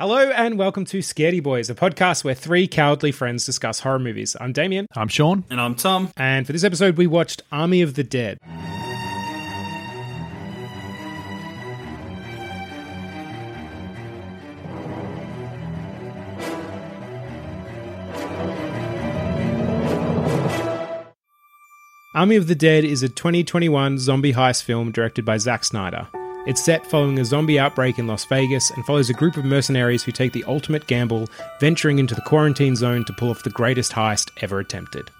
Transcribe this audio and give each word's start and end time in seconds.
Hello 0.00 0.30
and 0.30 0.58
welcome 0.58 0.86
to 0.86 1.00
Scaredy 1.00 1.42
Boys, 1.42 1.68
a 1.68 1.74
podcast 1.74 2.24
where 2.24 2.34
three 2.34 2.66
cowardly 2.66 3.12
friends 3.12 3.44
discuss 3.44 3.80
horror 3.80 3.98
movies. 3.98 4.34
I'm 4.40 4.50
Damien, 4.50 4.86
I'm 4.96 5.08
Sean. 5.08 5.44
And 5.50 5.60
I'm 5.60 5.74
Tom. 5.74 6.08
and 6.16 6.46
for 6.46 6.54
this 6.54 6.64
episode, 6.64 6.96
we 6.96 7.06
watched 7.06 7.42
Army 7.52 7.82
of 7.82 7.96
the 7.96 8.02
Dead. 8.02 8.38
Army 22.14 22.36
of 22.36 22.46
the 22.46 22.54
Dead 22.54 22.86
is 22.86 23.02
a 23.02 23.10
2021 23.10 23.98
zombie 23.98 24.32
heist 24.32 24.62
film 24.62 24.92
directed 24.92 25.26
by 25.26 25.36
Zack 25.36 25.62
Snyder. 25.62 26.08
It's 26.46 26.64
set 26.64 26.86
following 26.86 27.18
a 27.18 27.24
zombie 27.24 27.58
outbreak 27.58 27.98
in 27.98 28.06
Las 28.06 28.24
Vegas 28.24 28.70
and 28.70 28.84
follows 28.84 29.10
a 29.10 29.14
group 29.14 29.36
of 29.36 29.44
mercenaries 29.44 30.02
who 30.02 30.10
take 30.10 30.32
the 30.32 30.42
ultimate 30.44 30.86
gamble, 30.86 31.28
venturing 31.60 31.98
into 31.98 32.14
the 32.14 32.22
quarantine 32.22 32.74
zone 32.74 33.04
to 33.04 33.12
pull 33.12 33.30
off 33.30 33.42
the 33.42 33.50
greatest 33.50 33.92
heist 33.92 34.30
ever 34.40 34.58
attempted. 34.58 35.10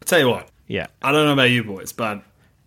I'll 0.00 0.06
tell 0.06 0.20
you 0.20 0.28
what, 0.28 0.48
Yeah. 0.68 0.86
I 1.02 1.12
don't 1.12 1.26
know 1.26 1.32
about 1.32 1.50
you 1.50 1.64
boys, 1.64 1.92
but 1.92 2.22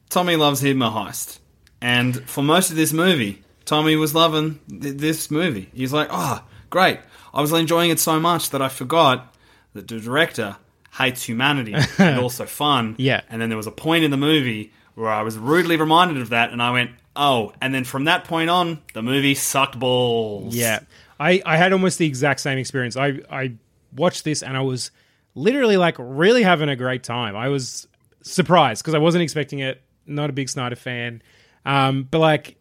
Tommy 0.09 0.35
loves 0.35 0.61
him 0.63 0.81
a 0.81 0.91
heist. 0.91 1.39
And 1.81 2.27
for 2.29 2.43
most 2.43 2.71
of 2.71 2.75
this 2.75 2.91
movie, 2.91 3.41
Tommy 3.65 3.95
was 3.95 4.13
loving 4.13 4.59
th- 4.69 4.97
this 4.97 5.31
movie. 5.31 5.69
He's 5.73 5.93
like, 5.93 6.09
oh, 6.11 6.43
great. 6.69 6.99
I 7.33 7.39
was 7.41 7.53
enjoying 7.53 7.89
it 7.89 7.99
so 7.99 8.19
much 8.19 8.49
that 8.49 8.61
I 8.61 8.67
forgot 8.67 9.33
that 9.73 9.87
the 9.87 9.99
director 9.99 10.57
hates 10.97 11.23
humanity 11.23 11.73
and 11.97 12.19
also 12.19 12.45
fun. 12.45 12.95
Yeah. 12.99 13.21
And 13.29 13.41
then 13.41 13.47
there 13.49 13.57
was 13.57 13.67
a 13.67 13.71
point 13.71 14.03
in 14.03 14.11
the 14.11 14.17
movie 14.17 14.73
where 15.00 15.09
I 15.09 15.22
was 15.22 15.38
rudely 15.38 15.78
reminded 15.78 16.22
of 16.22 16.30
that, 16.30 16.52
and 16.52 16.61
I 16.61 16.72
went, 16.72 16.92
oh. 17.16 17.53
And 17.61 17.73
then 17.73 17.83
from 17.83 18.05
that 18.05 18.25
point 18.25 18.50
on, 18.50 18.81
the 18.94 19.02
movie 19.02 19.36
sucked 19.36 19.80
balls. 19.80 20.55
Yeah. 20.55 20.80
I, 21.20 21.42
I 21.45 21.58
had 21.58 21.73
almost 21.73 21.98
the 21.98 22.05
exact 22.05 22.39
same 22.39 22.58
experience. 22.58 22.95
I, 22.98 23.20
I 23.30 23.54
watched 23.95 24.23
this 24.23 24.42
and 24.42 24.55
I 24.55 24.61
was 24.61 24.92
literally 25.36 25.77
like 25.77 25.95
really 25.99 26.43
having 26.43 26.70
a 26.70 26.76
great 26.76 27.04
time. 27.04 27.36
I 27.36 27.49
was 27.49 27.88
surprised 28.21 28.82
because 28.82 28.93
I 28.93 28.99
wasn't 28.99 29.23
expecting 29.23 29.59
it. 29.59 29.82
Not 30.05 30.30
a 30.30 30.33
big 30.33 30.49
Snyder 30.49 30.76
fan. 30.76 31.21
Um, 31.65 32.08
but 32.09 32.20
like, 32.20 32.55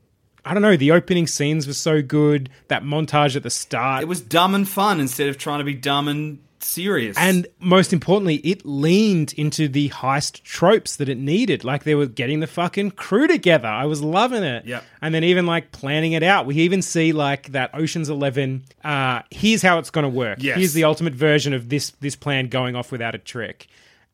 I 0.44 0.54
don't 0.54 0.62
know, 0.62 0.76
the 0.76 0.92
opening 0.92 1.26
scenes 1.26 1.66
were 1.66 1.72
so 1.72 2.02
good. 2.02 2.50
That 2.68 2.82
montage 2.82 3.36
at 3.36 3.42
the 3.42 3.50
start. 3.50 4.02
It 4.02 4.06
was 4.08 4.20
dumb 4.20 4.54
and 4.54 4.68
fun 4.68 5.00
instead 5.00 5.28
of 5.28 5.38
trying 5.38 5.58
to 5.58 5.64
be 5.64 5.74
dumb 5.74 6.08
and 6.08 6.40
serious. 6.64 7.16
And 7.18 7.46
most 7.60 7.92
importantly, 7.92 8.36
it 8.36 8.64
leaned 8.64 9.32
into 9.34 9.68
the 9.68 9.88
heist 9.90 10.42
tropes 10.42 10.96
that 10.96 11.08
it 11.08 11.18
needed. 11.18 11.64
Like 11.64 11.84
they 11.84 11.94
were 11.94 12.06
getting 12.06 12.40
the 12.40 12.46
fucking 12.46 12.92
crew 12.92 13.26
together. 13.26 13.68
I 13.68 13.86
was 13.86 14.02
loving 14.02 14.42
it. 14.42 14.64
Yep. 14.64 14.84
And 15.02 15.14
then 15.14 15.24
even 15.24 15.46
like 15.46 15.72
planning 15.72 16.12
it 16.12 16.22
out. 16.22 16.46
We 16.46 16.56
even 16.56 16.82
see 16.82 17.12
like 17.12 17.52
that 17.52 17.74
Ocean's 17.74 18.08
Eleven. 18.08 18.64
Uh, 18.84 19.22
here's 19.30 19.62
how 19.62 19.78
it's 19.78 19.90
going 19.90 20.04
to 20.04 20.08
work. 20.08 20.38
Yes. 20.40 20.58
Here's 20.58 20.72
the 20.72 20.84
ultimate 20.84 21.14
version 21.14 21.52
of 21.52 21.68
this 21.68 21.90
this 22.00 22.16
plan 22.16 22.48
going 22.48 22.76
off 22.76 22.92
without 22.92 23.14
a 23.14 23.18
trick, 23.18 23.66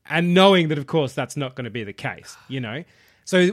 and 0.08 0.34
knowing 0.34 0.68
that 0.68 0.78
of 0.78 0.86
course 0.86 1.12
that's 1.12 1.36
not 1.36 1.54
going 1.54 1.64
to 1.64 1.70
be 1.70 1.84
the 1.84 1.92
case. 1.92 2.36
You 2.48 2.60
know, 2.60 2.84
so 3.24 3.50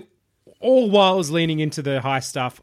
all 0.60 0.90
while 0.90 1.14
I 1.14 1.16
was 1.16 1.32
leaning 1.32 1.60
into 1.60 1.82
the 1.82 2.02
high 2.02 2.20
stuff. 2.20 2.62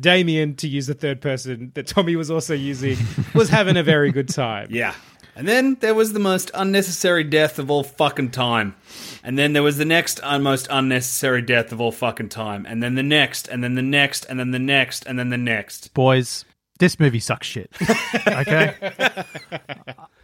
Damien, 0.00 0.56
to 0.56 0.66
use 0.66 0.88
the 0.88 0.94
third 0.94 1.20
person 1.20 1.70
that 1.74 1.86
Tommy 1.86 2.16
was 2.16 2.28
also 2.28 2.54
using, 2.54 2.98
was 3.34 3.48
having 3.48 3.76
a 3.76 3.84
very 3.84 4.10
good 4.10 4.28
time. 4.28 4.66
Yeah. 4.70 4.94
And 5.36 5.46
then 5.46 5.76
there 5.80 5.94
was 5.94 6.14
the 6.14 6.18
most 6.18 6.50
unnecessary 6.54 7.22
death 7.22 7.58
of 7.58 7.70
all 7.70 7.84
fucking 7.84 8.30
time. 8.30 8.74
And 9.22 9.38
then 9.38 9.52
there 9.52 9.62
was 9.62 9.76
the 9.76 9.84
next 9.84 10.18
un- 10.22 10.42
most 10.42 10.66
unnecessary 10.70 11.42
death 11.42 11.72
of 11.72 11.80
all 11.80 11.92
fucking 11.92 12.30
time. 12.30 12.64
And 12.66 12.82
then 12.82 12.94
the 12.94 13.02
next, 13.02 13.46
and 13.46 13.62
then 13.62 13.74
the 13.74 13.82
next, 13.82 14.24
and 14.24 14.40
then 14.40 14.52
the 14.52 14.58
next, 14.58 15.04
and 15.04 15.18
then 15.18 15.28
the 15.28 15.36
next. 15.36 15.92
Boys, 15.92 16.46
this 16.78 16.98
movie 16.98 17.20
sucks 17.20 17.46
shit. 17.46 17.70
Okay? 18.26 18.74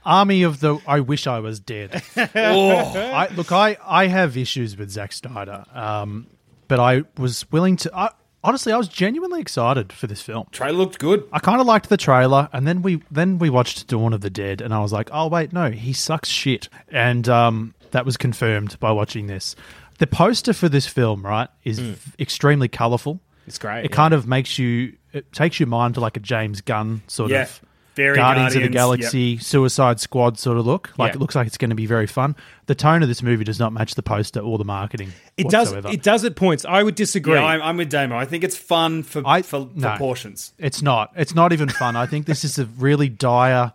Army 0.04 0.42
of 0.42 0.60
the 0.60 0.78
I 0.86 1.00
wish 1.00 1.26
I 1.26 1.38
was 1.38 1.60
dead. 1.60 2.02
I, 2.16 3.28
look, 3.36 3.52
I, 3.52 3.76
I 3.84 4.06
have 4.06 4.36
issues 4.36 4.76
with 4.76 4.90
Zack 4.90 5.12
Snyder, 5.12 5.64
um, 5.72 6.26
but 6.68 6.80
I 6.80 7.02
was 7.18 7.50
willing 7.52 7.76
to. 7.76 7.96
I, 7.96 8.10
honestly, 8.44 8.72
I 8.72 8.76
was 8.76 8.88
genuinely 8.88 9.41
excited 9.41 9.92
for 9.92 10.06
this 10.06 10.20
film. 10.22 10.47
Trailer 10.53 10.76
looked 10.78 10.98
good. 10.98 11.25
I 11.32 11.38
kind 11.38 11.60
of 11.60 11.66
liked 11.66 11.88
the 11.88 11.97
trailer, 11.97 12.48
and 12.53 12.66
then 12.66 12.82
we 12.82 13.03
then 13.10 13.38
we 13.38 13.50
watched 13.50 13.86
Dawn 13.88 14.12
of 14.12 14.20
the 14.20 14.30
Dead, 14.30 14.60
and 14.60 14.72
I 14.75 14.80
was 14.80 14.92
like, 14.92 15.08
oh 15.12 15.28
wait, 15.28 15.53
no, 15.53 15.70
he 15.70 15.92
sucks 15.92 16.28
shit, 16.28 16.69
and 16.88 17.28
um, 17.28 17.75
that 17.92 18.04
was 18.06 18.16
confirmed 18.16 18.78
by 18.80 18.91
watching 18.92 19.26
this. 19.26 19.54
The 19.98 20.06
poster 20.06 20.53
for 20.53 20.69
this 20.69 20.86
film, 20.86 21.25
right, 21.25 21.48
is 21.64 21.78
v- 21.78 22.12
extremely 22.19 22.69
colourful. 22.69 23.20
It's 23.47 23.58
great. 23.58 23.84
It 23.84 23.92
kind 23.92 24.14
of 24.14 24.26
makes 24.26 24.59
you, 24.59 24.94
it 25.12 25.30
takes 25.32 25.59
your 25.60 25.66
mind 25.66 25.94
to 25.94 26.00
like 26.00 26.16
a 26.16 26.20
James 26.20 26.60
Gunn 26.60 27.03
sort 27.09 27.30
Yeah. 27.30 27.42
of 27.42 27.60
Very 27.94 28.16
Guardians, 28.16 28.54
of 28.56 28.62
the 28.62 28.69
Guardians, 28.69 29.00
Galaxy, 29.03 29.38
Suicide 29.38 30.00
Squad 30.00 30.38
sort 30.38 30.56
of 30.56 30.64
look. 30.66 30.91
Like 30.97 31.10
Yeah. 31.12 31.16
it 31.16 31.20
looks 31.20 31.34
like 31.34 31.47
it's 31.47 31.58
going 31.58 31.69
to 31.70 31.76
be 31.76 31.84
very 31.86 32.06
fun. 32.06 32.34
The 32.66 32.75
tone 32.75 33.03
of 33.03 33.08
this 33.08 33.22
movie 33.22 33.44
does 33.44 33.58
not 33.58 33.72
match 33.72 33.94
the 33.97 34.03
poster 34.03 34.41
or 34.41 34.56
the 34.56 34.64
marketing. 34.64 35.12
It 35.36 35.48
does. 35.50 35.72
It 35.72 36.03
does 36.03 36.25
at 36.25 36.34
points. 36.36 36.64
I 36.64 36.82
would 36.82 36.94
disagree. 36.94 37.34
Yeah, 37.34 37.44
I'm, 37.44 37.60
I'm 37.62 37.76
with 37.76 37.91
Damo. 37.91 38.16
I 38.16 38.25
think 38.25 38.44
it's 38.44 38.56
fun 38.56 39.03
for, 39.03 39.22
I- 39.26 39.42
for 39.42 39.69
no. 39.75 39.91
proportions. 39.91 40.54
It's 40.58 40.80
not. 40.80 41.12
It's 41.16 41.34
not 41.34 41.53
even 41.53 41.69
fun. 41.69 41.97
I 41.97 42.06
think 42.06 42.26
this 42.26 42.44
is 42.44 42.58
a 42.58 42.64
really 42.66 43.08
dire, 43.10 43.72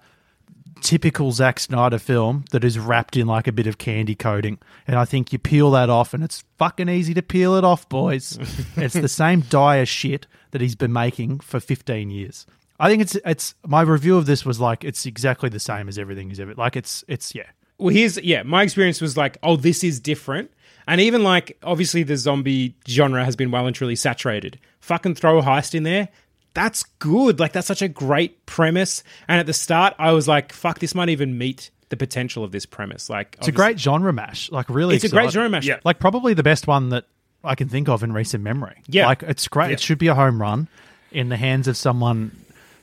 typical 0.82 1.32
Zack 1.32 1.60
Snyder 1.60 2.00
film 2.00 2.46
that 2.52 2.64
is 2.64 2.78
wrapped 2.80 3.18
in 3.18 3.28
like 3.28 3.48
a 3.48 3.52
bit 3.52 3.68
of 3.68 3.78
candy 3.78 4.16
coating. 4.16 4.58
And 4.88 4.96
I 4.98 5.06
think 5.06 5.34
you 5.34 5.40
peel 5.40 5.72
that 5.72 5.90
off, 5.90 6.14
and 6.14 6.24
it's 6.24 6.44
fucking 6.58 6.90
easy 6.90 7.14
to 7.14 7.22
peel 7.22 7.56
it 7.56 7.64
off, 7.64 7.88
boys. 7.90 8.38
it's 8.78 8.94
the 8.94 9.08
same 9.10 9.42
dire 9.42 9.86
shit 9.86 10.28
that 10.52 10.62
he's 10.62 10.76
been 10.76 10.94
making 10.94 11.40
for 11.42 11.60
15 11.60 12.10
years. 12.10 12.46
I 12.80 12.90
think 12.90 13.02
it's 13.02 13.16
it's 13.26 13.56
my 13.66 13.82
review 13.82 14.18
of 14.18 14.26
this 14.26 14.46
was 14.46 14.60
like 14.60 14.84
it's 14.84 15.06
exactly 15.06 15.50
the 15.50 15.60
same 15.60 15.88
as 15.88 15.98
everything 15.98 16.30
he's 16.30 16.40
ever 16.40 16.54
like 16.56 16.76
it's 16.76 17.04
it's 17.08 17.34
yeah 17.34 17.48
well, 17.78 17.94
here's 17.94 18.18
yeah. 18.22 18.44
My 18.44 18.64
experience 18.64 19.02
was 19.02 19.18
like, 19.18 19.38
oh, 19.44 19.56
this 19.56 19.84
is 19.84 20.00
different, 20.00 20.52
and 20.88 21.00
even 21.00 21.24
like 21.24 21.58
obviously 21.62 22.04
the 22.04 22.18
zombie 22.18 22.76
genre 22.88 23.24
has 23.24 23.36
been 23.36 23.52
well 23.52 23.68
and 23.68 23.76
truly 23.76 23.96
saturated. 23.96 24.60
Fucking 24.80 25.16
throw 25.16 25.40
a 25.40 25.42
heist 25.44 25.76
in 25.76 25.84
there. 25.84 26.10
That's 26.54 26.84
good. 27.00 27.40
Like 27.40 27.52
that's 27.52 27.68
such 27.68 27.84
a 27.84 27.88
great 27.88 28.46
premise. 28.48 29.04
And 29.28 29.40
at 29.40 29.46
the 29.46 29.54
start, 29.54 29.94
I 30.00 30.12
was 30.12 30.28
like, 30.28 30.52
fuck, 30.54 30.80
this 30.80 30.96
might 30.96 31.10
even 31.10 31.38
meet 31.38 31.70
the 31.90 31.98
potential 31.98 32.44
of 32.44 32.52
this 32.52 32.66
premise. 32.66 33.12
Like 33.12 33.36
it's 33.38 33.48
a 33.48 33.52
great 33.52 33.80
genre 33.80 34.12
mash 34.12 34.52
like 34.52 34.70
really 34.70 34.96
It's 34.96 35.06
a 35.06 35.10
great 35.10 35.32
genre 35.32 35.50
mash. 35.50 35.66
Yeah. 35.66 35.80
like 35.84 36.00
probably 36.00 36.34
the 36.34 36.44
best 36.44 36.66
one 36.68 36.90
that 36.90 37.06
I 37.44 37.54
can 37.54 37.70
think 37.70 37.88
of 37.90 38.02
in 38.02 38.12
recent 38.12 38.44
memory. 38.44 38.82
Yeah. 38.88 39.06
like 39.06 39.22
it's 39.24 39.48
great. 39.48 39.72
It 39.72 39.80
should 39.80 40.00
be 40.00 40.08
a 40.08 40.16
home 40.16 40.42
run 40.42 40.68
in 41.12 41.30
the 41.30 41.38
hands 41.38 41.68
of 41.68 41.78
someone 41.78 42.32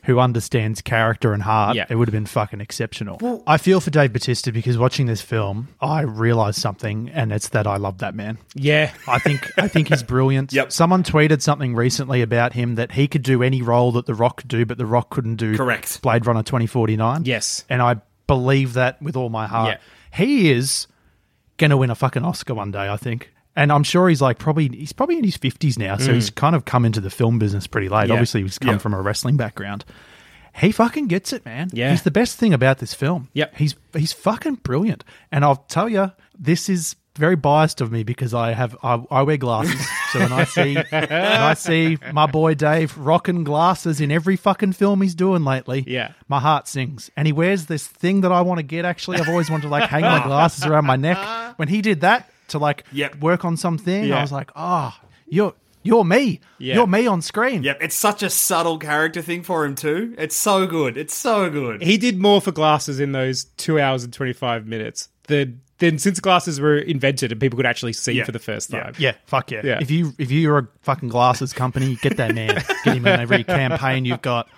who 0.05 0.19
understands 0.19 0.81
character 0.83 1.33
and 1.33 1.43
heart. 1.43 1.77
Yeah. 1.77 1.87
It 1.89 1.97
would 1.97 2.09
have 2.09 2.13
been 2.13 2.27
fucking 2.27 2.61
exceptional. 2.61 3.43
I 3.47 3.57
feel 3.59 3.81
for 3.81 3.91
Dave 3.91 4.13
Batista 4.13 4.51
because 4.51 4.77
watching 4.79 5.07
this 5.07 5.21
film, 5.23 5.69
I 5.81 6.03
realized 6.03 6.61
something, 6.61 7.11
and 7.11 7.33
it's 7.33 7.49
that 7.51 7.67
I 7.67 7.77
love 7.77 7.99
that 7.99 8.15
man. 8.15 8.39
Yeah. 8.55 8.93
I 9.09 9.19
think 9.19 9.51
I 9.59 9.69
think 9.69 9.89
he's 9.89 10.03
brilliant. 10.03 10.53
Yep. 10.55 10.73
Someone 10.73 11.03
tweeted 11.03 11.43
something 11.43 11.75
recently 11.75 12.23
about 12.23 12.53
him 12.53 12.77
that 12.77 12.93
he 12.93 13.09
could 13.09 13.23
do 13.23 13.43
any 13.43 13.61
role 13.63 13.93
that 13.93 14.07
The 14.07 14.15
Rock 14.15 14.37
could 14.39 14.49
do, 14.49 14.65
but 14.67 14.79
The 14.79 14.87
Rock 14.87 15.11
couldn't 15.11 15.37
do 15.37 15.57
Correct. 15.57 16.01
Blade 16.03 16.27
Runner 16.27 16.43
twenty 16.43 16.67
forty 16.67 16.97
nine. 16.97 17.25
Yes. 17.25 17.65
and 17.69 17.83
I 17.83 17.97
believe 18.27 18.75
that 18.75 19.01
with 19.03 19.17
all 19.17 19.29
my 19.31 19.47
heart. 19.47 19.69
Yeah. 19.71 19.79
He 20.25 20.51
is 20.53 20.87
going 21.57 21.71
to 21.71 21.77
win 21.77 21.91
a 21.91 21.95
fucking 21.95 22.25
Oscar 22.25 22.55
one 22.55 22.71
day, 22.71 22.89
I 22.89 22.97
think. 22.97 23.33
And 23.57 23.71
I'm 23.71 23.85
sure 23.85 24.09
he's 24.09 24.21
like 24.21 24.39
probably 24.39 24.69
he's 24.69 24.93
probably 24.93 25.17
in 25.19 25.25
his 25.25 25.39
50s 25.39 25.79
now, 25.79 25.97
so 25.97 26.13
he's 26.13 26.29
kind 26.31 26.57
of 26.57 26.65
come 26.65 26.85
into 26.85 27.01
the 27.01 27.11
film 27.11 27.39
business 27.39 27.67
pretty 27.69 27.89
late. 27.89 28.07
Mm. 28.07 28.09
Yeah. 28.09 28.13
Obviously, 28.15 28.43
he's 28.43 28.59
come 28.59 28.73
Yeah. 28.73 28.79
from 28.79 28.95
a 28.95 29.01
wrestling 29.01 29.37
background. 29.37 29.85
He 30.57 30.71
fucking 30.73 31.09
gets 31.09 31.33
it, 31.33 31.45
man. 31.45 31.71
Yeah. 31.73 31.91
He's 31.91 32.03
the 32.03 32.11
best 32.13 32.39
thing 32.39 32.53
about 32.55 32.79
this 32.79 32.95
film. 32.95 33.29
Yep. 33.33 33.57
He's 33.57 33.75
he's 33.93 34.13
fucking 34.13 34.57
brilliant. 34.57 35.05
And 35.33 35.45
I'll 35.45 35.57
tell 35.69 35.89
you, 35.89 36.13
this 36.39 36.69
is 36.69 36.97
very 37.17 37.37
biased 37.37 37.81
of 37.81 37.93
me 37.93 38.03
because 38.03 38.35
I 38.35 38.53
have 38.55 38.77
I, 38.83 39.01
I 39.11 39.23
wear 39.23 39.37
glasses. 39.37 39.81
so 40.13 40.19
when 40.19 40.33
I 40.33 40.43
see 40.45 40.75
when 40.75 41.13
I 41.13 41.55
see 41.55 41.97
my 42.13 42.27
boy 42.27 42.55
Dave 42.55 42.97
rocking 42.99 43.45
glasses 43.45 44.01
in 44.01 44.11
every 44.11 44.35
fucking 44.37 44.73
film 44.73 45.01
he's 45.01 45.15
doing 45.15 45.45
lately, 45.45 45.85
Yeah. 45.87 46.11
my 46.27 46.41
heart 46.41 46.67
sings. 46.67 47.09
And 47.17 47.27
he 47.27 47.33
wears 47.33 47.67
this 47.67 47.87
thing 47.87 48.23
that 48.23 48.33
I 48.33 48.41
want 48.41 48.59
to 48.59 48.65
get. 48.65 48.85
Actually, 48.85 49.19
I've 49.21 49.29
always 49.29 49.49
wanted 49.49 49.63
to 49.63 49.69
like 49.69 49.89
hang 49.89 50.03
my 50.03 50.25
glasses 50.25 50.65
around 50.67 50.87
my 50.87 50.97
neck. 50.97 51.19
When 51.57 51.69
he 51.69 51.83
did 51.83 52.01
that 52.01 52.29
to 52.49 52.59
like 52.59 52.85
Yep. 52.93 53.17
work 53.21 53.45
on 53.45 53.57
something, 53.57 54.05
Yeah. 54.05 54.19
I 54.19 54.23
was 54.23 54.33
like, 54.33 54.51
oh, 54.57 54.95
you're 55.29 55.55
you're 55.83 56.05
me. 56.05 56.41
Yeah. 56.59 56.77
You're 56.77 56.87
me 56.87 57.07
on 57.07 57.21
screen. 57.21 57.63
Yep, 57.63 57.79
it's 57.83 57.95
such 57.95 58.23
a 58.23 58.31
subtle 58.31 58.79
character 58.79 59.21
thing 59.21 59.43
for 59.43 59.67
him 59.67 59.75
too. 59.75 60.15
It's 60.17 60.35
so 60.35 60.67
good. 60.67 60.97
It's 60.97 61.15
so 61.15 61.51
good. 61.51 61.83
He 61.83 61.99
did 61.99 62.19
more 62.19 62.41
for 62.41 62.53
glasses 62.53 63.01
in 63.01 63.13
those 63.13 63.45
two 63.59 63.79
hours 63.79 64.03
and 64.03 64.11
25 64.11 64.67
minutes 64.67 65.11
than, 65.27 65.61
than 65.81 65.99
since 65.99 66.21
glasses 66.21 66.59
were 66.59 66.79
invented 66.79 67.33
and 67.33 67.39
people 67.41 67.59
could 67.59 67.67
actually 67.67 67.93
see 67.93 68.13
Yeah. 68.13 68.25
for 68.25 68.33
the 68.33 68.39
first 68.39 68.73
Yeah. 68.73 68.83
time. 68.85 68.95
Yeah, 68.97 69.13
fuck 69.27 69.51
yeah. 69.51 69.61
Yeah. 69.63 69.79
If 69.83 69.91
you 69.91 70.15
if 70.17 70.31
you're 70.31 70.57
a 70.59 70.69
fucking 70.81 71.11
glasses 71.11 71.53
company, 71.53 71.99
get 72.01 72.17
that 72.17 72.35
man. 72.35 72.55
Get 72.85 72.97
him 72.97 73.07
in 73.07 73.21
every 73.21 73.45
campaign 73.45 74.07
you've 74.07 74.23
got. 74.23 74.49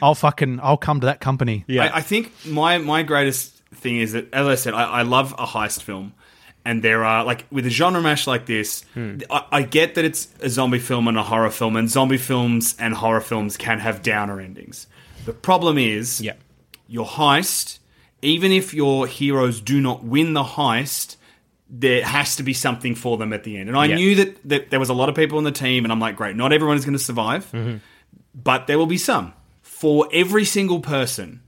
I'll 0.00 0.14
fucking 0.14 0.60
I'll 0.62 0.76
come 0.76 1.00
to 1.00 1.06
that 1.06 1.20
company. 1.20 1.64
Yeah. 1.66 1.86
I, 1.86 1.96
I 1.96 2.00
think 2.00 2.30
my 2.46 2.78
my 2.78 3.02
greatest 3.02 3.54
thing 3.74 3.98
is 3.98 4.12
that, 4.12 4.32
as 4.32 4.46
I 4.46 4.54
said, 4.54 4.72
I, 4.74 4.84
I 4.84 5.02
love 5.02 5.34
a 5.36 5.46
heist 5.46 5.82
film, 5.82 6.12
and 6.66 6.82
there 6.82 7.04
are 7.04 7.24
like 7.24 7.46
with 7.50 7.64
a 7.66 7.70
genre 7.70 8.00
mash 8.02 8.26
like 8.26 8.44
this, 8.46 8.84
Hmm. 8.94 9.18
I, 9.30 9.44
I 9.58 9.62
get 9.62 9.94
that 9.94 10.04
it's 10.04 10.28
a 10.40 10.48
zombie 10.50 10.78
film 10.80 11.08
and 11.08 11.16
a 11.16 11.22
horror 11.22 11.50
film, 11.50 11.76
and 11.76 11.88
zombie 11.88 12.18
films 12.18 12.74
and 12.78 12.92
horror 12.94 13.20
films 13.22 13.56
can 13.56 13.78
have 13.78 14.02
downer 14.02 14.40
endings. 14.40 14.86
The 15.24 15.32
problem 15.32 15.78
is, 15.78 16.20
Yeah. 16.20 16.34
your 16.88 17.06
heist, 17.06 17.78
even 18.22 18.52
if 18.52 18.74
your 18.74 19.06
heroes 19.06 19.60
do 19.60 19.80
not 19.80 20.04
win 20.04 20.34
the 20.34 20.44
heist. 20.44 21.16
There 21.68 22.04
has 22.04 22.36
to 22.36 22.44
be 22.44 22.52
something 22.52 22.94
for 22.94 23.16
them 23.18 23.32
at 23.32 23.42
the 23.42 23.56
end, 23.58 23.68
and 23.68 23.76
I 23.76 23.86
Yeah. 23.86 23.96
knew 23.96 24.14
that, 24.14 24.48
that 24.48 24.70
there 24.70 24.78
was 24.78 24.88
a 24.88 24.94
lot 24.94 25.08
of 25.08 25.16
people 25.16 25.36
on 25.38 25.42
the 25.44 25.50
team, 25.50 25.84
and 25.84 25.90
I'm 25.92 25.98
like, 25.98 26.14
great, 26.14 26.36
not 26.36 26.52
everyone 26.52 26.76
is 26.76 26.84
going 26.84 26.96
to 26.96 27.02
survive, 27.02 27.44
Mm-hmm. 27.52 27.78
but 28.40 28.68
there 28.68 28.78
will 28.78 28.86
be 28.86 28.98
some. 28.98 29.32
For 29.62 30.08
every 30.12 30.44
single 30.44 30.78
person 30.78 31.40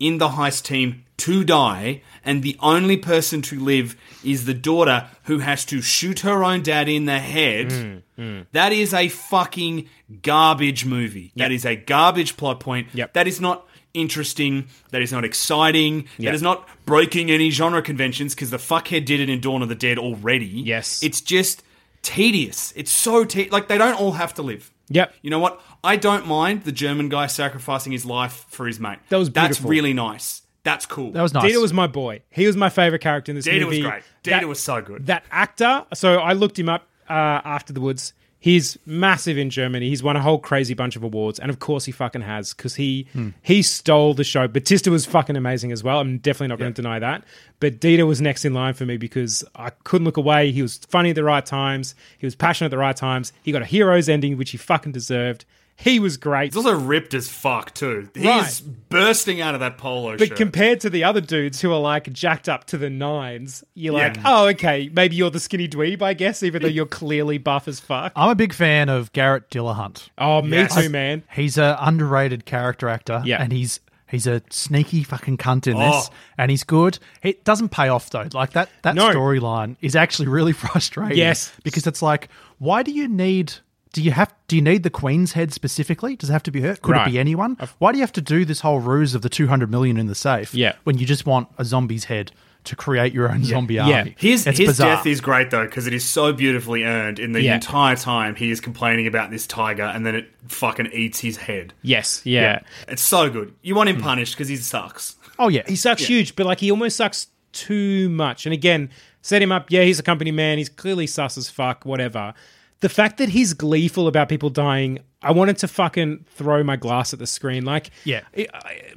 in 0.00 0.16
the 0.16 0.28
heist 0.30 0.62
team 0.64 1.04
to 1.18 1.44
die, 1.44 2.02
and 2.24 2.42
the 2.42 2.56
only 2.60 2.96
person 2.96 3.42
to 3.42 3.58
live 3.60 3.96
is 4.24 4.44
the 4.46 4.54
daughter 4.54 5.08
who 5.24 5.38
has 5.40 5.64
to 5.66 5.80
shoot 5.82 6.20
her 6.20 6.42
own 6.44 6.62
dad 6.62 6.88
in 6.88 7.04
the 7.06 7.18
head. 7.18 8.02
Mm, 8.16 8.46
That 8.52 8.72
is 8.72 8.94
a 8.94 9.08
fucking 9.08 9.88
garbage 10.22 10.84
movie. 10.84 11.32
That 11.36 11.52
is 11.52 11.64
a 11.66 11.76
garbage 11.76 12.36
plot 12.36 12.60
point. 12.60 12.88
Yep. 12.94 13.12
That 13.14 13.26
is 13.28 13.40
not 13.40 13.66
interesting. 13.94 14.66
That 14.90 15.02
is 15.02 15.12
not 15.12 15.24
exciting. 15.24 16.02
Yep. 16.18 16.28
That 16.30 16.34
is 16.34 16.42
not 16.42 16.68
breaking 16.86 17.30
any 17.30 17.50
genre 17.50 17.82
conventions 17.82 18.34
because 18.34 18.50
the 18.50 18.56
fuckhead 18.58 19.04
did 19.04 19.20
it 19.20 19.28
in 19.28 19.40
Dawn 19.40 19.62
of 19.62 19.68
the 19.68 19.74
Dead 19.74 19.98
already. 19.98 20.46
Yes. 20.46 21.02
It's 21.02 21.20
just 21.20 21.62
tedious. 22.02 22.72
It's 22.76 22.90
so 22.92 23.24
te- 23.24 23.50
like 23.50 23.68
they 23.68 23.78
don't 23.78 23.94
all 24.00 24.12
have 24.12 24.34
to 24.34 24.42
live. 24.42 24.70
Yep. 24.90 25.14
You 25.22 25.30
know 25.30 25.38
what? 25.38 25.60
I 25.84 25.96
don't 25.96 26.26
mind 26.26 26.64
the 26.64 26.72
German 26.72 27.08
guy 27.08 27.26
sacrificing 27.26 27.92
his 27.92 28.04
life 28.06 28.46
for 28.48 28.66
his 28.66 28.80
mate. 28.80 28.98
That 29.10 29.18
was 29.18 29.28
beautiful. 29.28 29.48
That's 29.62 29.70
really 29.70 29.92
nice. 29.92 30.42
That's 30.70 30.86
cool. 30.86 31.12
That 31.12 31.22
was 31.22 31.32
nice. 31.32 31.44
Dieter 31.52 31.60
was 31.62 31.72
my 31.72 31.86
boy. 31.86 32.20
He 32.30 32.46
was 32.46 32.56
my 32.56 32.68
favorite 32.68 33.00
character 33.00 33.32
in 33.32 33.36
this 33.36 33.46
movie. 33.46 33.58
Dieter 33.58 33.64
movie. 33.64 33.82
was 33.82 33.90
great. 33.90 34.02
Dieter 34.24 34.48
was 34.48 34.60
so 34.60 34.82
good. 34.82 35.06
That 35.06 35.24
actor. 35.30 35.86
So 35.94 36.16
I 36.18 36.34
looked 36.34 36.58
him 36.58 36.68
up 36.68 36.86
uh, 37.08 37.12
after 37.44 37.72
the 37.72 37.80
woods. 37.80 38.12
He's 38.40 38.78
massive 38.86 39.36
in 39.36 39.50
Germany. 39.50 39.88
He's 39.88 40.00
won 40.02 40.14
a 40.14 40.20
whole 40.22 40.38
crazy 40.38 40.72
bunch 40.72 40.94
of 40.94 41.02
awards, 41.02 41.40
and 41.40 41.50
of 41.50 41.58
course 41.58 41.86
he 41.86 41.90
fucking 41.92 42.20
has 42.20 42.54
because 42.54 42.76
he 42.76 43.08
Hmm. 43.12 43.30
he 43.42 43.62
stole 43.62 44.14
the 44.14 44.22
show. 44.22 44.46
Batista 44.46 44.92
was 44.92 45.04
fucking 45.06 45.34
amazing 45.36 45.72
as 45.72 45.82
well. 45.82 45.98
I'm 45.98 46.18
definitely 46.18 46.48
not 46.48 46.60
going 46.60 46.72
to 46.72 46.80
deny 46.82 47.00
that. 47.00 47.24
But 47.58 47.80
Dieter 47.80 48.06
was 48.06 48.20
next 48.20 48.44
in 48.44 48.54
line 48.54 48.74
for 48.74 48.86
me 48.86 48.96
because 48.96 49.42
I 49.56 49.70
couldn't 49.82 50.04
look 50.04 50.18
away. 50.18 50.52
He 50.52 50.62
was 50.62 50.76
funny 50.88 51.10
at 51.10 51.16
the 51.16 51.24
right 51.24 51.44
times. 51.44 51.96
He 52.18 52.26
was 52.26 52.36
passionate 52.36 52.66
at 52.66 52.70
the 52.70 52.78
right 52.78 52.94
times. 52.94 53.32
He 53.42 53.50
got 53.50 53.62
a 53.62 53.64
hero's 53.66 54.08
ending, 54.08 54.36
which 54.36 54.50
he 54.52 54.56
fucking 54.56 54.92
deserved. 54.92 55.44
He 55.80 56.00
was 56.00 56.16
great. 56.16 56.52
He's 56.52 56.56
also 56.56 56.76
ripped 56.76 57.14
as 57.14 57.28
fuck 57.28 57.72
too. 57.72 58.08
He's 58.12 58.24
Right. 58.24 58.62
bursting 58.88 59.40
out 59.40 59.54
of 59.54 59.60
that 59.60 59.78
polo 59.78 60.16
But 60.16 60.28
shirt. 60.28 60.36
compared 60.36 60.80
to 60.80 60.90
the 60.90 61.04
other 61.04 61.20
dudes 61.20 61.60
who 61.60 61.72
are 61.72 61.78
like 61.78 62.12
jacked 62.12 62.48
up 62.48 62.64
to 62.66 62.78
the 62.78 62.90
nines, 62.90 63.62
you're 63.74 63.94
like, 63.94 64.16
Yeah. 64.16 64.22
oh, 64.24 64.48
okay, 64.48 64.90
maybe 64.92 65.14
you're 65.14 65.30
the 65.30 65.38
skinny 65.38 65.68
dweeb, 65.68 66.02
I 66.02 66.14
guess, 66.14 66.42
even 66.42 66.62
though 66.62 66.68
you're 66.68 66.84
clearly 66.84 67.38
buff 67.38 67.68
as 67.68 67.78
fuck. 67.78 68.10
I'm 68.16 68.28
a 68.30 68.34
big 68.34 68.52
fan 68.52 68.88
of 68.88 69.12
Garret 69.12 69.50
Dillahunt. 69.50 70.08
Oh, 70.18 70.42
me 70.42 70.56
Yes. 70.56 70.74
too, 70.74 70.88
man. 70.88 71.22
He's 71.32 71.56
a 71.56 71.76
underrated 71.80 72.44
character 72.44 72.88
actor. 72.88 73.22
Yeah. 73.24 73.40
And 73.40 73.52
he's 73.52 73.78
he's 74.10 74.26
a 74.26 74.42
sneaky 74.50 75.04
fucking 75.04 75.36
cunt 75.36 75.68
in 75.68 75.76
Oh. 75.76 75.92
this. 75.92 76.10
And 76.36 76.50
he's 76.50 76.64
good. 76.64 76.98
It 77.22 77.44
doesn't 77.44 77.68
pay 77.68 77.88
off 77.88 78.10
though. 78.10 78.26
Like 78.32 78.50
that 78.54 78.68
that 78.82 78.96
No. 78.96 79.10
storyline 79.10 79.76
is 79.80 79.94
actually 79.94 80.26
really 80.26 80.52
frustrating. 80.64 81.18
Yes. 81.18 81.52
Because 81.62 81.86
it's 81.86 82.02
like, 82.02 82.28
why 82.58 82.82
do 82.82 82.90
you 82.90 83.06
need 83.06 83.52
do 83.98 84.04
you 84.04 84.12
have 84.12 84.32
do 84.46 84.54
you 84.56 84.62
need 84.62 84.84
the 84.84 84.90
Queen's 84.90 85.32
head 85.32 85.52
specifically? 85.52 86.14
Does 86.14 86.30
it 86.30 86.32
have 86.32 86.42
to 86.44 86.50
be 86.52 86.60
her? 86.60 86.76
Could 86.76 86.92
Right. 86.92 87.08
it 87.08 87.10
be 87.10 87.18
anyone? 87.18 87.56
Why 87.78 87.90
do 87.92 87.98
you 87.98 88.02
have 88.02 88.12
to 88.12 88.20
do 88.20 88.44
this 88.44 88.60
whole 88.60 88.78
ruse 88.78 89.14
of 89.14 89.22
the 89.22 89.28
two 89.28 89.48
hundred 89.48 89.70
million 89.70 89.96
in 89.96 90.06
the 90.06 90.14
safe? 90.14 90.54
Yeah. 90.54 90.74
When 90.84 90.98
you 90.98 91.04
just 91.06 91.26
want 91.26 91.48
a 91.58 91.64
zombie's 91.64 92.04
head 92.04 92.30
to 92.64 92.76
create 92.76 93.12
your 93.12 93.30
own 93.30 93.44
zombie 93.44 93.78
army. 93.78 94.14
His, 94.18 94.46
It's 94.46 94.58
his 94.58 94.68
bizarre. 94.70 94.96
death 94.96 95.06
is 95.06 95.20
great 95.20 95.50
though 95.50 95.64
because 95.64 95.86
it 95.86 95.92
is 95.94 96.04
so 96.04 96.32
beautifully 96.32 96.84
earned. 96.84 97.18
In 97.18 97.32
the 97.32 97.42
Yeah. 97.42 97.54
entire 97.54 97.96
time, 97.96 98.34
he 98.36 98.50
is 98.50 98.60
complaining 98.60 99.06
about 99.06 99.30
this 99.30 99.46
tiger, 99.46 99.84
and 99.84 100.04
then 100.06 100.14
it 100.14 100.30
fucking 100.48 100.90
eats 100.92 101.18
his 101.20 101.36
head. 101.38 101.72
Yes, 101.82 102.20
yeah. 102.24 102.60
It's 102.86 103.02
so 103.02 103.30
good. 103.30 103.52
You 103.62 103.74
want 103.74 103.88
him 103.88 104.00
punished 104.00 104.34
because 104.34 104.48
he 104.48 104.56
sucks. 104.56 105.16
Oh 105.38 105.48
yeah. 105.48 105.62
He 105.66 105.76
sucks 105.76 106.04
huge, 106.04 106.36
but 106.36 106.46
like 106.46 106.60
he 106.60 106.70
almost 106.70 106.96
sucks 106.96 107.28
too 107.52 108.08
much. 108.10 108.46
And 108.46 108.52
again, 108.52 108.90
set 109.22 109.40
him 109.42 109.50
up. 109.52 109.70
Yeah, 109.70 109.82
he's 109.82 109.98
a 109.98 110.02
company 110.02 110.30
man. 110.30 110.58
He's 110.58 110.68
clearly 110.68 111.06
sus 111.06 111.36
as 111.38 111.48
fuck, 111.48 111.84
whatever. 111.84 112.34
The 112.80 112.88
fact 112.88 113.18
that 113.18 113.28
he's 113.30 113.54
gleeful 113.54 114.06
about 114.06 114.28
people 114.28 114.50
dying, 114.50 115.00
I 115.20 115.32
wanted 115.32 115.58
to 115.58 115.68
fucking 115.68 116.26
throw 116.36 116.62
my 116.62 116.76
glass 116.76 117.12
at 117.12 117.18
the 117.18 117.26
screen. 117.26 117.64
Like, 117.64 117.90
Yeah. 118.04 118.20
it- 118.32 118.50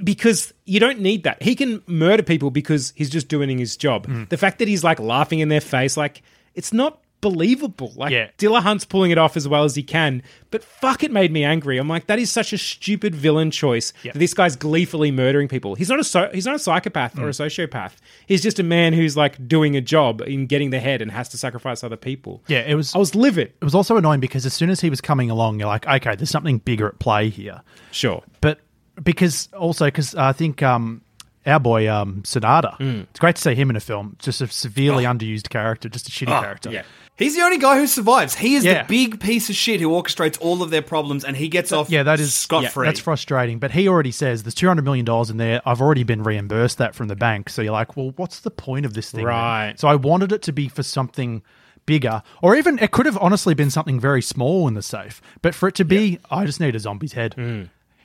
because 0.04 0.54
you 0.66 0.80
don't 0.80 1.00
need 1.00 1.24
that. 1.24 1.42
He 1.42 1.56
can 1.56 1.82
murder 1.88 2.22
people 2.24 2.52
because 2.52 2.94
he's 2.96 3.10
just 3.10 3.28
doing 3.28 3.58
his 3.58 3.76
job. 3.78 4.08
Mm. 4.08 4.30
The 4.30 4.38
fact 4.38 4.60
that 4.60 4.68
he's 4.68 4.84
like 4.84 5.00
laughing 5.00 5.40
in 5.40 5.50
their 5.50 5.62
face, 5.62 5.98
like, 5.98 6.22
it's 6.54 6.72
not 6.72 7.00
believable. 7.22 7.94
Like, 7.96 8.12
Yeah. 8.12 8.30
Dillahunt's 8.38 8.86
pulling 8.86 9.12
it 9.12 9.18
off 9.18 9.38
as 9.38 9.48
well 9.48 9.64
as 9.64 9.76
he 9.76 9.84
can, 9.84 10.22
but 10.50 10.64
fuck, 10.64 11.04
it 11.04 11.12
made 11.12 11.32
me 11.32 11.44
angry. 11.44 11.78
I'm 11.78 11.88
like, 11.88 12.08
that 12.08 12.20
is 12.20 12.32
such 12.32 12.52
a 12.52 12.58
stupid 12.58 13.16
villain 13.16 13.52
choice. 13.52 13.94
Yeah. 14.04 14.12
that 14.12 14.20
This 14.20 14.34
guy's 14.34 14.56
gleefully 14.56 15.12
murdering 15.12 15.48
people. 15.48 15.76
He's 15.76 15.90
not 15.90 16.00
a 16.00 16.04
so- 16.04 16.30
he's 16.34 16.46
not 16.46 16.56
a 16.56 16.60
psychopath 16.60 17.18
or 17.18 17.28
a 17.28 17.32
sociopath. 17.32 17.94
He's 18.26 18.42
just 18.42 18.60
a 18.60 18.64
man 18.64 18.94
who's 18.94 19.16
like 19.16 19.48
doing 19.48 19.76
a 19.76 19.82
job 19.82 20.22
in 20.22 20.48
getting 20.48 20.72
the 20.72 20.80
head 20.80 21.02
and 21.02 21.12
has 21.12 21.30
to 21.30 21.38
sacrifice 21.38 21.84
other 21.84 21.98
people. 21.98 22.44
Yeah, 22.48 22.60
it 22.68 22.76
was 22.76 22.94
I 22.96 22.98
was 22.98 23.16
livid. 23.16 23.54
it 23.62 23.64
was 23.64 23.76
also 23.76 23.98
annoying 23.98 24.20
because 24.20 24.46
as 24.46 24.54
soon 24.54 24.70
as 24.70 24.82
he 24.82 24.90
was 24.90 25.00
coming 25.02 25.30
along, 25.30 25.60
you're 25.60 25.68
like, 25.68 25.88
okay, 25.88 26.16
there's 26.16 26.30
something 26.32 26.58
bigger 26.58 26.88
at 26.88 27.00
play 27.00 27.30
here. 27.30 27.62
Sure. 27.92 28.24
But 28.42 28.60
because 29.02 29.48
also 29.58 29.86
because 29.86 30.16
I 30.16 30.34
think 30.34 30.62
um, 30.62 31.02
our 31.46 31.60
boy 31.60 31.92
um, 31.92 32.22
Sanada, 32.24 32.76
Hmm. 32.78 33.02
it's 33.10 33.20
great 33.20 33.36
to 33.36 33.42
see 33.42 33.56
him 33.56 33.70
in 33.70 33.76
a 33.76 33.80
film. 33.80 34.16
Just 34.20 34.42
a 34.42 34.48
severely 34.48 35.04
underused 35.06 35.50
character, 35.50 35.90
just 35.90 36.08
a 36.08 36.12
shitty 36.12 36.28
character. 36.42 36.70
Oh, 36.70 36.74
yeah. 36.74 36.84
He's 37.18 37.36
the 37.36 37.42
only 37.42 37.60
guy 37.60 37.78
who 37.78 37.86
survives. 37.86 38.34
He 38.36 38.56
is 38.56 38.64
Yeah. 38.66 38.82
the 38.84 38.88
big 38.88 39.20
piece 39.20 39.48
of 39.50 39.56
shit 39.56 39.80
who 39.80 39.90
orchestrates 39.90 40.38
all 40.42 40.64
of 40.64 40.72
their 40.72 40.82
problems, 40.82 41.24
and 41.24 41.38
he 41.38 41.50
gets 41.50 41.72
off. 41.72 41.90
Yeah, 41.90 42.02
that 42.04 42.20
is 42.20 42.34
scot 42.34 42.66
free. 42.72 42.88
That's 42.88 43.00
frustrating. 43.00 43.60
But 43.60 43.72
he 43.72 43.88
already 43.88 44.12
says 44.12 44.42
there's 44.44 44.56
two 44.56 44.68
hundred 44.68 44.86
million 44.86 45.06
dollars 45.06 45.30
in 45.30 45.38
there. 45.38 45.62
I've 45.66 45.82
already 45.82 46.04
been 46.04 46.24
reimbursed 46.24 46.80
that 46.80 46.96
from 46.96 47.10
the 47.10 47.16
bank. 47.16 47.50
So 47.50 47.62
you're 47.62 47.74
like, 47.74 47.96
well, 47.96 48.14
what's 48.16 48.40
the 48.40 48.50
point 48.50 48.86
of 48.88 48.94
this 48.96 49.12
thing? 49.12 49.20
then? 49.20 49.28
Right. 49.28 49.74
So 49.80 49.88
I 49.88 49.96
wanted 49.96 50.32
it 50.32 50.42
to 50.44 50.52
be 50.52 50.68
for 50.68 50.82
something 50.84 51.44
bigger, 51.86 52.24
or 52.42 52.56
even 52.56 52.80
it 52.80 52.90
could 52.92 53.06
have 53.06 53.18
honestly 53.20 53.54
been 53.54 53.70
something 53.70 54.00
very 54.00 54.22
small 54.22 54.68
in 54.68 54.74
the 54.74 54.82
safe. 54.82 55.22
But 55.44 55.54
for 55.54 55.68
it 55.68 55.76
to 55.76 55.86
be, 55.86 56.18
I 56.32 56.46
just 56.46 56.60
need 56.60 56.76
a 56.76 56.80
zombie's 56.80 57.14
head. 57.14 57.34
Hmm. 57.36 57.64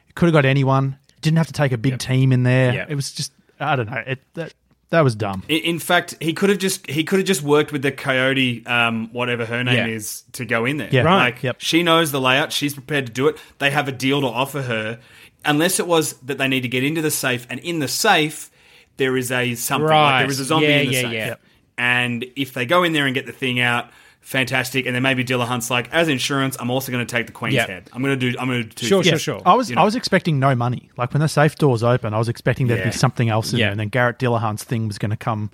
It 0.09 0.15
could 0.15 0.27
have 0.27 0.33
got 0.35 0.45
anyone. 0.45 0.99
Didn't 1.27 1.39
have 1.39 1.47
to 1.49 1.53
take 1.53 1.73
a 1.73 1.79
big 1.79 1.99
team 1.99 2.33
in 2.33 2.43
there. 2.45 2.73
Yep. 2.75 2.91
It 2.91 2.95
was 2.95 3.13
just 3.13 3.33
I 3.61 3.77
don't 3.77 3.91
know. 3.91 4.03
It 4.07 4.21
that 4.35 4.55
that 4.91 5.01
was 5.01 5.15
dumb. 5.17 5.43
In- 5.49 5.63
In 5.63 5.79
fact, 5.81 6.15
he 6.21 6.33
could 6.33 6.49
have 6.51 6.59
just 6.59 6.89
he 6.89 7.03
could 7.05 7.19
have 7.19 7.27
just 7.27 7.43
worked 7.43 7.73
with 7.73 7.83
the 7.83 7.91
coyote, 7.93 8.65
um, 8.67 9.09
whatever 9.13 9.45
her 9.45 9.65
name 9.65 9.75
Yeah. 9.77 9.87
is, 9.87 10.23
to 10.33 10.45
go 10.45 10.65
in 10.65 10.77
there. 10.77 10.89
Yeah. 10.93 11.03
Right. 11.03 11.35
Like 11.35 11.43
Yep. 11.43 11.57
she 11.59 11.83
knows 11.83 12.13
the 12.13 12.21
layout. 12.21 12.53
She's 12.53 12.75
prepared 12.75 13.07
to 13.07 13.13
do 13.13 13.27
it. 13.29 13.37
They 13.59 13.71
have 13.71 13.89
a 13.89 13.93
deal 13.93 14.21
to 14.21 14.27
offer 14.29 14.63
her, 14.63 15.01
unless 15.45 15.81
it 15.81 15.87
was 15.89 16.13
that 16.21 16.39
they 16.39 16.47
need 16.49 16.61
to 16.63 16.69
get 16.69 16.85
into 16.85 17.03
the 17.03 17.11
safe, 17.11 17.47
and 17.51 17.59
in 17.61 17.81
the 17.81 17.89
safe 17.89 18.51
there 18.99 19.17
is 19.17 19.33
a 19.33 19.55
something. 19.57 19.89
Right. 19.89 20.19
Like 20.19 20.27
there 20.27 20.31
is 20.31 20.41
a 20.41 20.45
zombie 20.45 20.67
Yeah, 20.69 20.77
in 20.79 20.87
the 20.89 20.93
yeah, 20.95 21.01
safe. 21.03 21.13
yeah. 21.13 21.27
Yep. 21.27 21.41
And 21.79 22.25
if 22.37 22.53
they 22.55 22.65
go 22.67 22.85
in 22.85 22.93
there 22.93 23.07
and 23.07 23.15
get 23.15 23.27
the 23.27 23.33
thing 23.33 23.59
out. 23.61 23.91
Fantastic, 24.27 24.87
and 24.87 24.95
then 24.95 25.05
maybe 25.05 25.23
Dillahunt's 25.25 25.71
like, 25.71 25.89
as 25.93 26.09
insurance, 26.09 26.57
I'm 26.59 26.69
also 26.69 26.91
going 26.91 27.07
to 27.07 27.09
take 27.11 27.27
the 27.29 27.33
queen's 27.33 27.55
Yep. 27.55 27.69
head. 27.69 27.91
I'm 27.93 28.03
going 28.03 28.19
to 28.19 28.33
do. 28.33 28.37
I'm 28.37 28.49
going 28.49 28.69
to 28.69 28.75
do. 28.75 28.85
Sure, 28.87 29.01
things. 29.05 29.23
sure, 29.23 29.37
sure. 29.39 29.43
I 29.47 29.55
was 29.55 29.71
You 29.71 29.77
know. 29.77 29.83
I 29.83 29.85
was 29.85 29.95
expecting 29.95 30.41
no 30.41 30.53
money. 30.57 30.91
Like 30.97 31.13
when 31.15 31.21
the 31.21 31.29
safe 31.29 31.55
doors 31.55 31.85
open, 31.85 32.13
I 32.13 32.19
was 32.19 32.29
expecting 32.29 32.67
there'd 32.67 32.81
Yeah. 32.81 32.87
be 32.87 32.91
something 32.93 33.29
else 33.29 33.53
in 33.53 33.61
Yeah. 33.61 33.67
there, 33.67 33.71
and 33.71 33.79
then 33.79 33.87
Garret 33.89 34.19
Dillahunt's 34.19 34.65
thing 34.65 34.89
was 34.89 34.99
going 34.99 35.13
to 35.13 35.17
come 35.17 35.53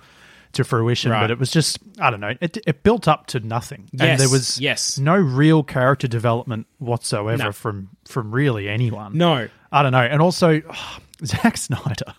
to 0.53 0.63
fruition. 0.63 1.11
Right. 1.11 1.21
But 1.21 1.29
it 1.29 1.37
was 1.37 1.51
just 1.51 1.77
I 1.99 2.09
don't 2.09 2.19
know. 2.19 2.33
It, 2.41 2.57
it 2.65 2.81
built 2.81 3.07
up 3.07 3.27
to 3.27 3.39
nothing, 3.41 3.89
Yes, 3.91 4.01
and 4.01 4.19
there 4.19 4.29
was 4.29 4.59
yes. 4.59 4.97
no 4.97 5.17
real 5.17 5.61
character 5.61 6.07
development 6.07 6.65
whatsoever 6.79 7.43
No. 7.43 7.51
from 7.51 7.89
from 8.07 8.31
really 8.31 8.69
anyone. 8.69 9.15
No. 9.15 9.49
I 9.71 9.83
don't 9.83 9.91
know. 9.91 9.99
And 10.01 10.19
also, 10.19 10.61
Zack 11.23 11.57
Snyder, 11.57 12.15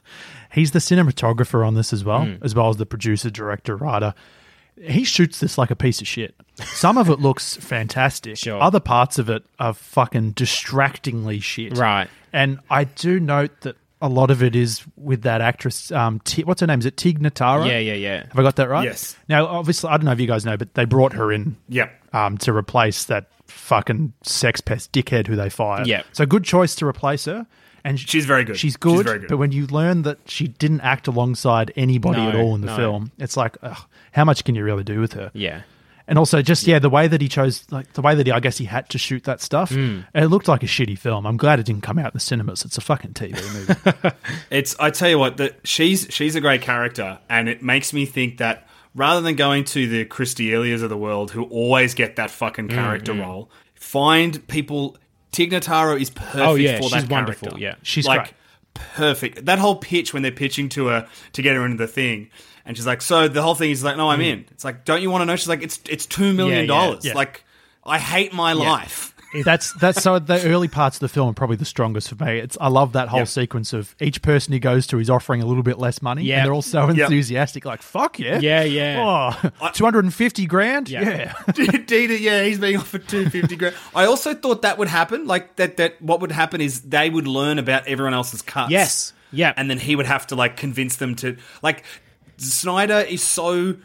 he's 0.52 0.70
the 0.70 0.78
cinematographer 0.78 1.66
on 1.66 1.74
this 1.74 1.92
as 1.92 2.04
well, 2.04 2.26
Hmm. 2.26 2.34
as 2.42 2.54
well 2.54 2.68
as 2.68 2.76
the 2.76 2.86
producer, 2.86 3.28
director, 3.28 3.76
writer. 3.76 4.14
He 4.80 5.04
shoots 5.04 5.40
this 5.40 5.56
like 5.56 5.70
a 5.70 5.76
piece 5.76 6.00
of 6.00 6.06
shit. 6.08 6.34
Some 6.56 6.98
of 6.98 7.08
it 7.08 7.20
looks 7.20 7.56
fantastic. 7.56 8.36
Sure. 8.36 8.60
Other 8.60 8.80
parts 8.80 9.18
of 9.18 9.30
it 9.30 9.44
are 9.58 9.72
fucking 9.74 10.32
distractingly 10.32 11.40
shit. 11.40 11.76
Right. 11.78 12.08
And 12.32 12.58
I 12.70 12.84
do 12.84 13.20
note 13.20 13.60
that 13.62 13.76
a 14.02 14.08
lot 14.08 14.30
of 14.30 14.42
it 14.42 14.54
is 14.56 14.82
with 14.96 15.22
that 15.22 15.40
actress. 15.40 15.90
Um, 15.92 16.20
Ti- 16.24 16.44
what's 16.44 16.60
her 16.60 16.66
name? 16.66 16.80
Is 16.80 16.86
it 16.86 16.96
Tig 16.96 17.20
Notaro? 17.20 17.66
Yeah, 17.66 17.78
yeah, 17.78 17.94
yeah. 17.94 18.26
Have 18.26 18.38
I 18.38 18.42
got 18.42 18.56
that 18.56 18.68
right? 18.68 18.84
Yes. 18.84 19.16
Now, 19.28 19.46
obviously, 19.46 19.90
I 19.90 19.96
don't 19.96 20.04
know 20.06 20.12
if 20.12 20.20
you 20.20 20.26
guys 20.26 20.44
know, 20.44 20.56
but 20.56 20.74
they 20.74 20.84
brought 20.84 21.12
her 21.14 21.32
in 21.32 21.56
Yep. 21.68 22.14
um, 22.14 22.38
to 22.38 22.52
replace 22.52 23.04
that 23.04 23.28
fucking 23.46 24.12
sex 24.22 24.60
pest 24.60 24.92
dickhead 24.92 25.26
who 25.26 25.36
they 25.36 25.48
fired. 25.48 25.86
Yeah. 25.86 26.02
So 26.12 26.26
good 26.26 26.44
choice 26.44 26.74
to 26.76 26.86
replace 26.86 27.24
her. 27.26 27.46
And 27.84 28.00
sh- 28.00 28.06
She's 28.08 28.24
very 28.26 28.44
good. 28.44 28.56
She's 28.56 28.72
She's 28.72 28.76
good, 28.78 29.04
very 29.04 29.18
good. 29.20 29.28
But 29.28 29.36
when 29.36 29.52
you 29.52 29.66
learn 29.66 30.02
that 30.02 30.18
she 30.26 30.48
didn't 30.48 30.80
act 30.80 31.06
alongside 31.06 31.72
anybody 31.76 32.18
No, 32.22 32.28
at 32.30 32.34
all 32.36 32.54
in 32.54 32.62
the 32.62 32.68
no. 32.68 32.76
film, 32.76 33.12
it's 33.18 33.36
like, 33.36 33.56
ugh, 33.62 33.76
how 34.12 34.24
much 34.24 34.44
can 34.44 34.54
you 34.54 34.64
really 34.64 34.84
do 34.84 35.00
with 35.00 35.12
her? 35.12 35.30
Yeah. 35.34 35.62
And 36.06 36.18
also, 36.18 36.42
just 36.42 36.66
yeah, 36.66 36.78
the 36.78 36.90
way 36.90 37.08
that 37.08 37.20
he 37.22 37.28
chose, 37.28 37.64
like 37.70 37.92
the 37.94 38.02
way 38.02 38.14
that 38.14 38.26
he, 38.26 38.32
I 38.32 38.38
guess 38.40 38.58
he 38.58 38.66
had 38.66 38.88
to 38.90 38.98
shoot 38.98 39.24
that 39.24 39.40
stuff, 39.40 39.70
Mm. 39.70 40.04
it 40.14 40.26
looked 40.26 40.48
like 40.48 40.62
a 40.62 40.66
shitty 40.66 40.98
film. 40.98 41.26
I'm 41.26 41.38
glad 41.38 41.60
it 41.60 41.64
didn't 41.66 41.80
come 41.82 41.98
out 41.98 42.06
in 42.08 42.10
the 42.14 42.20
cinemas. 42.20 42.62
It's 42.64 42.76
a 42.76 42.82
fucking 42.82 43.12
TV 43.14 43.32
movie. 43.54 44.16
It's 44.50 44.76
I 44.78 44.90
tell 44.90 45.08
you 45.08 45.18
what, 45.18 45.38
that 45.38 45.60
she's 45.64 46.06
she's 46.10 46.34
a 46.36 46.42
great 46.42 46.60
character, 46.60 47.18
and 47.30 47.48
it 47.48 47.62
makes 47.62 47.92
me 47.94 48.04
think 48.04 48.36
that 48.38 48.66
rather 48.94 49.22
than 49.22 49.34
going 49.34 49.64
to 49.64 49.88
the 49.88 50.04
Christy 50.04 50.52
Elias 50.52 50.82
of 50.82 50.90
the 50.90 50.96
world 50.98 51.30
who 51.30 51.44
always 51.44 51.94
get 51.94 52.16
that 52.16 52.30
fucking 52.30 52.68
character 52.68 53.14
role, 53.14 53.50
find 53.74 54.46
people. 54.48 54.96
Tig 55.34 55.50
Notaro 55.50 56.00
is 56.00 56.10
perfect 56.10 56.36
Oh, 56.36 56.54
yeah, 56.54 56.78
for 56.78 56.84
she's 56.84 56.92
that 56.92 57.10
wonderful, 57.10 57.48
character. 57.48 57.62
yeah. 57.62 57.74
She's 57.82 58.06
like 58.06 58.22
great. 58.22 58.34
perfect. 58.74 59.44
That 59.46 59.58
whole 59.58 59.76
pitch 59.76 60.12
when 60.14 60.22
they're 60.22 60.32
pitching 60.32 60.68
to 60.70 60.86
her 60.86 61.08
to 61.32 61.42
get 61.42 61.56
her 61.56 61.64
into 61.64 61.76
the 61.76 61.86
thing. 61.86 62.30
And 62.66 62.76
she's 62.76 62.86
like, 62.86 63.02
so 63.02 63.28
the 63.28 63.42
whole 63.42 63.54
thing 63.54 63.70
is 63.70 63.84
like, 63.84 63.96
no, 63.96 64.08
I'm 64.10 64.20
mm. 64.20 64.26
in. 64.32 64.46
It's 64.50 64.64
like, 64.64 64.84
don't 64.84 65.02
you 65.02 65.10
want 65.10 65.22
to 65.22 65.26
know? 65.26 65.36
She's 65.36 65.48
like, 65.48 65.62
it's 65.62 65.80
it's 65.88 66.06
two 66.06 66.32
million 66.32 66.56
Yeah, 66.56 66.60
yeah, 66.62 66.66
dollars. 66.86 67.04
yeah. 67.04 67.12
Like, 67.14 67.44
I 67.84 67.98
hate 67.98 68.32
my 68.32 68.54
life. 68.54 69.13
That's 69.42 69.72
that's 69.74 70.02
so 70.02 70.18
the 70.18 70.42
early 70.46 70.68
parts 70.68 70.96
of 70.96 71.00
the 71.00 71.08
film 71.08 71.30
are 71.30 71.32
probably 71.34 71.56
the 71.56 71.64
strongest 71.64 72.08
for 72.10 72.24
me. 72.24 72.38
It's 72.38 72.56
I 72.60 72.68
love 72.68 72.92
that 72.92 73.08
whole 73.08 73.20
Yep. 73.20 73.28
sequence 73.28 73.72
of 73.72 73.94
each 74.00 74.22
person 74.22 74.52
he 74.52 74.58
goes 74.60 74.86
to 74.88 74.98
is 75.00 75.10
offering 75.10 75.42
a 75.42 75.46
little 75.46 75.62
bit 75.62 75.78
less 75.78 76.00
money, 76.02 76.22
yeah. 76.24 76.36
and 76.38 76.46
they're 76.46 76.52
all 76.54 76.62
so 76.62 76.88
Yep. 76.88 76.98
enthusiastic, 77.10 77.64
like 77.64 77.82
fuck 77.82 78.18
yeah, 78.18 78.38
Yeah, 78.38 78.62
yeah. 78.62 78.96
oh, 79.60 79.70
two 79.72 79.84
hundred 79.84 80.04
and 80.04 80.14
fifty 80.14 80.46
grand, 80.46 80.88
Yeah. 80.88 81.02
yeah. 81.02 81.32
Dieter, 81.48 82.20
yeah, 82.20 82.44
he's 82.44 82.58
being 82.58 82.76
offered 82.76 83.08
two 83.08 83.28
fifty 83.30 83.56
grand. 83.56 83.74
I 83.94 84.04
also 84.04 84.34
thought 84.34 84.62
that 84.62 84.78
would 84.78 84.88
happen. 84.88 85.26
Like 85.26 85.56
that, 85.56 85.76
that 85.78 86.00
what 86.00 86.20
would 86.20 86.32
happen 86.32 86.60
is 86.60 86.82
they 86.82 87.10
would 87.10 87.26
learn 87.26 87.58
about 87.58 87.86
everyone 87.88 88.14
else's 88.14 88.42
cuts. 88.42 88.70
Yes. 88.70 89.12
Yeah. 89.32 89.52
and 89.56 89.68
then 89.68 89.78
he 89.80 89.96
would 89.96 90.06
have 90.06 90.26
to 90.28 90.36
like 90.36 90.56
convince 90.56 90.96
them 90.96 91.14
to 91.16 91.36
like. 91.62 91.82
Snyder 92.36 92.98
is 92.98 93.22
so 93.22 93.76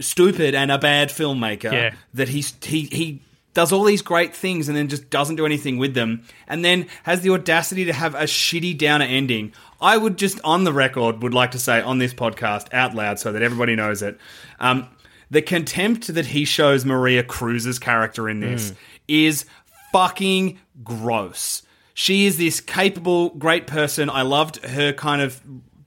stupid 0.00 0.54
and 0.54 0.70
a 0.70 0.78
bad 0.78 1.08
filmmaker 1.10 1.72
Yeah. 1.72 1.94
that 2.14 2.28
he's 2.28 2.54
he 2.62 2.82
he 2.90 3.22
does 3.54 3.72
all 3.72 3.84
these 3.84 4.02
great 4.02 4.34
things 4.34 4.68
and 4.68 4.76
then 4.76 4.88
just 4.88 5.08
doesn't 5.10 5.36
do 5.36 5.46
anything 5.46 5.78
with 5.78 5.94
them, 5.94 6.24
and 6.46 6.64
then 6.64 6.86
has 7.04 7.22
the 7.22 7.30
audacity 7.30 7.84
to 7.86 7.92
have 7.92 8.14
a 8.14 8.24
shitty 8.24 8.76
downer 8.76 9.04
ending. 9.04 9.52
I 9.80 9.96
would 9.96 10.18
just 10.18 10.40
on 10.44 10.64
the 10.64 10.72
record 10.72 11.22
would 11.22 11.34
like 11.34 11.52
to 11.52 11.58
say 11.58 11.80
on 11.80 11.98
this 11.98 12.12
podcast 12.12 12.72
out 12.74 12.94
loud 12.94 13.18
so 13.18 13.32
that 13.32 13.42
everybody 13.42 13.76
knows 13.76 14.02
it. 14.02 14.18
Um, 14.60 14.88
the 15.30 15.42
contempt 15.42 16.14
that 16.14 16.26
he 16.26 16.44
shows 16.44 16.84
Maria 16.84 17.22
Cruz's 17.22 17.78
character 17.78 18.28
in 18.28 18.40
this 18.40 18.72
is 19.08 19.46
fucking 19.92 20.58
gross. 20.82 21.62
She 21.94 22.26
is 22.26 22.36
this 22.38 22.60
capable, 22.60 23.30
great 23.30 23.66
person. 23.66 24.10
I 24.10 24.22
loved 24.22 24.64
her 24.64 24.92
kind 24.92 25.22
of 25.22 25.40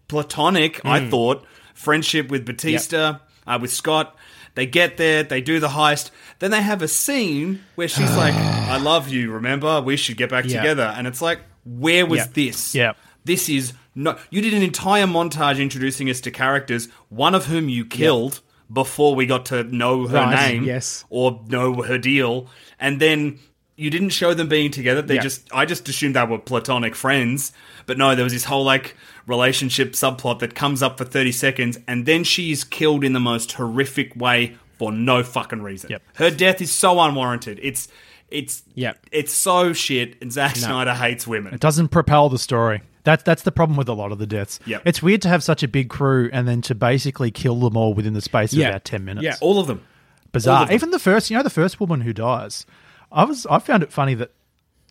platonic, 0.07 0.79
I 0.85 1.09
thought, 1.09 1.45
friendship 1.73 2.29
with 2.29 2.45
Batista, 2.45 3.19
uh, 3.45 3.59
with 3.61 3.71
Scott. 3.71 4.15
They 4.57 4.65
get 4.65 4.97
there, 4.97 5.21
they 5.21 5.39
do 5.39 5.59
the 5.59 5.67
heist. 5.67 6.09
Then 6.39 6.49
they 6.49 6.63
have 6.63 6.81
a 6.81 6.87
scene 6.87 7.63
where 7.75 7.87
she's 7.87 8.17
like, 8.17 8.33
I 8.73 8.77
love 8.77 9.07
you, 9.07 9.31
remember? 9.31 9.79
We 9.81 9.97
should 9.97 10.17
get 10.17 10.31
back 10.31 10.45
Yeah. 10.45 10.61
together. 10.61 10.91
And 10.97 11.05
it's 11.05 11.21
like, 11.21 11.41
where 11.63 12.07
was 12.07 12.17
Yeah. 12.21 12.27
this? 12.33 12.73
Yeah. 12.73 12.93
This 13.23 13.49
is 13.49 13.73
no. 13.93 14.17
You 14.31 14.41
did 14.41 14.55
an 14.55 14.63
entire 14.63 15.05
montage 15.05 15.59
introducing 15.61 16.09
us 16.09 16.19
to 16.21 16.31
characters, 16.31 16.87
one 17.09 17.35
of 17.35 17.45
whom 17.45 17.69
you 17.69 17.85
killed 17.85 18.41
before 18.73 19.13
we 19.13 19.27
got 19.27 19.45
to 19.47 19.63
know 19.63 20.07
her 20.07 20.17
Right, 20.17 20.53
name, 20.53 20.63
yes. 20.63 21.05
or 21.11 21.41
know 21.47 21.83
her 21.83 21.99
deal, 21.99 22.49
and 22.79 22.99
then 22.99 23.37
you 23.77 23.89
didn't 23.89 24.09
show 24.09 24.33
them 24.33 24.47
being 24.49 24.71
together. 24.71 25.01
They 25.01 25.15
Yeah. 25.15 25.21
just, 25.21 25.47
I 25.53 25.65
just 25.65 25.87
assumed 25.87 26.15
they 26.15 26.23
were 26.25 26.39
platonic 26.39 26.95
friends, 26.95 27.53
but 27.85 27.97
no, 27.97 28.15
there 28.15 28.23
was 28.23 28.33
this 28.33 28.43
whole 28.43 28.63
like 28.65 28.95
relationship 29.27 29.93
subplot 29.93 30.39
that 30.39 30.55
comes 30.55 30.81
up 30.81 30.97
for 30.97 31.05
thirty 31.05 31.31
seconds, 31.31 31.77
and 31.87 32.05
then 32.05 32.23
she 32.23 32.51
is 32.51 32.63
killed 32.63 33.03
in 33.03 33.13
the 33.13 33.19
most 33.19 33.51
horrific 33.53 34.15
way 34.15 34.55
for 34.79 34.91
no 34.91 35.23
fucking 35.23 35.61
reason. 35.61 35.89
Yep. 35.91 36.01
Her 36.15 36.29
death 36.31 36.61
is 36.61 36.71
so 36.71 36.99
unwarranted. 36.99 37.59
It's, 37.63 37.87
it's, 38.29 38.63
Yep. 38.75 38.97
it's 39.11 39.33
so 39.33 39.73
shit. 39.73 40.15
And 40.21 40.31
Zack 40.31 40.55
Snyder 40.55 40.93
hates 40.93 41.25
women. 41.27 41.53
It 41.53 41.59
doesn't 41.59 41.87
propel 41.89 42.29
the 42.29 42.37
story. 42.39 42.81
That's 43.03 43.23
that's 43.23 43.43
the 43.43 43.51
problem 43.53 43.77
with 43.77 43.87
a 43.87 43.93
lot 43.93 44.11
of 44.11 44.17
the 44.19 44.27
deaths. 44.27 44.59
Yep. 44.65 44.81
It's 44.85 45.01
weird 45.01 45.21
to 45.21 45.29
have 45.29 45.41
such 45.43 45.63
a 45.63 45.67
big 45.67 45.89
crew 45.89 46.29
and 46.33 46.45
then 46.47 46.61
to 46.63 46.75
basically 46.75 47.31
kill 47.31 47.55
them 47.59 47.77
all 47.77 47.93
within 47.93 48.13
the 48.13 48.21
space 48.21 48.51
of 48.53 48.59
Yeah. 48.59 48.69
about 48.69 48.83
ten 48.85 49.05
minutes. 49.05 49.23
Yeah. 49.23 49.35
All 49.39 49.59
of 49.59 49.67
them. 49.67 49.77
all 49.79 50.29
bizarre. 50.33 50.61
of 50.63 50.67
them. 50.67 50.75
Even 50.75 50.91
the 50.91 50.99
first, 50.99 51.29
you 51.31 51.37
know, 51.37 51.43
the 51.43 51.49
first 51.49 51.79
woman 51.79 52.01
who 52.01 52.11
dies. 52.11 52.65
I 53.11 53.23
was, 53.25 53.45
I 53.45 53.59
found 53.59 53.83
it 53.83 53.91
funny 53.91 54.15
that 54.15 54.31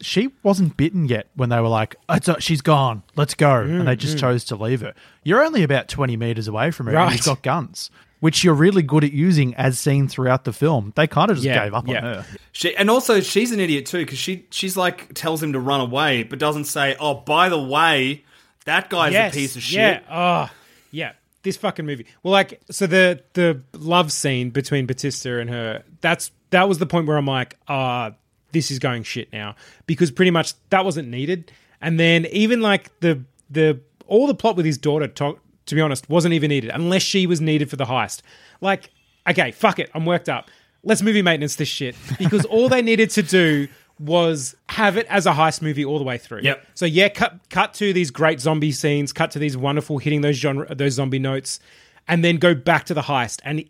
she 0.00 0.30
wasn't 0.42 0.76
bitten 0.76 1.06
yet 1.06 1.28
when 1.34 1.48
they 1.48 1.60
were 1.60 1.68
like, 1.68 1.96
it's 2.08 2.28
a, 2.28 2.40
"She's 2.40 2.60
gone, 2.60 3.02
let's 3.16 3.34
go," 3.34 3.62
and 3.62 3.82
mm, 3.82 3.84
they 3.86 3.96
just 3.96 4.16
mm. 4.16 4.20
chose 4.20 4.44
to 4.46 4.56
leave 4.56 4.80
her. 4.82 4.94
You're 5.22 5.42
only 5.42 5.62
about 5.62 5.88
twenty 5.88 6.16
meters 6.16 6.48
away 6.48 6.70
from 6.70 6.86
her, 6.86 6.92
and 6.92 6.98
Right. 6.98 7.12
you've 7.16 7.24
got 7.24 7.42
guns, 7.42 7.90
which 8.20 8.44
you're 8.44 8.54
really 8.54 8.82
good 8.82 9.04
at 9.04 9.12
using 9.12 9.54
as 9.54 9.78
seen 9.78 10.08
throughout 10.08 10.44
the 10.44 10.52
film. 10.52 10.92
They 10.96 11.06
kind 11.06 11.30
of 11.30 11.38
just 11.38 11.46
Yeah, 11.46 11.64
gave 11.64 11.74
up 11.74 11.88
yeah. 11.88 11.96
on 11.96 12.02
her. 12.02 12.26
She 12.52 12.76
and 12.76 12.90
also 12.90 13.20
she's 13.20 13.52
an 13.52 13.60
idiot 13.60 13.86
too 13.86 13.98
because 14.04 14.18
she 14.18 14.46
she's 14.50 14.76
like 14.76 15.14
tells 15.14 15.42
him 15.42 15.52
to 15.54 15.60
run 15.60 15.80
away 15.80 16.22
but 16.22 16.38
doesn't 16.38 16.64
say 16.64 16.96
oh 16.98 17.14
by 17.14 17.48
the 17.48 17.60
way 17.60 18.24
that 18.66 18.90
guy's 18.90 19.12
yes. 19.12 19.32
a 19.32 19.36
piece 19.36 19.56
of 19.56 19.62
shit. 19.62 20.02
Yeah. 20.08 20.48
Oh, 20.50 20.54
yeah. 20.90 21.12
This 21.42 21.56
fucking 21.56 21.86
movie. 21.86 22.06
Well, 22.22 22.32
like, 22.32 22.60
so 22.70 22.86
the 22.86 23.22
the 23.32 23.62
love 23.72 24.12
scene 24.12 24.50
between 24.50 24.86
Batista 24.86 25.38
and 25.38 25.48
her. 25.48 25.84
That's 26.00 26.32
that 26.50 26.68
was 26.68 26.78
the 26.78 26.86
point 26.86 27.06
where 27.06 27.16
I'm 27.16 27.26
like, 27.26 27.56
ah, 27.68 28.12
this 28.52 28.70
is 28.70 28.78
going 28.78 29.02
shit 29.02 29.32
now 29.32 29.54
because 29.86 30.10
pretty 30.10 30.30
much 30.30 30.54
that 30.70 30.84
wasn't 30.84 31.08
needed. 31.08 31.52
And 31.80 32.00
then 32.00 32.26
even 32.26 32.60
like 32.60 32.98
the 33.00 33.22
the 33.50 33.80
all 34.06 34.26
the 34.26 34.34
plot 34.34 34.56
with 34.56 34.66
his 34.66 34.78
daughter, 34.78 35.08
to, 35.08 35.38
to 35.66 35.74
be 35.74 35.80
honest, 35.80 36.08
wasn't 36.08 36.34
even 36.34 36.48
needed 36.48 36.70
unless 36.72 37.02
she 37.02 37.26
was 37.26 37.40
needed 37.40 37.68
for 37.68 37.76
the 37.76 37.84
heist. 37.84 38.22
Like, 38.60 38.90
okay, 39.28 39.50
fuck 39.50 39.78
it, 39.78 39.90
I'm 39.94 40.06
worked 40.06 40.28
up. 40.28 40.50
Let's 40.82 41.02
movie 41.02 41.22
maintenance 41.22 41.56
this 41.56 41.68
shit 41.68 41.96
because 42.18 42.44
all 42.46 42.68
they 42.68 42.82
needed 42.82 43.10
to 43.10 43.22
do 43.22 43.68
was 43.98 44.54
have 44.68 44.96
it 44.96 45.06
as 45.08 45.26
a 45.26 45.32
heist 45.32 45.62
movie 45.62 45.84
all 45.84 45.98
the 45.98 46.04
way 46.04 46.18
through. 46.18 46.40
Yep. 46.42 46.66
So 46.74 46.86
yeah, 46.86 47.08
cut 47.08 47.40
cut 47.50 47.74
to 47.74 47.92
these 47.92 48.10
great 48.10 48.40
zombie 48.40 48.72
scenes, 48.72 49.12
cut 49.12 49.30
to 49.32 49.38
these 49.38 49.56
wonderful 49.56 49.98
hitting 49.98 50.20
those 50.20 50.36
genre 50.36 50.72
those 50.74 50.94
zombie 50.94 51.18
notes, 51.18 51.60
and 52.06 52.24
then 52.24 52.36
go 52.36 52.54
back 52.54 52.84
to 52.84 52.94
the 52.94 53.02
heist. 53.02 53.40
And 53.44 53.64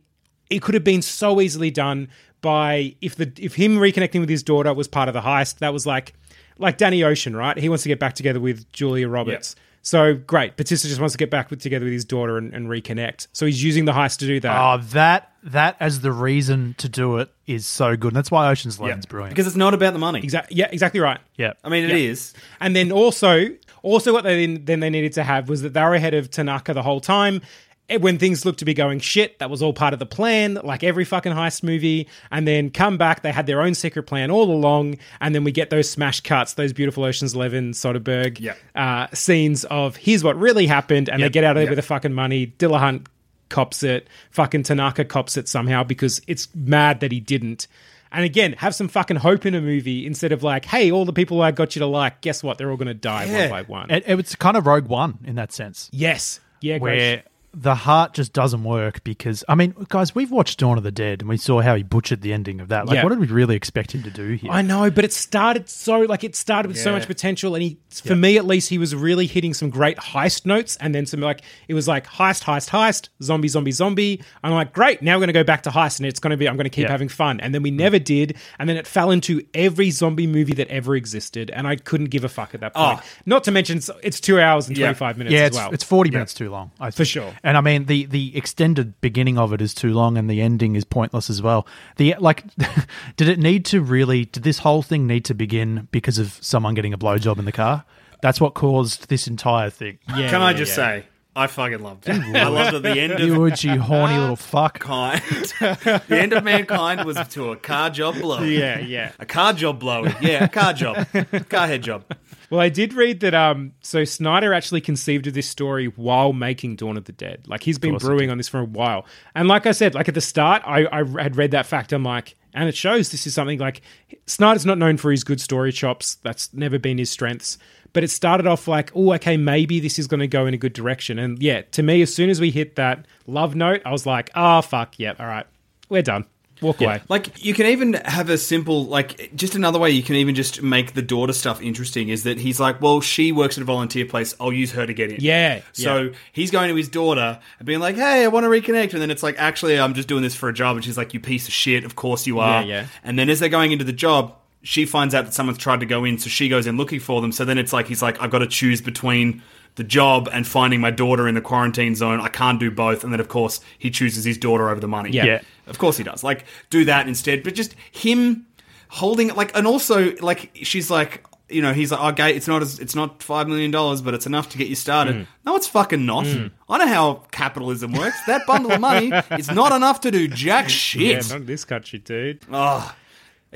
it 0.51 0.63
could 0.63 0.75
have 0.75 0.85
been 0.85 1.03
so 1.03 1.41
easily 1.41 1.71
done 1.71 2.09
by 2.41 2.95
if 3.01 3.17
the 3.17 3.33
if 3.39 3.55
him 3.55 3.77
reconnecting 3.77 4.21
with 4.21 4.29
his 4.29 4.43
daughter 4.43 4.73
was 4.75 4.89
part 4.89 5.09
of 5.09 5.15
the 5.15 5.21
heist. 5.23 5.59
That 5.59 5.73
was 5.73 5.87
like 5.87 6.15
like 6.59 6.79
Danny 6.79 7.03
Ocean, 7.05 7.35
right? 7.37 7.57
He 7.57 7.69
wants 7.69 7.83
to 7.83 7.89
get 7.89 7.99
back 7.99 8.15
together 8.15 8.41
with 8.41 8.71
Julia 8.73 9.09
Roberts. 9.09 9.57
So 9.83 10.15
great, 10.15 10.57
Batista 10.57 10.89
just 10.89 11.01
wants 11.01 11.13
to 11.13 11.19
get 11.19 11.31
back 11.31 11.49
with, 11.49 11.61
together 11.61 11.85
with 11.85 11.93
his 11.93 12.05
daughter 12.05 12.39
and, 12.39 12.53
and 12.53 12.67
reconnect. 12.69 13.29
So 13.33 13.47
he's 13.47 13.63
using 13.63 13.85
the 13.85 13.93
heist 13.93 14.19
to 14.19 14.27
do 14.27 14.41
that. 14.41 14.59
Oh, 14.61 14.79
that 14.93 15.31
that 15.45 15.77
as 15.79 16.01
the 16.01 16.11
reason 16.11 16.75
to 16.79 16.89
do 16.89 17.19
it 17.19 17.29
is 17.47 17.67
so 17.67 17.97
good. 17.97 18.09
And 18.09 18.17
that's 18.17 18.31
why 18.31 18.51
Ocean's 18.51 18.79
Yeah. 18.79 18.87
Eleven's 18.87 19.07
brilliant. 19.07 19.31
because 19.37 19.47
it's 19.47 19.55
not 19.55 19.75
about 19.75 19.93
the 19.93 20.01
money. 20.01 20.19
Exactly. 20.25 20.57
Yeah, 20.57 20.67
exactly 20.73 20.99
right. 20.99 21.21
yeah, 21.37 21.53
I 21.63 21.69
mean 21.69 21.85
it 21.85 21.91
Yeah. 21.91 22.11
is. 22.11 22.35
And 22.61 22.75
then 22.75 22.91
also, 22.91 23.47
also 23.83 24.13
what 24.13 24.25
they 24.25 24.45
then, 24.45 24.65
then 24.65 24.81
they 24.81 24.91
needed 24.91 25.13
to 25.13 25.23
have 25.23 25.49
was 25.49 25.63
that 25.63 25.73
they 25.73 25.83
were 25.83 25.95
ahead 25.95 26.15
of 26.15 26.31
Tanaka 26.33 26.75
the 26.75 26.83
whole 26.83 27.01
time. 27.01 27.43
Eh, 27.89 27.99
When 27.99 28.19
things 28.19 28.45
looked 28.45 28.59
to 28.61 28.65
be 28.65 28.75
going 28.75 28.99
shit, 29.01 29.39
that 29.39 29.49
was 29.51 29.63
all 29.63 29.73
part 29.73 29.93
of 29.93 29.99
the 30.01 30.07
plan, 30.07 30.59
like 30.65 30.83
every 30.83 31.05
fucking 31.05 31.33
heist 31.33 31.63
movie. 31.63 32.09
And 32.31 32.47
then 32.47 32.71
come 32.71 32.99
back, 32.99 33.23
they 33.23 33.31
had 33.33 33.47
their 33.47 33.61
own 33.63 33.75
secret 33.75 34.05
plan 34.05 34.31
all 34.31 34.51
along. 34.51 34.97
And 35.21 35.35
then 35.35 35.45
we 35.45 35.53
get 35.53 35.71
those 35.71 35.89
smash 35.89 36.21
cuts, 36.21 36.55
those 36.55 36.73
beautiful 36.73 37.05
Ocean's 37.05 37.35
Eleven, 37.35 37.73
Soderbergh 37.73 38.41
Yep. 38.41 38.59
uh, 38.75 39.07
scenes 39.15 39.65
of 39.67 39.97
here's 39.97 40.25
what 40.25 40.37
really 40.39 40.67
happened. 40.67 41.09
And 41.09 41.21
Yep. 41.21 41.27
they 41.29 41.33
get 41.33 41.45
out 41.45 41.51
of 41.51 41.57
there 41.57 41.65
Yep. 41.65 41.71
with 41.71 41.77
the 41.79 41.83
fucking 41.83 42.13
money. 42.13 42.53
Dillahunt 42.59 43.07
cops 43.49 43.83
it. 43.85 44.09
Fucking 44.31 44.65
Tanaka 44.65 45.05
cops 45.05 45.37
it 45.37 45.49
somehow 45.49 45.85
because 45.85 46.21
it's 46.27 46.49
mad 46.55 46.99
that 47.01 47.13
he 47.13 47.21
didn't. 47.21 47.69
And 48.11 48.25
again, 48.25 48.55
have 48.59 48.75
some 48.75 48.89
fucking 48.89 49.19
hope 49.19 49.47
in 49.47 49.55
a 49.55 49.61
movie 49.61 50.07
instead 50.07 50.33
of 50.33 50.43
like, 50.43 50.65
hey, 50.65 50.91
all 50.91 51.05
the 51.05 51.13
people 51.13 51.43
I 51.43 51.51
got 51.53 51.77
you 51.77 51.81
to 51.81 51.87
like, 51.87 52.21
guess 52.23 52.43
what? 52.43 52.57
They're 52.59 52.71
all 52.71 52.77
going 52.77 52.87
to 52.89 52.95
die 52.95 53.25
Yeah. 53.27 53.41
one 53.43 53.51
by 53.51 53.63
one. 53.63 53.91
it, 53.91 54.05
it 54.07 54.15
was 54.17 54.35
kind 54.37 54.57
of 54.57 54.67
Rogue 54.67 54.87
One 54.89 55.19
in 55.25 55.35
that 55.37 55.53
sense. 55.53 55.89
yes. 55.93 56.41
Yeah, 56.63 56.79
where 56.79 56.95
great. 56.95 57.23
The 57.55 57.75
heart 57.75 58.13
just 58.13 58.33
doesn't 58.33 58.65
work 58.65 59.03
because 59.05 59.43
I 59.49 59.55
mean, 59.55 59.75
guys, 59.89 60.15
we've 60.15 60.31
watched 60.31 60.59
Dawn 60.59 60.77
of 60.77 60.85
the 60.85 60.91
Dead 60.93 61.21
and 61.23 61.29
we 61.29 61.37
saw 61.39 61.61
how 61.63 61.75
he 61.75 61.83
butchered 61.83 62.21
the 62.21 62.33
ending 62.33 62.61
of 62.61 62.69
that. 62.69 62.87
Like, 62.87 62.97
Yeah. 62.97 63.03
what 63.03 63.09
did 63.11 63.19
we 63.19 63.27
really 63.29 63.57
expect 63.57 63.93
him 63.93 64.03
to 64.03 64.11
do 64.11 64.33
here? 64.35 64.51
I 64.53 64.61
know, 64.63 64.91
but 64.91 65.05
it 65.05 65.13
started 65.13 65.69
so 65.69 66.01
like 66.01 66.23
it 66.25 66.37
started 66.37 66.69
with 66.69 66.79
so 66.79 66.93
much 66.93 67.07
potential, 67.07 67.55
and 67.55 67.63
he, 67.63 67.79
for 67.91 68.15
me 68.15 68.37
at 68.37 68.45
least, 68.47 68.69
he 68.69 68.79
was 68.79 68.95
really 68.95 69.27
hitting 69.27 69.55
some 69.55 69.71
great 69.71 69.97
heist 69.97 70.45
notes, 70.45 70.77
and 70.77 70.95
then 70.95 71.07
some 71.07 71.21
like 71.21 71.41
it 71.69 71.75
was 71.75 71.89
like 71.89 72.07
heist, 72.07 72.43
heist, 72.45 72.69
heist, 72.71 73.09
zombie, 73.23 73.49
zombie, 73.49 73.73
zombie. 73.73 74.23
I'm 74.45 74.53
like, 74.53 74.73
great, 74.73 75.01
now 75.01 75.15
we're 75.17 75.21
going 75.21 75.29
to 75.29 75.33
go 75.33 75.45
back 75.45 75.63
to 75.63 75.71
heist, 75.71 75.99
and 75.99 76.07
it's 76.07 76.21
going 76.21 76.33
to 76.33 76.37
be 76.37 76.49
I'm 76.49 76.57
going 76.57 76.65
to 76.65 76.71
keep 76.71 76.85
Yeah. 76.85 76.91
having 76.91 77.09
fun, 77.09 77.41
and 77.41 77.55
then 77.55 77.63
we 77.63 77.71
never 77.71 77.99
did, 77.99 78.37
and 78.59 78.69
then 78.69 78.77
it 78.77 78.87
fell 78.87 79.11
into 79.11 79.43
every 79.55 79.91
zombie 79.91 80.27
movie 80.27 80.55
that 80.55 80.69
ever 80.69 80.95
existed, 80.95 81.51
and 81.51 81.67
I 81.67 81.77
couldn't 81.77 82.11
give 82.11 82.25
a 82.25 82.29
fuck 82.29 82.55
at 82.55 82.61
that 82.61 82.75
point. 82.75 83.01
Oh. 83.03 83.07
Not 83.25 83.45
to 83.45 83.51
mention 83.51 83.79
it's, 83.79 83.91
it's 84.03 84.21
two 84.21 84.39
hours 84.39 84.69
and 84.69 84.77
Yeah. 84.77 84.87
twenty 84.87 84.99
five 84.99 85.17
minutes 85.17 85.33
yeah, 85.33 85.41
as 85.43 85.49
it's, 85.49 85.57
well. 85.57 85.73
it's 85.73 85.85
forty 85.85 86.11
minutes 86.11 86.35
too 86.35 86.51
long. 86.51 86.71
I 86.79 86.91
think. 86.91 87.09
sure. 87.09 87.33
And 87.47 87.57
I 87.57 87.61
mean, 87.61 87.85
the 87.85 88.07
the 88.07 88.37
extended 88.37 89.01
beginning 89.01 89.39
of 89.39 89.53
it 89.53 89.63
is 89.63 89.73
too 89.73 89.93
long, 89.95 90.19
and 90.19 90.29
the 90.29 90.43
ending 90.43 90.75
is 90.75 90.85
pointless 90.85 91.31
as 91.31 91.41
well. 91.41 91.65
The 91.97 92.17
like, 92.19 92.43
did 93.17 93.29
it 93.29 93.39
need 93.39 93.65
to 93.67 93.81
really? 93.81 94.25
Did 94.25 94.43
this 94.43 94.59
whole 94.59 94.83
thing 94.83 95.07
need 95.07 95.25
to 95.27 95.35
begin 95.35 95.87
because 95.93 96.19
of 96.19 96.39
someone 96.41 96.75
getting 96.75 96.93
a 96.93 96.99
blowjob 96.99 97.39
in 97.39 97.45
the 97.45 97.53
car? 97.53 97.85
That's 98.21 98.41
what 98.41 98.55
caused 98.55 99.11
this 99.11 99.29
entire 99.29 99.71
thing. 99.71 100.01
yeah, 100.09 100.29
Can 100.29 100.43
I 100.43 100.51
yeah, 100.51 100.57
just 100.57 100.71
yeah. 100.73 100.75
say, 100.75 101.07
I 101.37 101.49
fucking 101.49 101.81
loved 101.81 102.09
it. 102.09 102.19
I 102.35 102.49
loved 102.49 102.77
at 102.77 102.83
the 102.83 102.99
end 102.99 103.19
You 103.19 103.33
of 103.35 103.39
would, 103.39 103.63
you 103.63 103.79
horny 103.79 104.17
little 104.19 104.37
fuck. 104.37 104.79
Kind. 104.79 105.21
the 105.61 106.03
end 106.11 106.33
of 106.33 106.43
Mankind 106.43 107.05
was 107.05 107.19
to 107.29 107.53
a 107.53 107.57
car 107.57 107.91
job 107.91 108.15
blow. 108.21 108.41
Yeah, 108.41 108.79
yeah. 108.79 109.13
A 109.19 109.27
car 109.27 109.53
job 109.53 109.79
blowing. 109.79 110.15
Yeah, 110.23 110.45
a 110.45 110.49
car 110.49 110.73
job. 110.73 111.07
Car 111.51 111.67
head 111.67 111.83
job. 111.83 112.05
Well, 112.49 112.61
I 112.61 112.71
did 112.71 112.95
read 112.95 113.21
that. 113.21 113.35
Um, 113.35 113.73
so 113.83 114.05
Snyder 114.05 114.55
actually 114.55 114.81
conceived 114.81 115.27
of 115.27 115.35
this 115.35 115.49
story 115.49 115.87
while 115.89 116.33
making 116.33 116.77
Dawn 116.77 116.97
of 116.97 117.05
the 117.05 117.13
Dead. 117.13 117.45
Like 117.47 117.63
he's 117.63 117.79
been 117.79 117.97
brewing 117.99 118.31
on 118.31 118.39
this 118.39 118.49
for 118.49 118.61
a 118.61 118.65
while. 118.65 119.05
And 119.35 119.47
like 119.47 119.67
I 119.67 119.73
said, 119.73 119.95
like 119.95 120.09
at 120.09 120.15
the 120.15 120.21
start, 120.23 120.63
I, 120.65 120.87
I 120.91 121.23
had 121.23 121.37
read 121.37 121.51
that 121.51 121.67
fact. 121.67 121.93
I'm 121.93 122.03
like, 122.03 122.35
and 122.55 122.67
it 122.69 122.75
shows 122.77 123.11
this 123.11 123.27
is 123.27 123.35
something 123.35 123.59
like 123.59 123.83
Snyder's 124.27 124.65
not 124.65 124.79
known 124.79 124.97
for 124.97 125.11
his 125.11 125.23
good 125.25 125.41
story 125.41 125.73
chops. 125.73 126.15
That's 126.23 126.55
never 126.55 126.79
been 126.79 126.97
his 126.97 127.11
strengths. 127.11 127.59
But 127.93 128.05
it 128.05 128.11
started 128.11 128.47
off 128.47 128.69
like, 128.69 128.91
oh, 128.95 129.13
okay, 129.15 129.37
maybe 129.37 129.81
this 129.81 129.99
is 129.99 130.07
going 130.07 130.21
to 130.21 130.29
go 130.29 130.47
in 130.47 130.55
a 130.55 130.59
good 130.59 130.73
direction. 130.73 131.19
And 131.19 131.43
yeah, 131.43 131.63
to 131.73 131.83
me, 131.83 132.03
as 132.03 132.15
soon 132.15 132.31
as 132.31 132.41
we 132.41 132.51
hit 132.51 132.77
that 132.77 133.07
love 133.27 133.55
note, 133.55 133.83
I 133.85 133.93
was 133.93 134.07
like, 134.07 134.31
oh 134.35 134.63
fuck, 134.63 134.99
yeah, 134.99 135.15
all 135.19 135.27
right, 135.27 135.47
we're 135.89 136.03
done. 136.03 136.27
Walk 136.63 136.81
away. 136.81 137.03
Like 137.09 137.45
you 137.45 137.53
can 137.53 137.67
even 137.67 137.95
have 137.95 138.31
a 138.31 138.39
simple 138.39 138.87
like 138.87 139.35
just 139.37 139.55
another 139.55 139.79
way 139.79 139.91
you 139.91 140.03
can 140.03 140.15
even 140.17 140.35
just 140.35 140.63
make 140.63 140.95
the 140.95 141.03
daughter 141.03 141.35
stuff 141.35 141.61
interesting 141.61 142.09
is 142.09 142.23
that 142.23 142.39
he's 142.39 142.59
like, 142.59 142.81
well, 142.81 143.01
she 143.03 143.31
works 143.31 143.59
at 143.59 143.63
a 143.63 143.65
volunteer 143.67 144.07
place. 144.07 144.35
I'll 144.41 144.53
use 144.53 144.73
her 144.73 144.87
to 144.87 144.95
get 144.95 145.11
in. 145.11 145.19
Yeah, 145.21 145.61
So 145.73 145.99
yeah. 145.99 146.11
he's 146.33 146.51
going 146.51 146.71
to 146.71 146.75
his 146.75 146.89
daughter 146.89 147.39
and 147.59 147.67
being 147.67 147.81
like, 147.81 147.97
hey, 147.97 148.25
I 148.25 148.29
want 148.29 148.45
to 148.45 148.49
reconnect, 148.49 148.95
and 148.95 149.03
then 149.03 149.11
it's 149.11 149.23
like, 149.23 149.37
actually, 149.39 149.79
I'm 149.79 149.93
just 149.93 150.09
doing 150.09 150.23
this 150.23 150.35
for 150.35 150.49
a 150.49 150.55
job, 150.55 150.77
and 150.77 150.85
she's 150.85 150.97
like, 150.97 151.13
you 151.13 151.21
piece 151.21 151.47
of 151.47 151.53
shit. 151.53 151.85
Of 151.85 151.95
course 151.95 152.27
you 152.27 152.39
are. 152.41 152.63
Yeah, 152.63 152.67
yeah. 152.67 152.87
And 153.05 153.19
then 153.19 153.29
as 153.29 153.41
they're 153.41 153.49
going 153.49 153.73
into 153.73 153.85
the 153.85 153.93
job. 153.93 154.35
She 154.67 154.85
finds 154.85 155.15
out 155.15 155.25
that 155.27 155.33
someone's 155.33 155.59
tried 155.59 155.79
to 155.79 155.87
go 155.87 156.05
in, 156.05 156.19
so 156.19 156.29
she 156.29 156.49
goes 156.49 156.67
in 156.67 156.77
looking 156.77 156.99
for 156.99 157.21
them. 157.21 157.31
So 157.31 157.45
then 157.45 157.57
it's 157.57 157.73
like 157.73 157.87
he's 157.87 158.03
like, 158.03 158.21
I've 158.21 158.33
got 158.33 158.41
to 158.41 158.49
choose 158.49 158.81
between 158.81 159.41
the 159.77 159.85
job 159.85 160.29
and 160.33 160.45
finding 160.45 160.81
my 160.81 160.91
daughter 160.91 161.29
in 161.29 161.37
the 161.37 161.41
quarantine 161.41 161.95
zone. 161.95 162.21
I 162.21 162.27
can't 162.29 162.59
do 162.59 162.69
both. 162.73 163.05
And 163.05 163.13
then, 163.13 163.21
of 163.21 163.29
course, 163.29 163.61
he 163.79 163.93
chooses 163.93 164.25
his 164.25 164.37
daughter 164.37 164.69
over 164.69 164.81
the 164.81 164.89
money. 164.89 165.11
Yeah. 165.11 165.25
Yeah. 165.25 165.41
Of 165.69 165.79
course 165.79 165.97
he 165.99 166.03
does. 166.03 166.25
Like, 166.25 166.47
do 166.69 166.85
that 166.87 167.07
instead. 167.07 167.45
But 167.45 167.55
just 167.55 167.77
him 167.93 168.45
holding 168.89 169.29
it, 169.29 169.37
like, 169.37 169.57
and 169.57 169.69
also, 169.69 170.17
like, 170.17 170.51
she's 170.55 170.91
like, 170.91 171.25
you 171.49 171.63
know, 171.63 171.73
he's 171.73 171.93
like, 171.93 172.15
okay, 172.15 172.35
it's 172.35 172.49
not 172.49 172.61
as, 172.61 172.81
it's 172.81 172.97
not 172.97 173.23
five 173.23 173.47
million 173.47 173.71
dollars, 173.71 174.03
but 174.03 174.15
it's 174.15 174.27
enough 174.27 174.49
to 174.49 174.59
get 174.59 174.67
you 174.67 174.75
started. 174.75 175.15
Mm. 175.15 175.27
No, 175.45 175.55
it's 175.55 175.69
fucking 175.69 176.05
not. 176.05 176.27
I 176.69 176.79
know 176.79 176.89
how 176.89 177.15
capitalism 177.31 177.93
works. 177.93 178.19
That 178.27 178.45
bundle 178.49 178.73
of 178.73 178.81
money 178.81 179.13
is 179.39 179.49
not 179.49 179.71
enough 179.71 180.01
to 180.01 180.11
do 180.11 180.27
jack 180.27 180.69
shit. 180.69 181.03
yeah, 181.03 181.37
not 181.39 181.47
this 181.47 181.65
country, 181.65 182.01
dude. 182.01 182.41
oh, 182.51 182.93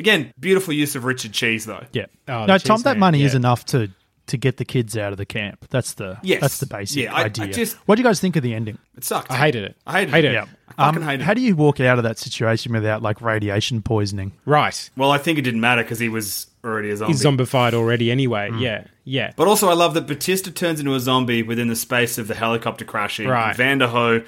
again, 0.00 0.32
beautiful 0.40 0.74
use 0.74 0.96
of 0.96 1.04
Richard 1.04 1.32
Cheese 1.32 1.64
though. 1.66 1.84
Yeah. 1.92 2.06
Oh, 2.26 2.46
no, 2.46 2.58
Tom, 2.58 2.82
that 2.82 2.94
man, 2.94 3.00
money 3.00 3.22
is 3.22 3.34
enough 3.34 3.64
to 3.66 3.88
to 4.26 4.36
get 4.36 4.58
the 4.58 4.64
kids 4.64 4.96
out 4.96 5.10
of 5.10 5.18
the 5.18 5.26
camp. 5.26 5.66
That's 5.70 5.94
the 5.94 6.16
Yes. 6.22 6.40
that's 6.40 6.58
the 6.60 6.66
basic 6.66 7.02
Yeah, 7.02 7.12
I- 7.14 7.22
I 7.22 7.24
idea. 7.24 7.48
just- 7.52 7.76
what 7.86 7.96
do 7.96 8.02
you 8.02 8.06
guys 8.08 8.20
think 8.20 8.36
of 8.36 8.44
the 8.44 8.54
ending? 8.54 8.78
It 8.96 9.02
sucked. 9.02 9.28
I 9.28 9.36
hated 9.36 9.64
it. 9.64 9.76
I 9.86 9.92
hated, 10.00 10.14
Hated 10.14 10.34
it. 10.34 10.36
it. 10.36 10.48
I 10.78 10.86
fucking 10.86 11.02
Um, 11.02 11.08
hated 11.08 11.24
how 11.24 11.32
it. 11.32 11.34
do 11.34 11.40
you 11.40 11.56
walk 11.56 11.80
out 11.80 11.98
of 11.98 12.04
that 12.04 12.16
situation 12.16 12.72
without 12.72 13.02
like 13.02 13.20
radiation 13.20 13.82
poisoning? 13.82 14.30
Right. 14.44 14.88
Well, 14.96 15.10
I 15.10 15.18
think 15.18 15.38
it 15.38 15.42
didn't 15.42 15.60
matter 15.60 15.82
because 15.82 15.98
he 15.98 16.08
was 16.08 16.46
already 16.64 16.90
a 16.90 16.96
zombie. 16.96 17.12
He's 17.12 17.24
zombified 17.24 17.72
already 17.74 18.08
anyway. 18.12 18.50
Mm. 18.52 18.60
Yeah. 18.60 18.84
Yeah. 19.04 19.32
But 19.34 19.48
also, 19.48 19.68
I 19.68 19.72
love 19.74 19.94
that 19.94 20.06
Batista 20.06 20.52
turns 20.52 20.78
into 20.78 20.94
a 20.94 21.00
zombie 21.00 21.42
within 21.42 21.66
the 21.66 21.74
space 21.76 22.16
of 22.16 22.28
the 22.28 22.36
helicopter 22.36 22.84
crashing. 22.84 23.26
Right. 23.26 23.56
Vanderohe 23.56 24.24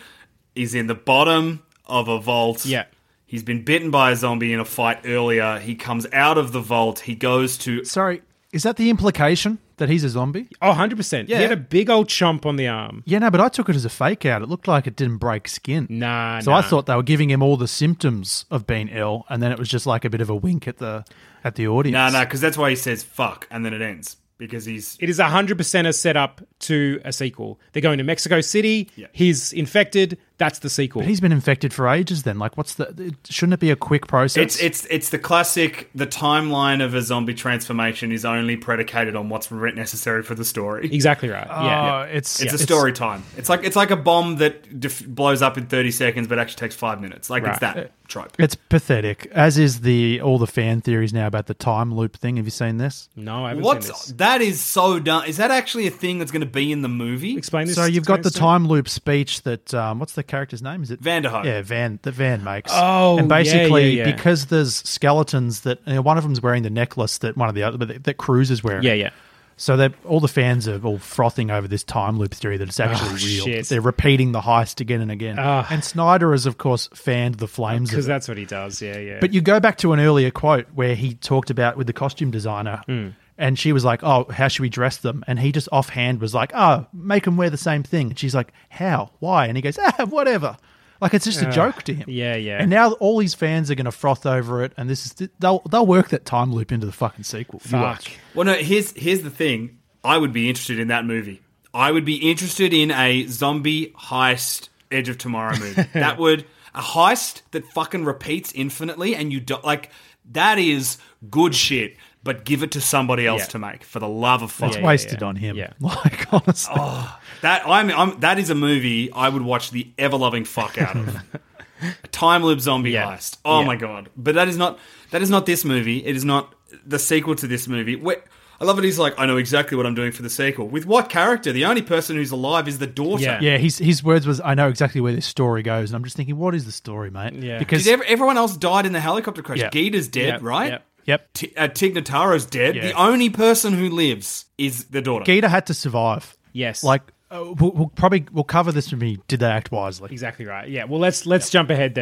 is 0.56 0.74
in 0.74 0.88
the 0.88 0.96
bottom 0.96 1.62
of 1.86 2.08
a 2.08 2.18
vault. 2.20 2.66
Yeah. 2.66 2.84
He's 3.32 3.42
been 3.42 3.64
bitten 3.64 3.90
by 3.90 4.10
a 4.10 4.16
zombie 4.16 4.52
in 4.52 4.60
a 4.60 4.64
fight 4.66 5.06
earlier. 5.06 5.58
He 5.58 5.74
comes 5.74 6.06
out 6.12 6.36
of 6.36 6.52
the 6.52 6.60
vault. 6.60 6.98
He 6.98 7.14
goes 7.14 7.56
to. 7.58 7.82
Sorry, 7.82 8.20
is 8.52 8.62
that 8.64 8.76
the 8.76 8.90
implication 8.90 9.58
that 9.78 9.88
he's 9.88 10.04
a 10.04 10.10
zombie? 10.10 10.48
Oh, 10.60 10.72
100%. 10.72 11.28
Yeah. 11.28 11.38
He 11.38 11.42
had 11.42 11.50
a 11.50 11.56
big 11.56 11.88
old 11.88 12.08
chomp 12.08 12.44
on 12.44 12.56
the 12.56 12.68
arm. 12.68 13.02
Yeah, 13.06 13.20
no, 13.20 13.30
but 13.30 13.40
I 13.40 13.48
took 13.48 13.70
it 13.70 13.74
as 13.74 13.86
a 13.86 13.88
fake 13.88 14.26
out. 14.26 14.42
It 14.42 14.50
looked 14.50 14.68
like 14.68 14.86
it 14.86 14.96
didn't 14.96 15.16
break 15.16 15.48
skin. 15.48 15.86
Nah, 15.88 16.40
So 16.40 16.50
nah. 16.50 16.58
I 16.58 16.60
thought 16.60 16.84
they 16.84 16.94
were 16.94 17.02
giving 17.02 17.30
him 17.30 17.42
all 17.42 17.56
the 17.56 17.66
symptoms 17.66 18.44
of 18.50 18.66
being 18.66 18.88
ill, 18.88 19.24
and 19.30 19.42
then 19.42 19.50
it 19.50 19.58
was 19.58 19.70
just 19.70 19.86
like 19.86 20.04
a 20.04 20.10
bit 20.10 20.20
of 20.20 20.28
a 20.28 20.36
wink 20.36 20.68
at 20.68 20.76
the 20.76 21.02
at 21.42 21.54
the 21.54 21.66
audience. 21.68 21.94
No, 21.94 22.10
no, 22.10 22.26
because 22.26 22.42
that's 22.42 22.58
why 22.58 22.68
he 22.68 22.76
says 22.76 23.02
fuck, 23.02 23.48
and 23.50 23.64
then 23.64 23.72
it 23.72 23.80
ends. 23.80 24.18
Because 24.36 24.64
he's. 24.66 24.98
It 25.00 25.08
is 25.08 25.20
100% 25.20 25.86
a 25.86 25.92
setup 25.92 26.42
to 26.60 27.00
a 27.04 27.12
sequel. 27.12 27.60
They're 27.72 27.80
going 27.80 27.98
to 27.98 28.04
Mexico 28.04 28.40
City. 28.42 28.90
Yeah. 28.96 29.06
He's 29.12 29.52
infected. 29.52 30.18
That's 30.42 30.58
the 30.58 30.68
sequel. 30.70 31.02
But 31.02 31.08
he's 31.08 31.20
been 31.20 31.30
infected 31.30 31.72
for 31.72 31.86
ages. 31.86 32.24
Then, 32.24 32.38
like, 32.40 32.56
what's 32.56 32.74
the? 32.74 32.88
it- 32.98 33.14
Shouldn't 33.30 33.54
it 33.54 33.60
be 33.60 33.70
a 33.70 33.76
quick 33.76 34.08
process? 34.08 34.42
It's 34.42 34.60
it's 34.60 34.86
it's 34.90 35.08
the 35.10 35.18
classic. 35.18 35.88
The 35.94 36.06
timeline 36.06 36.82
of 36.84 36.94
a 36.94 37.02
zombie 37.02 37.34
transformation 37.34 38.10
is 38.10 38.24
only 38.24 38.56
predicated 38.56 39.14
on 39.14 39.28
what's 39.28 39.50
necessary 39.50 40.22
for 40.24 40.34
the 40.34 40.44
story. 40.44 40.88
exactly 40.92 41.28
right. 41.28 41.46
Oh, 41.48 41.64
yeah. 41.64 42.02
it's 42.04 42.40
It's 42.42 42.52
a 42.54 42.58
story 42.58 42.92
time. 42.92 43.22
It's 43.36 43.48
like 43.48 43.62
it's 43.64 43.76
like 43.76 43.90
a 43.92 43.96
bomb 43.96 44.36
that 44.36 44.80
def- 44.80 45.06
blows 45.06 45.42
up 45.42 45.56
in 45.56 45.66
thirty 45.66 45.90
seconds, 45.92 46.26
but 46.26 46.38
actually 46.40 46.56
takes 46.60 46.74
five 46.74 47.00
minutes. 47.00 47.30
Like 47.30 47.42
it's 47.44 47.62
Right. 47.62 47.74
that 47.74 47.92
trope. 48.08 48.32
It's 48.38 48.54
pathetic. 48.56 49.28
As 49.32 49.58
is 49.58 49.80
the 49.82 50.20
all 50.20 50.38
the 50.38 50.46
fan 50.48 50.80
theories 50.80 51.12
now 51.12 51.26
about 51.28 51.46
the 51.46 51.54
time 51.54 51.94
loop 51.94 52.16
thing. 52.16 52.36
Have 52.36 52.44
you 52.46 52.50
seen 52.50 52.78
this? 52.78 53.08
No, 53.14 53.44
I 53.44 53.50
haven't 53.50 53.62
seen 53.62 53.66
What's 53.66 53.86
this. 53.86 54.06
that 54.18 54.40
is 54.42 54.60
so 54.60 54.98
dumb. 54.98 55.24
Is 55.24 55.36
that 55.36 55.50
actually 55.52 55.86
a 55.86 55.90
thing 55.90 56.18
that's 56.18 56.30
going 56.32 56.40
to 56.40 56.46
be 56.46 56.72
in 56.72 56.82
the 56.82 56.88
movie? 56.88 57.36
Explain 57.36 57.66
this. 57.66 57.76
So 57.76 57.84
you've 57.84 58.04
got 58.04 58.22
the 58.22 58.28
explain 58.28 58.32
this 58.32 58.32
to 58.34 58.38
me. 58.40 58.46
time 58.46 58.66
loop 58.68 58.88
speech 58.88 59.42
that 59.42 59.72
um, 59.74 59.98
what's 60.00 60.14
the 60.14 60.22
character's 60.32 60.62
name? 60.62 60.82
Is 60.82 60.90
it 60.90 61.00
Vanderohe. 61.02 61.44
Yeah, 61.44 61.62
Van 61.62 61.98
that 62.02 62.12
Van 62.12 62.42
makes. 62.42 62.72
Oh, 62.74 63.18
and 63.18 63.28
yeah, 63.30 63.36
basically 63.38 63.90
yeah, 63.90 64.06
yeah. 64.06 64.16
because 64.16 64.46
there's 64.46 64.74
skeletons 64.88 65.60
that 65.60 65.78
you 65.86 65.94
know, 65.94 66.02
one 66.02 66.16
of 66.18 66.24
them's 66.24 66.40
wearing 66.42 66.62
the 66.62 66.70
necklace 66.70 67.18
that 67.18 67.36
one 67.36 67.48
of 67.48 67.54
the 67.54 67.62
other 67.62 67.76
that, 67.84 68.04
that 68.04 68.14
Cruz 68.16 68.50
is 68.50 68.64
wearing. 68.64 68.82
Yeah, 68.82 68.94
yeah. 68.94 69.10
So 69.58 69.76
they 69.76 69.90
all 70.06 70.18
the 70.18 70.28
fans 70.28 70.66
are 70.66 70.80
all 70.82 70.98
frothing 70.98 71.50
over 71.50 71.68
this 71.68 71.84
time 71.84 72.18
loop 72.18 72.32
theory 72.34 72.56
that 72.56 72.66
it's 72.68 72.80
actually 72.80 73.10
Oh, 73.10 73.12
real. 73.12 73.44
shit. 73.44 73.68
They're 73.68 73.80
repeating 73.82 74.32
the 74.32 74.40
heist 74.40 74.80
again 74.80 75.02
and 75.02 75.10
again. 75.10 75.36
Ah. 75.38 75.66
and 75.70 75.84
Snyder 75.84 76.32
has 76.32 76.46
of 76.46 76.56
course 76.56 76.88
fanned 76.94 77.36
the 77.36 77.46
flames 77.46 77.90
Because 77.90 78.06
that's 78.06 78.26
what 78.26 78.38
he 78.38 78.46
does. 78.46 78.80
Yeah, 78.80 78.96
yeah. 78.98 79.18
But 79.20 79.34
you 79.34 79.40
go 79.42 79.60
back 79.60 79.76
to 79.78 79.92
an 79.92 80.00
earlier 80.00 80.30
quote 80.30 80.66
where 80.74 80.94
he 80.94 81.14
talked 81.14 81.50
about 81.50 81.76
with 81.76 81.86
the 81.86 81.92
costume 81.92 82.30
designer, 82.30 82.82
Hmm. 82.86 83.08
And 83.38 83.58
she 83.58 83.72
was 83.72 83.84
like, 83.84 84.02
"Oh, 84.02 84.26
how 84.30 84.48
should 84.48 84.62
we 84.62 84.68
dress 84.68 84.98
them?" 84.98 85.24
And 85.26 85.38
he 85.38 85.52
just 85.52 85.68
offhand 85.72 86.20
was 86.20 86.34
like, 86.34 86.52
"Oh, 86.54 86.86
make 86.92 87.24
them 87.24 87.36
wear 87.36 87.50
the 87.50 87.56
same 87.56 87.82
thing." 87.82 88.10
And 88.10 88.18
she's 88.18 88.34
like, 88.34 88.52
"How? 88.68 89.10
Why?" 89.18 89.46
And 89.46 89.56
he 89.56 89.62
goes, 89.62 89.78
"Ah, 89.78 90.06
whatever." 90.06 90.56
Like 91.00 91.14
it's 91.14 91.24
just 91.24 91.42
a 91.42 91.50
joke 91.50 91.82
to 91.84 91.94
him. 91.94 92.04
yeah, 92.08 92.36
yeah. 92.36 92.58
And 92.60 92.70
now 92.70 92.92
all 92.92 93.18
these 93.18 93.34
fans 93.34 93.72
are 93.72 93.74
going 93.74 93.86
to 93.86 93.90
froth 93.92 94.24
over 94.24 94.62
it, 94.62 94.72
and 94.76 94.88
this 94.88 95.04
is 95.04 95.28
they'll 95.40 95.58
they'll 95.68 95.86
work 95.86 96.10
that 96.10 96.24
time 96.24 96.52
loop 96.52 96.70
into 96.70 96.86
the 96.86 96.92
fucking 96.92 97.24
sequel. 97.24 97.60
You 97.64 97.70
Fuck. 97.72 97.82
watch. 97.82 98.18
Well, 98.34 98.44
no. 98.44 98.54
Here's 98.54 98.92
here's 98.92 99.22
the 99.22 99.30
thing. 99.30 99.78
I 100.04 100.16
would 100.16 100.32
be 100.32 100.48
interested 100.48 100.78
in 100.78 100.88
that 100.88 101.04
movie. 101.04 101.42
I 101.74 101.90
would 101.90 102.04
be 102.04 102.30
interested 102.30 102.72
in 102.72 102.92
a 102.92 103.26
zombie 103.26 103.92
heist 103.98 104.68
Edge 104.92 105.08
of 105.08 105.18
Tomorrow 105.18 105.58
movie. 105.58 105.82
that 105.94 106.18
would 106.18 106.46
a 106.72 106.80
heist 106.80 107.42
that 107.50 107.66
fucking 107.72 108.04
repeats 108.04 108.52
infinitely, 108.52 109.16
and 109.16 109.32
you 109.32 109.40
do, 109.40 109.56
like 109.64 109.90
that 110.30 110.60
is 110.60 110.98
good 111.28 111.54
shit. 111.54 111.96
But 112.24 112.44
give 112.44 112.62
it 112.62 112.70
to 112.72 112.80
somebody 112.80 113.26
else 113.26 113.42
Yeah. 113.42 113.46
to 113.46 113.58
make 113.58 113.82
for 113.84 113.98
the 113.98 114.08
love 114.08 114.42
of 114.42 114.52
fuck. 114.52 114.68
It's 114.68 114.76
Yeah, 114.76 114.82
yeah, 114.82 114.86
wasted 114.86 115.20
yeah. 115.22 115.26
on 115.26 115.36
him. 115.36 115.56
Yeah. 115.56 115.72
Like 115.80 116.32
honestly, 116.32 116.74
oh, 116.78 117.18
That 117.40 117.62
I'm, 117.66 117.90
I'm 117.90 118.20
that 118.20 118.38
is 118.38 118.48
a 118.50 118.54
movie 118.54 119.10
I 119.12 119.28
would 119.28 119.42
watch 119.42 119.70
the 119.72 119.90
ever 119.98 120.16
loving 120.16 120.44
fuck 120.44 120.78
out 120.78 120.96
of. 120.96 121.16
a 122.04 122.08
time 122.08 122.44
loop 122.44 122.60
zombie 122.60 122.92
Yeah. 122.92 123.12
heist. 123.16 123.38
Oh 123.44 123.60
Yeah. 123.60 123.66
my 123.66 123.76
god! 123.76 124.08
But 124.16 124.36
that 124.36 124.46
is 124.48 124.56
not 124.56 124.78
that 125.10 125.20
is 125.22 125.30
not 125.30 125.46
this 125.46 125.64
movie. 125.64 126.04
It 126.04 126.14
is 126.14 126.24
not 126.24 126.54
the 126.86 126.98
sequel 126.98 127.34
to 127.36 127.46
this 127.48 127.66
movie. 127.66 127.96
Where, 127.96 128.22
I 128.60 128.64
love 128.64 128.78
it. 128.78 128.84
He's 128.84 128.98
like, 129.00 129.18
I 129.18 129.26
know 129.26 129.36
exactly 129.38 129.76
what 129.76 129.84
I'm 129.86 129.94
doing 129.96 130.12
for 130.12 130.22
the 130.22 130.30
sequel. 130.30 130.68
With 130.68 130.86
what 130.86 131.08
character? 131.08 131.50
The 131.50 131.64
only 131.64 131.82
person 131.82 132.14
who's 132.14 132.30
alive 132.30 132.68
is 132.68 132.78
the 132.78 132.86
daughter. 132.86 133.24
Yeah. 133.24 133.40
yeah. 133.40 133.56
His 133.58 133.78
his 133.78 134.04
words 134.04 134.24
was, 134.28 134.40
"I 134.40 134.54
know 134.54 134.68
exactly 134.68 135.00
where 135.00 135.12
this 135.12 135.26
story 135.26 135.64
goes," 135.64 135.90
and 135.90 135.96
I'm 135.96 136.04
just 136.04 136.14
thinking, 136.16 136.38
what 136.38 136.54
is 136.54 136.64
the 136.64 136.70
story, 136.72 137.10
mate? 137.10 137.32
Yeah. 137.34 137.58
because 137.58 137.84
Because 137.84 138.02
everyone 138.08 138.36
else 138.36 138.56
died 138.56 138.86
in 138.86 138.92
the 138.92 139.00
helicopter 139.00 139.42
crash. 139.42 139.58
Yeah. 139.58 139.70
Geeta's 139.70 140.06
dead, 140.06 140.26
Yeah, 140.40 140.48
right? 140.48 140.70
yeah. 140.74 140.78
Yep, 141.06 141.32
T- 141.34 141.52
uh, 141.56 141.68
Tig 141.68 141.94
Notaro's 141.94 142.46
dead. 142.46 142.76
Yeah. 142.76 142.82
The 142.88 142.92
only 142.92 143.30
person 143.30 143.72
who 143.74 143.88
lives 143.90 144.46
is 144.58 144.84
the 144.86 145.02
daughter. 145.02 145.24
Geeta 145.24 145.48
had 145.48 145.66
to 145.66 145.74
survive. 145.74 146.36
Yes. 146.52 146.84
Like 146.84 147.02
Uh, 147.30 147.54
we'll, 147.58 147.72
we'll 147.72 147.92
probably 147.94 148.26
we'll 148.32 148.44
cover 148.44 148.72
this 148.72 148.90
with 148.90 149.00
me. 149.00 149.18
Did 149.26 149.40
they 149.40 149.46
act 149.46 149.72
wisely? 149.72 150.10
Exactly 150.12 150.44
right. 150.44 150.68
Yeah. 150.68 150.84
Well, 150.84 151.00
let's 151.00 151.24
let's 151.26 151.48
jump 151.50 151.70
ahead 151.70 151.94
then. 151.94 152.01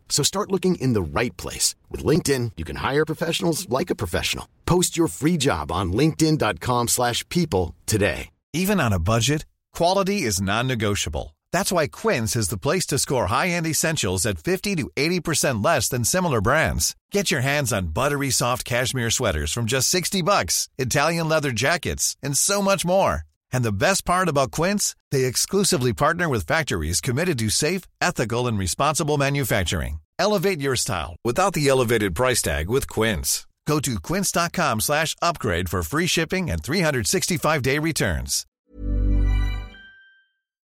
So 0.11 0.23
start 0.23 0.51
looking 0.51 0.75
in 0.75 0.93
the 0.93 1.01
right 1.01 1.35
place. 1.37 1.73
With 1.89 2.03
LinkedIn, 2.03 2.51
you 2.57 2.65
can 2.65 2.75
hire 2.75 3.05
professionals 3.05 3.67
like 3.69 3.89
a 3.89 3.95
professional. 3.95 4.47
Post 4.65 4.97
your 4.97 5.07
free 5.07 5.37
job 5.37 5.71
on 5.71 5.93
linkedin.com 5.93 6.89
slash 6.89 7.27
people 7.29 7.73
today. 7.87 8.29
Even 8.53 8.81
on 8.81 8.91
a 8.91 8.99
budget, 8.99 9.45
quality 9.73 10.23
is 10.23 10.41
non-negotiable. 10.41 11.37
That's 11.53 11.71
why 11.71 11.87
Quince 11.87 12.35
is 12.35 12.49
the 12.49 12.57
place 12.59 12.85
to 12.87 12.99
score 12.99 13.27
high-end 13.27 13.65
essentials 13.65 14.25
at 14.25 14.43
50 14.43 14.75
to 14.75 14.89
80% 14.97 15.63
less 15.63 15.87
than 15.87 16.03
similar 16.03 16.41
brands. 16.41 16.93
Get 17.11 17.31
your 17.31 17.41
hands 17.41 17.71
on 17.71 17.93
buttery 17.93 18.29
soft 18.29 18.65
cashmere 18.65 19.09
sweaters 19.09 19.53
from 19.53 19.65
just 19.65 19.87
60 19.87 20.21
bucks, 20.21 20.67
Italian 20.77 21.29
leather 21.29 21.51
jackets, 21.51 22.17
and 22.21 22.37
so 22.37 22.61
much 22.61 22.83
more. 22.85 23.23
And 23.53 23.63
the 23.63 23.71
best 23.71 24.03
part 24.03 24.27
about 24.27 24.51
Quince, 24.51 24.95
they 25.11 25.23
exclusively 25.23 25.93
partner 25.93 26.27
with 26.27 26.45
factories 26.45 26.99
committed 26.99 27.39
to 27.39 27.49
safe, 27.49 27.83
ethical, 28.01 28.47
and 28.47 28.59
responsible 28.59 29.17
manufacturing. 29.17 30.00
Elevate 30.21 30.61
your 30.61 30.75
style 30.75 31.15
without 31.23 31.53
the 31.53 31.67
elevated 31.67 32.13
price 32.13 32.43
tag 32.43 32.69
with 32.69 32.87
Quince. 32.87 33.47
Go 33.65 33.79
to 33.79 33.99
quince.com 33.99 34.79
slash 34.79 35.15
upgrade 35.19 35.67
for 35.67 35.81
free 35.81 36.05
shipping 36.05 36.51
and 36.51 36.61
365-day 36.61 37.79
returns. 37.79 38.45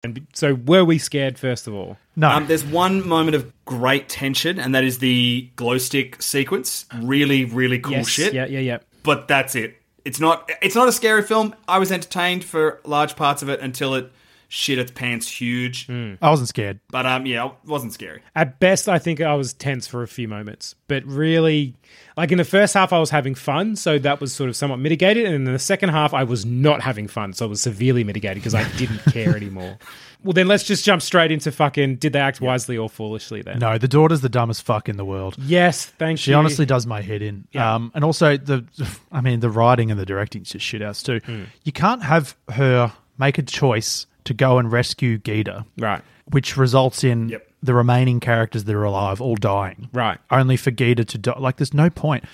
And 0.03 0.27
so, 0.35 0.55
were 0.55 0.85
we 0.85 0.99
scared 0.99 1.39
first 1.39 1.69
of 1.69 1.75
all? 1.75 1.97
No, 2.17 2.29
Um, 2.29 2.49
there's 2.49 2.65
one 2.65 3.07
moment 3.07 3.37
of 3.37 3.53
great 3.65 4.09
tension, 4.09 4.59
and 4.59 4.75
that 4.75 4.83
is 4.83 4.99
the 4.99 5.49
glow 5.55 5.79
stick 5.79 6.21
sequence. 6.21 6.85
Really, 7.01 7.45
really 7.45 7.79
cool 7.79 7.93
yes. 7.93 8.09
shit. 8.09 8.35
Yeah. 8.35 8.47
Yeah. 8.47 8.59
Yeah. 8.59 8.79
But 9.05 9.29
that's 9.29 9.55
it. 9.55 9.81
It's 10.05 10.19
not. 10.19 10.51
It's 10.61 10.75
not 10.75 10.89
a 10.89 10.93
scary 10.93 11.23
film. 11.23 11.55
I 11.69 11.79
was 11.79 11.93
entertained 11.93 12.43
for 12.43 12.81
large 12.85 13.15
parts 13.15 13.43
of 13.43 13.49
it 13.49 13.61
until 13.61 13.95
it 13.95 14.11
shit 14.49 14.79
its 14.79 14.91
pants 14.93 15.29
huge. 15.29 15.89
I 15.91 16.31
wasn't 16.31 16.49
scared. 16.49 16.81
But 16.91 17.07
um, 17.07 17.27
yeah, 17.27 17.47
it 17.47 17.53
wasn't 17.65 17.93
scary. 17.93 18.23
At 18.35 18.61
best, 18.61 18.89
I 18.89 18.99
think 18.99 19.21
I 19.21 19.35
was 19.35 19.53
tense 19.53 19.87
for 19.87 20.03
a 20.03 20.09
few 20.09 20.29
moments, 20.29 20.75
but 20.89 21.05
really, 21.05 21.75
like 22.17 22.33
in 22.33 22.39
the 22.39 22.45
first 22.45 22.75
half, 22.75 22.93
I 22.93 22.99
was 22.99 23.11
having 23.11 23.35
fun, 23.35 23.77
so 23.77 23.99
that 23.99 24.21
was 24.21 24.33
sort 24.33 24.49
of 24.49 24.57
somewhat 24.57 24.79
mitigated. 24.79 25.27
And 25.27 25.35
in 25.35 25.45
the 25.45 25.59
second 25.59 25.91
half, 25.91 26.15
I 26.15 26.25
was 26.25 26.47
not 26.47 26.81
having 26.81 27.09
fun, 27.09 27.33
so 27.33 27.47
it 27.47 27.49
was 27.49 27.61
severely 27.61 28.05
mitigated 28.05 28.43
because 28.43 28.55
I 28.55 28.69
didn't 28.77 29.01
care 29.13 29.37
anymore. 29.37 29.79
Well, 30.23 30.33
then 30.33 30.49
let's 30.49 30.65
just 30.65 30.85
jump 30.85 31.03
straight 31.03 31.31
into 31.31 31.53
fucking 31.53 31.97
did 31.97 32.13
they 32.13 32.19
act 32.19 32.41
wisely 32.41 32.77
or 32.77 32.89
foolishly 32.89 33.43
then? 33.43 33.59
No, 33.59 33.79
the 33.79 33.87
daughter's 33.87 34.23
the 34.23 34.29
dumbest 34.29 34.63
fuck 34.63 34.89
in 34.89 34.97
the 34.97 35.05
world. 35.05 35.37
Yes, 35.39 35.87
thank 35.87 36.19
She 36.19 36.31
you. 36.31 36.33
She 36.33 36.35
honestly 36.35 36.67
does 36.67 36.87
my 36.87 37.01
head 37.01 37.23
in. 37.23 37.47
Um, 37.55 37.93
and 37.95 38.03
also 38.03 38.37
the, 38.37 38.65
I 39.13 39.21
mean, 39.21 39.41
the 39.41 39.51
writing 39.51 39.91
and 39.91 40.01
the 40.01 40.07
directing's 40.07 40.51
just 40.51 40.65
shit 40.65 40.83
house 40.83 41.03
too. 41.03 41.21
Hmm. 41.25 41.45
You 41.63 41.73
can't 41.73 42.03
have 42.03 42.37
her 42.49 42.93
make 43.19 43.39
a 43.39 43.43
choice 43.43 44.07
to 44.27 44.35
go 44.35 44.59
and 44.59 44.71
rescue 44.71 45.19
Geeta, 45.19 45.65
Right. 45.79 46.03
which 46.31 46.57
results 46.57 47.03
in 47.03 47.31
Yep. 47.31 47.47
the 47.63 47.75
remaining 47.75 48.21
characters 48.21 48.65
that 48.65 48.75
are 48.75 48.85
alive 48.85 49.21
all 49.21 49.37
dying. 49.37 49.89
Right. 49.93 50.19
Only 50.31 50.57
for 50.57 50.71
Geeta 50.71 51.07
to 51.07 51.19
die. 51.19 51.39
Like, 51.39 51.57
there's 51.57 51.75
no 51.75 51.91
point. 51.91 52.25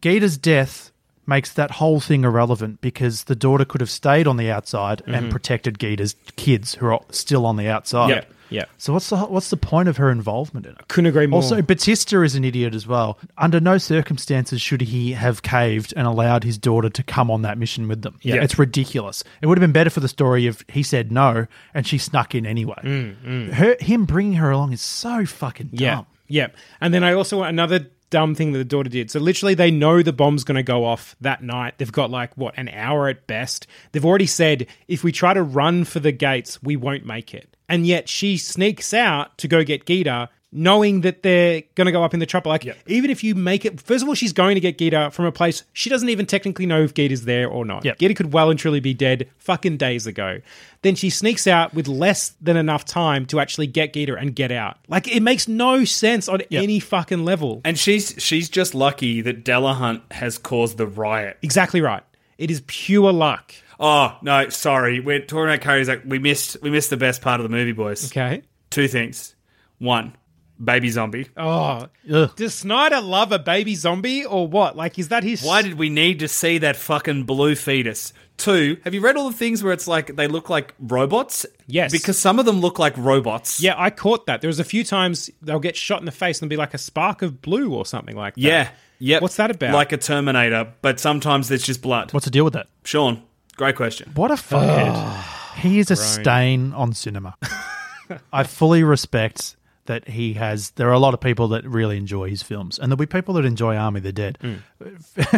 Geeta's 0.00 0.38
death 0.38 0.90
makes 1.26 1.52
that 1.52 1.72
whole 1.72 2.00
thing 2.00 2.24
irrelevant 2.24 2.80
because 2.80 3.24
the 3.24 3.36
daughter 3.36 3.64
could 3.64 3.80
have 3.80 3.90
stayed 3.90 4.26
on 4.26 4.36
the 4.36 4.50
outside 4.50 5.02
and 5.06 5.14
mm-hmm. 5.14 5.28
protected 5.28 5.78
Geeta's 5.78 6.16
kids 6.36 6.74
who 6.76 6.86
are 6.86 7.00
still 7.10 7.46
on 7.46 7.56
the 7.56 7.68
outside. 7.68 8.08
Yep. 8.10 8.32
Yeah. 8.52 8.64
So 8.78 8.92
what's 8.92 9.08
the 9.10 9.16
what's 9.16 9.50
the 9.50 9.56
point 9.56 9.88
of 9.88 9.96
her 9.96 10.10
involvement 10.10 10.66
in 10.66 10.72
it? 10.72 10.88
Couldn't 10.88 11.08
agree 11.08 11.26
more. 11.26 11.38
Also, 11.42 11.62
Batista 11.62 12.22
is 12.22 12.34
an 12.34 12.44
idiot 12.44 12.74
as 12.74 12.86
well. 12.86 13.18
Under 13.38 13.60
no 13.60 13.78
circumstances 13.78 14.60
should 14.60 14.80
he 14.82 15.12
have 15.12 15.42
caved 15.42 15.94
and 15.96 16.06
allowed 16.06 16.44
his 16.44 16.58
daughter 16.58 16.90
to 16.90 17.02
come 17.02 17.30
on 17.30 17.42
that 17.42 17.58
mission 17.58 17.88
with 17.88 18.02
them. 18.02 18.18
Yeah. 18.22 18.42
It's 18.42 18.58
ridiculous. 18.58 19.24
It 19.40 19.46
would 19.46 19.58
have 19.58 19.62
been 19.62 19.72
better 19.72 19.90
for 19.90 20.00
the 20.00 20.08
story 20.08 20.46
if 20.46 20.64
he 20.68 20.82
said 20.82 21.10
no 21.12 21.46
and 21.74 21.86
she 21.86 21.98
snuck 21.98 22.34
in 22.34 22.46
anyway. 22.46 22.80
Mm, 22.82 23.16
mm. 23.24 23.52
Her, 23.52 23.76
him 23.80 24.04
bringing 24.04 24.34
her 24.34 24.50
along 24.50 24.72
is 24.72 24.80
so 24.80 25.24
fucking 25.24 25.68
dumb. 25.68 25.78
Yeah. 25.78 26.04
Yeah. 26.28 26.48
And 26.80 26.94
then 26.94 27.04
I 27.04 27.12
also 27.12 27.38
want 27.38 27.50
another 27.50 27.86
dumb 28.12 28.34
thing 28.34 28.52
that 28.52 28.58
the 28.58 28.64
daughter 28.64 28.90
did. 28.90 29.10
So 29.10 29.18
literally 29.18 29.54
they 29.54 29.70
know 29.70 30.02
the 30.02 30.12
bomb's 30.12 30.44
going 30.44 30.56
to 30.56 30.62
go 30.62 30.84
off 30.84 31.16
that 31.20 31.42
night. 31.42 31.78
They've 31.78 31.90
got 31.90 32.10
like 32.10 32.36
what 32.36 32.54
an 32.56 32.68
hour 32.68 33.08
at 33.08 33.26
best. 33.26 33.66
They've 33.90 34.04
already 34.04 34.26
said 34.26 34.66
if 34.86 35.02
we 35.02 35.10
try 35.10 35.34
to 35.34 35.42
run 35.42 35.84
for 35.84 35.98
the 35.98 36.12
gates, 36.12 36.62
we 36.62 36.76
won't 36.76 37.06
make 37.06 37.34
it. 37.34 37.56
And 37.68 37.86
yet 37.86 38.08
she 38.08 38.36
sneaks 38.36 38.92
out 38.92 39.38
to 39.38 39.48
go 39.48 39.64
get 39.64 39.86
Geeta 39.86 40.28
knowing 40.52 41.00
that 41.00 41.22
they're 41.22 41.62
going 41.74 41.86
to 41.86 41.92
go 41.92 42.04
up 42.04 42.12
in 42.14 42.20
the 42.20 42.26
chopper. 42.26 42.50
Like, 42.50 42.76
even 42.86 43.10
if 43.10 43.24
you 43.24 43.34
make 43.34 43.64
it, 43.64 43.80
first 43.80 44.02
of 44.02 44.08
all, 44.08 44.14
she's 44.14 44.32
going 44.32 44.54
to 44.54 44.60
get 44.60 44.78
Geeta 44.78 45.12
from 45.12 45.24
a 45.24 45.32
place 45.32 45.64
she 45.72 45.88
doesn't 45.88 46.08
even 46.08 46.26
technically 46.26 46.66
know 46.66 46.82
if 46.82 46.94
Geeta's 46.94 47.24
there 47.24 47.48
or 47.48 47.64
not. 47.64 47.84
Yep. 47.84 47.98
Geeta 47.98 48.16
could 48.16 48.32
well 48.32 48.50
and 48.50 48.58
truly 48.58 48.80
be 48.80 48.94
dead 48.94 49.28
fucking 49.38 49.78
days 49.78 50.06
ago. 50.06 50.40
Then 50.82 50.94
she 50.94 51.10
sneaks 51.10 51.46
out 51.46 51.72
with 51.74 51.88
less 51.88 52.30
than 52.40 52.56
enough 52.56 52.84
time 52.84 53.26
to 53.26 53.40
actually 53.40 53.66
get 53.66 53.94
Gita 53.94 54.16
and 54.16 54.34
get 54.34 54.52
out. 54.52 54.76
Like, 54.88 55.08
it 55.08 55.20
makes 55.20 55.48
no 55.48 55.84
sense 55.84 56.28
on 56.28 56.42
any 56.50 56.80
fucking 56.80 57.24
level. 57.24 57.62
And 57.64 57.78
she's 57.78 58.14
she's 58.18 58.48
just 58.48 58.74
lucky 58.74 59.22
that 59.22 59.44
Dillahunt 59.44 60.12
has 60.12 60.38
caused 60.38 60.76
the 60.76 60.86
riot. 60.86 61.38
Exactly 61.42 61.80
right. 61.80 62.02
It 62.38 62.50
is 62.50 62.62
pure 62.66 63.12
luck. 63.12 63.54
Oh 63.78 64.16
no, 64.22 64.48
sorry. 64.48 65.00
We're 65.00 65.20
talking 65.20 65.44
about 65.44 65.60
Cody's 65.60 65.88
like 65.88 66.02
we 66.04 66.18
missed 66.18 66.56
we 66.62 66.70
missed 66.70 66.90
the 66.90 66.96
best 66.96 67.22
part 67.22 67.40
of 67.40 67.44
the 67.44 67.48
movie, 67.48 67.72
boys. 67.72 68.10
Okay. 68.10 68.42
Two 68.70 68.88
things. 68.88 69.34
One, 69.78 70.14
baby 70.62 70.90
zombie. 70.90 71.28
Oh, 71.36 71.88
Ugh. 72.12 72.30
does 72.36 72.54
Snyder 72.54 73.00
love 73.00 73.32
a 73.32 73.38
baby 73.38 73.74
zombie 73.74 74.24
or 74.24 74.46
what? 74.46 74.76
Like, 74.76 74.98
is 74.98 75.08
that 75.08 75.24
his? 75.24 75.42
Why 75.42 75.62
did 75.62 75.78
we 75.78 75.88
need 75.88 76.20
to 76.20 76.28
see 76.28 76.58
that 76.58 76.76
fucking 76.76 77.24
blue 77.24 77.54
fetus? 77.54 78.12
Two, 78.36 78.78
have 78.84 78.94
you 78.94 79.00
read 79.00 79.16
all 79.16 79.30
the 79.30 79.36
things 79.36 79.62
where 79.62 79.72
it's 79.72 79.86
like 79.86 80.16
they 80.16 80.26
look 80.26 80.48
like 80.50 80.74
robots? 80.80 81.46
Yes. 81.66 81.92
Because 81.92 82.18
some 82.18 82.38
of 82.38 82.46
them 82.46 82.60
look 82.60 82.78
like 82.78 82.96
robots. 82.96 83.60
Yeah, 83.60 83.74
I 83.76 83.90
caught 83.90 84.26
that. 84.26 84.40
There 84.40 84.48
was 84.48 84.58
a 84.58 84.64
few 84.64 84.84
times 84.84 85.30
they'll 85.42 85.60
get 85.60 85.76
shot 85.76 86.00
in 86.00 86.06
the 86.06 86.12
face 86.12 86.40
and 86.40 86.50
there'll 86.50 86.56
be 86.58 86.62
like 86.62 86.74
a 86.74 86.78
spark 86.78 87.22
of 87.22 87.40
blue 87.42 87.72
or 87.74 87.86
something 87.86 88.16
like 88.16 88.34
that. 88.34 88.40
Yeah. 88.40 88.68
Yep. 88.98 89.22
What's 89.22 89.36
that 89.36 89.50
about? 89.50 89.74
Like 89.74 89.92
a 89.92 89.96
Terminator, 89.96 90.72
but 90.80 91.00
sometimes 91.00 91.48
there's 91.48 91.64
just 91.64 91.82
blood. 91.82 92.12
What's 92.12 92.24
the 92.24 92.30
deal 92.30 92.44
with 92.44 92.54
that? 92.54 92.68
Sean, 92.84 93.22
great 93.56 93.74
question. 93.76 94.10
What 94.14 94.30
a 94.30 94.34
fuckhead. 94.34 95.24
he 95.56 95.80
is 95.80 95.90
a 95.90 95.96
stain 95.96 96.72
on 96.72 96.92
cinema. 96.92 97.36
I 98.32 98.44
fully 98.44 98.84
respect 98.84 99.56
that 99.86 100.08
he 100.08 100.34
has. 100.34 100.70
There 100.70 100.88
are 100.88 100.92
a 100.92 100.98
lot 100.98 101.14
of 101.14 101.20
people 101.20 101.48
that 101.48 101.64
really 101.64 101.96
enjoy 101.96 102.28
his 102.28 102.42
films, 102.42 102.78
and 102.78 102.90
there'll 102.90 102.98
be 102.98 103.06
people 103.06 103.34
that 103.34 103.44
enjoy 103.44 103.76
Army 103.76 103.98
of 103.98 104.04
the 104.04 104.12
Dead. 104.12 104.38
Hmm. 104.40 104.54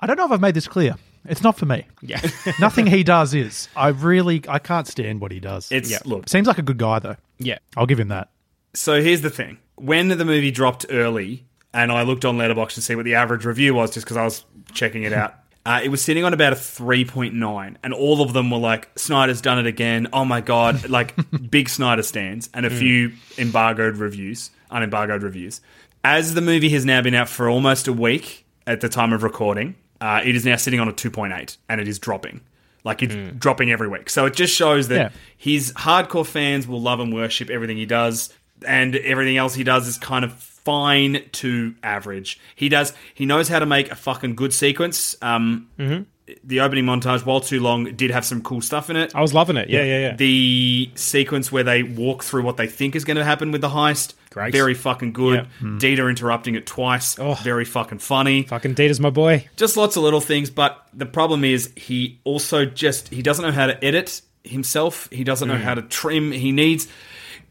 I 0.00 0.06
don't 0.06 0.16
know 0.16 0.26
if 0.26 0.30
I've 0.30 0.40
made 0.40 0.54
this 0.54 0.68
clear. 0.68 0.94
It's 1.24 1.42
not 1.42 1.58
for 1.58 1.66
me. 1.66 1.84
Yeah. 2.00 2.20
Nothing 2.60 2.86
he 2.86 3.02
does 3.02 3.34
is. 3.34 3.68
I 3.74 3.88
really, 3.88 4.42
I 4.48 4.58
can't 4.58 4.86
stand 4.86 5.20
what 5.20 5.32
he 5.32 5.40
does. 5.40 5.70
It's 5.72 5.90
yeah, 5.90 5.98
look. 6.04 6.28
Seems 6.28 6.46
like 6.46 6.58
a 6.58 6.62
good 6.62 6.78
guy 6.78 6.98
though. 7.00 7.16
yeah. 7.38 7.58
I'll 7.76 7.86
give 7.86 7.98
him 8.00 8.08
that. 8.08 8.30
So 8.74 9.02
here's 9.02 9.22
the 9.22 9.30
thing: 9.30 9.58
when 9.76 10.08
the 10.08 10.24
movie 10.24 10.50
dropped 10.50 10.86
early, 10.90 11.44
and 11.74 11.90
I 11.90 12.02
looked 12.02 12.24
on 12.24 12.38
Letterboxd 12.38 12.74
to 12.74 12.82
see 12.82 12.94
what 12.94 13.04
the 13.04 13.14
average 13.14 13.44
review 13.44 13.74
was, 13.74 13.90
just 13.90 14.06
because 14.06 14.16
I 14.16 14.24
was 14.24 14.44
checking 14.72 15.02
it 15.02 15.12
out. 15.12 15.34
Uh, 15.68 15.80
it 15.84 15.90
was 15.90 16.00
sitting 16.00 16.24
on 16.24 16.32
about 16.32 16.54
a 16.54 16.56
3.9, 16.56 17.76
and 17.82 17.92
all 17.92 18.22
of 18.22 18.32
them 18.32 18.50
were 18.50 18.56
like, 18.56 18.88
Snyder's 18.98 19.42
done 19.42 19.58
it 19.58 19.66
again. 19.66 20.08
Oh 20.14 20.24
my 20.24 20.40
God. 20.40 20.88
Like, 20.88 21.14
big 21.50 21.68
Snyder 21.68 22.02
stands, 22.02 22.48
and 22.54 22.64
a 22.64 22.70
few 22.70 23.12
embargoed 23.36 23.98
reviews, 23.98 24.50
unembargoed 24.70 25.22
reviews. 25.22 25.60
As 26.02 26.32
the 26.32 26.40
movie 26.40 26.70
has 26.70 26.86
now 26.86 27.02
been 27.02 27.14
out 27.14 27.28
for 27.28 27.50
almost 27.50 27.86
a 27.86 27.92
week 27.92 28.46
at 28.66 28.80
the 28.80 28.88
time 28.88 29.12
of 29.12 29.22
recording, 29.22 29.74
uh, 30.00 30.22
it 30.24 30.34
is 30.34 30.46
now 30.46 30.56
sitting 30.56 30.80
on 30.80 30.88
a 30.88 30.92
2.8, 30.92 31.58
and 31.68 31.80
it 31.82 31.86
is 31.88 31.98
dropping. 31.98 32.40
Like, 32.84 33.02
it's 33.02 33.14
dropping 33.38 33.70
every 33.70 33.88
week. 33.88 34.08
So 34.08 34.24
it 34.24 34.32
just 34.34 34.54
shows 34.54 34.88
that 34.88 34.96
Yeah. 34.96 35.08
his 35.36 35.72
hardcore 35.74 36.26
fans 36.26 36.66
will 36.66 36.80
love 36.80 37.00
and 37.00 37.12
worship 37.12 37.50
everything 37.50 37.76
he 37.76 37.84
does, 37.86 38.32
and 38.66 38.96
everything 38.96 39.36
else 39.36 39.54
he 39.54 39.64
does 39.64 39.86
is 39.86 39.98
kind 39.98 40.24
of 40.24 40.32
fine 40.72 41.22
to 41.32 41.74
average. 41.82 42.38
He 42.54 42.68
does. 42.68 42.92
He 43.14 43.24
knows 43.24 43.48
how 43.48 43.58
to 43.58 43.66
make 43.66 43.90
a 43.90 43.96
fucking 43.96 44.34
good 44.34 44.52
sequence. 44.52 45.16
Um, 45.22 45.68
Mm-hmm. 45.78 46.02
The 46.44 46.60
opening 46.60 46.84
montage, 46.84 47.24
while 47.24 47.40
too 47.40 47.58
long, 47.58 47.84
did 47.96 48.10
have 48.10 48.22
some 48.22 48.42
cool 48.42 48.60
stuff 48.60 48.90
in 48.90 48.96
it. 48.96 49.14
I 49.14 49.22
was 49.22 49.32
loving 49.32 49.56
it. 49.56 49.70
Yeah, 49.70 49.82
yeah, 49.82 49.98
yeah. 49.98 50.16
The 50.16 50.90
sequence 50.94 51.50
where 51.50 51.64
they 51.64 51.82
walk 51.82 52.22
through 52.22 52.42
what 52.42 52.58
they 52.58 52.66
think 52.66 52.94
is 52.94 53.06
going 53.06 53.16
to 53.16 53.24
happen 53.24 53.50
with 53.50 53.62
the 53.62 53.70
heist, 53.70 54.12
Great. 54.28 54.52
very 54.52 54.74
fucking 54.74 55.14
good. 55.14 55.46
Yeah. 55.62 55.66
Dieter 55.78 56.06
interrupting 56.10 56.54
it 56.54 56.66
twice, 56.66 57.18
Oh. 57.18 57.32
very 57.42 57.64
fucking 57.64 58.00
funny. 58.00 58.42
Fucking 58.42 58.74
Dieter's 58.74 59.00
my 59.00 59.08
boy. 59.08 59.48
Just 59.56 59.78
lots 59.78 59.96
of 59.96 60.02
little 60.02 60.20
things, 60.20 60.50
but 60.50 60.86
the 60.92 61.06
problem 61.06 61.44
is 61.44 61.72
he 61.76 62.20
also 62.24 62.66
just 62.66 63.08
he 63.08 63.22
doesn't 63.22 63.42
know 63.46 63.52
how 63.52 63.66
to 63.66 63.82
edit 63.82 64.20
himself. 64.44 65.08
He 65.10 65.24
doesn't 65.24 65.48
Mm. 65.48 65.52
know 65.52 65.64
how 65.64 65.74
to 65.76 65.82
trim. 65.82 66.32
He 66.32 66.52
needs 66.52 66.88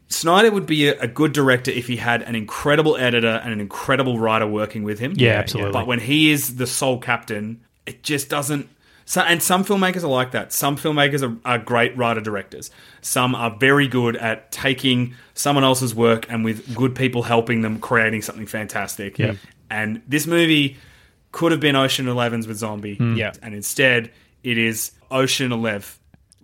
Snyder 0.08 0.50
would 0.50 0.66
be 0.66 0.88
a, 0.88 0.98
a 1.00 1.06
good 1.06 1.32
director 1.32 1.70
if 1.70 1.86
he 1.86 1.96
had 1.96 2.22
an 2.22 2.34
incredible 2.34 2.96
editor 2.96 3.40
and 3.42 3.52
an 3.52 3.60
incredible 3.60 4.18
writer 4.18 4.46
working 4.46 4.82
with 4.82 4.98
him. 4.98 5.12
Yeah, 5.16 5.32
absolutely. 5.32 5.72
But 5.72 5.86
when 5.86 6.00
he 6.00 6.30
is 6.30 6.56
the 6.56 6.66
sole 6.66 6.98
captain, 6.98 7.60
it 7.86 8.02
just 8.02 8.28
doesn't. 8.28 8.68
So, 9.04 9.22
and 9.22 9.42
some 9.42 9.64
filmmakers 9.64 10.04
are 10.04 10.08
like 10.08 10.32
that. 10.32 10.52
Some 10.52 10.76
filmmakers 10.76 11.22
are, 11.22 11.36
are 11.44 11.58
great 11.58 11.96
writer 11.96 12.20
directors. 12.20 12.70
Some 13.00 13.34
are 13.34 13.56
very 13.56 13.88
good 13.88 14.16
at 14.16 14.50
taking 14.52 15.14
someone 15.34 15.64
else's 15.64 15.94
work 15.94 16.26
and 16.30 16.44
with 16.44 16.74
good 16.74 16.94
people 16.94 17.22
helping 17.22 17.62
them 17.62 17.78
creating 17.78 18.22
something 18.22 18.46
fantastic. 18.46 19.18
Yeah. 19.18 19.34
And 19.70 20.02
this 20.06 20.26
movie 20.26 20.76
could 21.32 21.52
have 21.52 21.60
been 21.60 21.76
Ocean 21.76 22.08
Elevens 22.08 22.46
with 22.46 22.58
zombie. 22.58 22.96
Hmm. 22.96 23.14
Yeah. 23.16 23.32
And 23.42 23.54
instead, 23.54 24.10
it 24.42 24.58
is 24.58 24.92
Ocean 25.10 25.52
Eleven 25.52 25.88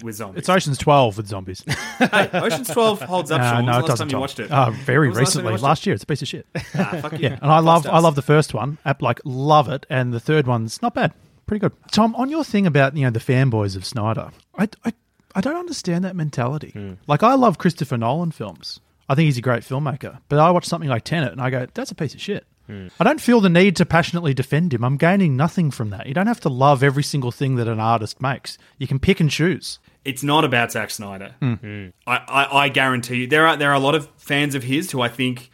with 0.02 0.16
zombies. 0.16 0.40
It's 0.40 0.48
Ocean's 0.48 0.78
12 0.78 1.16
with 1.16 1.26
zombies. 1.28 1.62
hey, 1.98 2.28
Ocean's 2.32 2.68
Twelve 2.68 3.00
holds 3.02 3.30
up. 3.30 3.40
Sean. 3.40 3.64
No, 3.66 3.80
was 3.80 3.84
it 3.84 3.86
the 3.86 3.86
last 3.86 3.86
doesn't. 3.88 4.08
time 4.08 4.16
you 4.16 4.20
watched 4.20 4.40
it? 4.40 4.50
Uh, 4.50 4.70
very 4.70 5.08
When 5.10 5.10
was 5.10 5.16
the 5.16 5.20
last 5.20 5.32
time 5.34 5.44
you 5.44 5.50
recently, 5.50 5.52
watched 5.52 5.62
last 5.62 5.80
it? 5.82 5.86
year. 5.86 5.94
It's 5.94 6.02
a 6.02 6.06
piece 6.06 6.22
of 6.22 6.28
shit. 6.28 6.46
Ah, 6.74 6.98
fuck 7.00 7.12
you. 7.18 7.18
Yeah, 7.20 7.38
and 7.40 7.50
I 7.50 7.58
love. 7.60 7.86
I 7.86 7.98
love 8.00 8.14
the 8.14 8.22
first 8.22 8.54
one. 8.54 8.78
I, 8.84 8.94
like 9.00 9.20
love 9.24 9.68
it, 9.68 9.86
and 9.90 10.12
the 10.12 10.20
third 10.20 10.46
one's 10.46 10.82
not 10.82 10.94
bad, 10.94 11.12
pretty 11.46 11.60
good. 11.60 11.72
Tom, 11.92 12.14
on 12.16 12.28
your 12.30 12.44
thing 12.44 12.66
about 12.66 12.96
you 12.96 13.04
know 13.04 13.10
the 13.10 13.20
fanboys 13.20 13.76
of 13.76 13.84
Snyder, 13.84 14.30
I 14.58 14.68
I, 14.84 14.92
I 15.34 15.40
don't 15.40 15.56
understand 15.56 16.04
that 16.04 16.16
mentality. 16.16 16.70
Hmm. 16.70 16.94
Like 17.06 17.22
I 17.22 17.34
love 17.34 17.58
Christopher 17.58 17.96
Nolan 17.96 18.32
films. 18.32 18.80
I 19.08 19.14
think 19.14 19.26
he's 19.26 19.38
a 19.38 19.42
great 19.42 19.62
filmmaker, 19.62 20.18
but 20.28 20.38
I 20.38 20.50
watch 20.50 20.64
something 20.64 20.88
like 20.88 21.04
Tenet 21.04 21.30
and 21.32 21.40
I 21.40 21.50
go, 21.50 21.66
that's 21.74 21.90
a 21.90 21.94
piece 21.94 22.14
of 22.14 22.20
shit. 22.22 22.46
Hmm. 22.66 22.88
I 22.98 23.04
don't 23.04 23.20
feel 23.20 23.40
the 23.40 23.50
need 23.50 23.76
to 23.76 23.84
passionately 23.86 24.32
defend 24.34 24.72
him. 24.72 24.84
I'm 24.84 24.96
gaining 24.96 25.36
nothing 25.36 25.70
from 25.70 25.90
that. 25.90 26.06
You 26.06 26.14
don't 26.14 26.26
have 26.26 26.40
to 26.40 26.48
love 26.48 26.82
every 26.82 27.02
single 27.02 27.30
thing 27.30 27.56
that 27.56 27.68
an 27.68 27.78
artist 27.80 28.22
makes. 28.22 28.56
You 28.78 28.86
can 28.86 28.98
pick 28.98 29.20
and 29.20 29.30
choose. 29.30 29.78
it's 30.04 30.22
not 30.22 30.44
about 30.44 30.72
Zack 30.72 30.90
Snyder. 30.90 31.34
Hmm. 31.40 31.88
I, 32.06 32.16
I, 32.16 32.58
I 32.64 32.68
guarantee 32.68 33.16
you, 33.22 33.26
there 33.26 33.46
are 33.46 33.56
there 33.56 33.70
are 33.70 33.74
a 33.74 33.78
lot 33.80 33.94
of 33.94 34.08
fans 34.16 34.54
of 34.54 34.62
his 34.62 34.90
who 34.90 35.00
I 35.02 35.08
think 35.08 35.50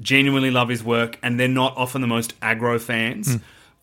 genuinely 0.00 0.50
love 0.50 0.68
his 0.68 0.82
work, 0.84 1.18
and 1.22 1.38
they're 1.38 1.48
not 1.48 1.76
often 1.76 2.00
the 2.00 2.06
most 2.06 2.38
aggro 2.40 2.80
fans. 2.80 3.38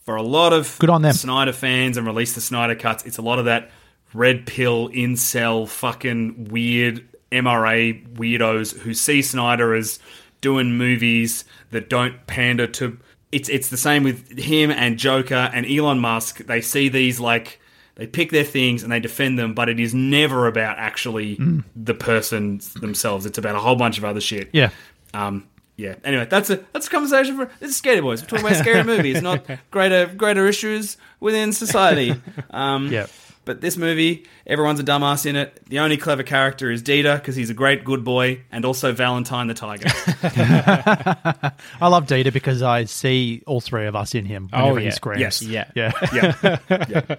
For 0.06 0.16
a 0.16 0.22
lot 0.24 0.54
of. 0.54 0.78
Good 0.80 0.90
on 0.90 1.02
them. 1.02 1.14
Snyder 1.14 1.52
fans 1.54 1.98
and 1.98 2.08
release 2.08 2.34
the 2.34 2.42
Snyder 2.42 2.76
cuts, 2.76 3.06
it's 3.06 3.18
a 3.18 3.22
lot 3.22 3.40
of 3.40 3.46
that 3.46 3.72
red 4.14 4.46
pill 4.46 4.88
incel 4.90 5.68
fucking 5.68 6.46
weird 6.46 7.06
MRA 7.32 8.08
weirdos 8.14 8.78
who 8.80 8.94
see 8.94 9.22
Snyder 9.22 9.74
as 9.76 10.00
doing 10.42 10.78
movies 10.78 11.46
that 11.72 11.90
don't 11.90 12.26
pander 12.28 12.68
to. 12.68 12.98
It's 13.32 13.50
it's 13.50 13.70
the 13.70 13.78
same 13.78 14.04
with 14.04 14.38
him 14.38 14.72
and 14.72 14.98
Joker 14.98 15.50
and 15.54 15.66
Elon 15.66 16.00
Musk. 16.00 16.38
They 16.46 16.62
see 16.62 16.90
these 16.90 17.20
like 17.20 17.60
they 17.96 18.08
pick 18.08 18.32
their 18.32 18.44
things 18.44 18.84
and 18.84 18.92
they 18.92 19.00
defend 19.00 19.38
them, 19.40 19.54
but 19.54 19.70
it 19.70 19.80
is 19.80 19.94
never 19.94 20.48
about 20.48 20.78
actually 20.78 21.38
the 21.76 21.94
person 21.94 22.62
themselves. 22.80 23.26
It's 23.26 23.38
about 23.38 23.56
a 23.56 23.60
whole 23.60 23.76
bunch 23.76 23.98
of 23.98 24.06
other 24.06 24.22
shit. 24.22 24.50
Yeah. 24.54 24.70
Um. 25.14 25.48
Yeah. 25.76 25.96
Anyway, 26.04 26.26
that's 26.30 26.50
a 26.50 26.64
that's 26.74 26.88
a 26.88 26.90
conversation 26.90 27.36
for 27.36 27.52
this 27.60 27.72
is 27.72 27.82
Scaredy 27.82 28.02
Boys. 28.02 28.22
We're 28.22 28.28
talking 28.30 28.46
about 28.46 28.58
scary 28.58 28.84
movies, 28.96 29.22
not 29.22 29.46
greater 29.72 30.06
greater 30.08 30.48
issues 30.48 30.98
within 31.20 31.52
society. 31.54 32.16
Um, 32.52 32.92
Yeah. 32.92 33.08
But 33.48 33.62
this 33.62 33.78
movie, 33.78 34.26
everyone's 34.46 34.82
a 34.82 34.84
dumbass 34.84 35.26
in 35.26 35.38
it. 35.38 35.62
The 35.70 35.80
only 35.80 35.96
clever 35.96 36.22
character 36.22 36.70
is 36.70 36.84
Dieter 36.84 37.16
because 37.16 37.38
he's 37.38 37.50
a 37.50 37.54
great 37.54 37.86
good 37.86 38.04
boy, 38.04 38.42
and 38.52 38.66
also 38.66 38.92
Valentine 38.92 39.48
the 39.48 39.54
tiger. 39.54 39.88
I 41.82 41.88
love 41.88 42.06
Dieter 42.08 42.34
because 42.34 42.62
I 42.62 42.84
see 42.84 43.42
all 43.48 43.62
three 43.62 43.88
of 43.88 43.96
us 43.96 44.14
in 44.14 44.26
him 44.26 44.50
Oh, 44.52 44.60
whenever 44.74 44.80
he 44.82 44.92
screams. 44.92 45.22
Yes. 45.22 45.42
Yeah. 45.42 45.72
Yeah. 45.76 45.94
yeah. 46.70 47.16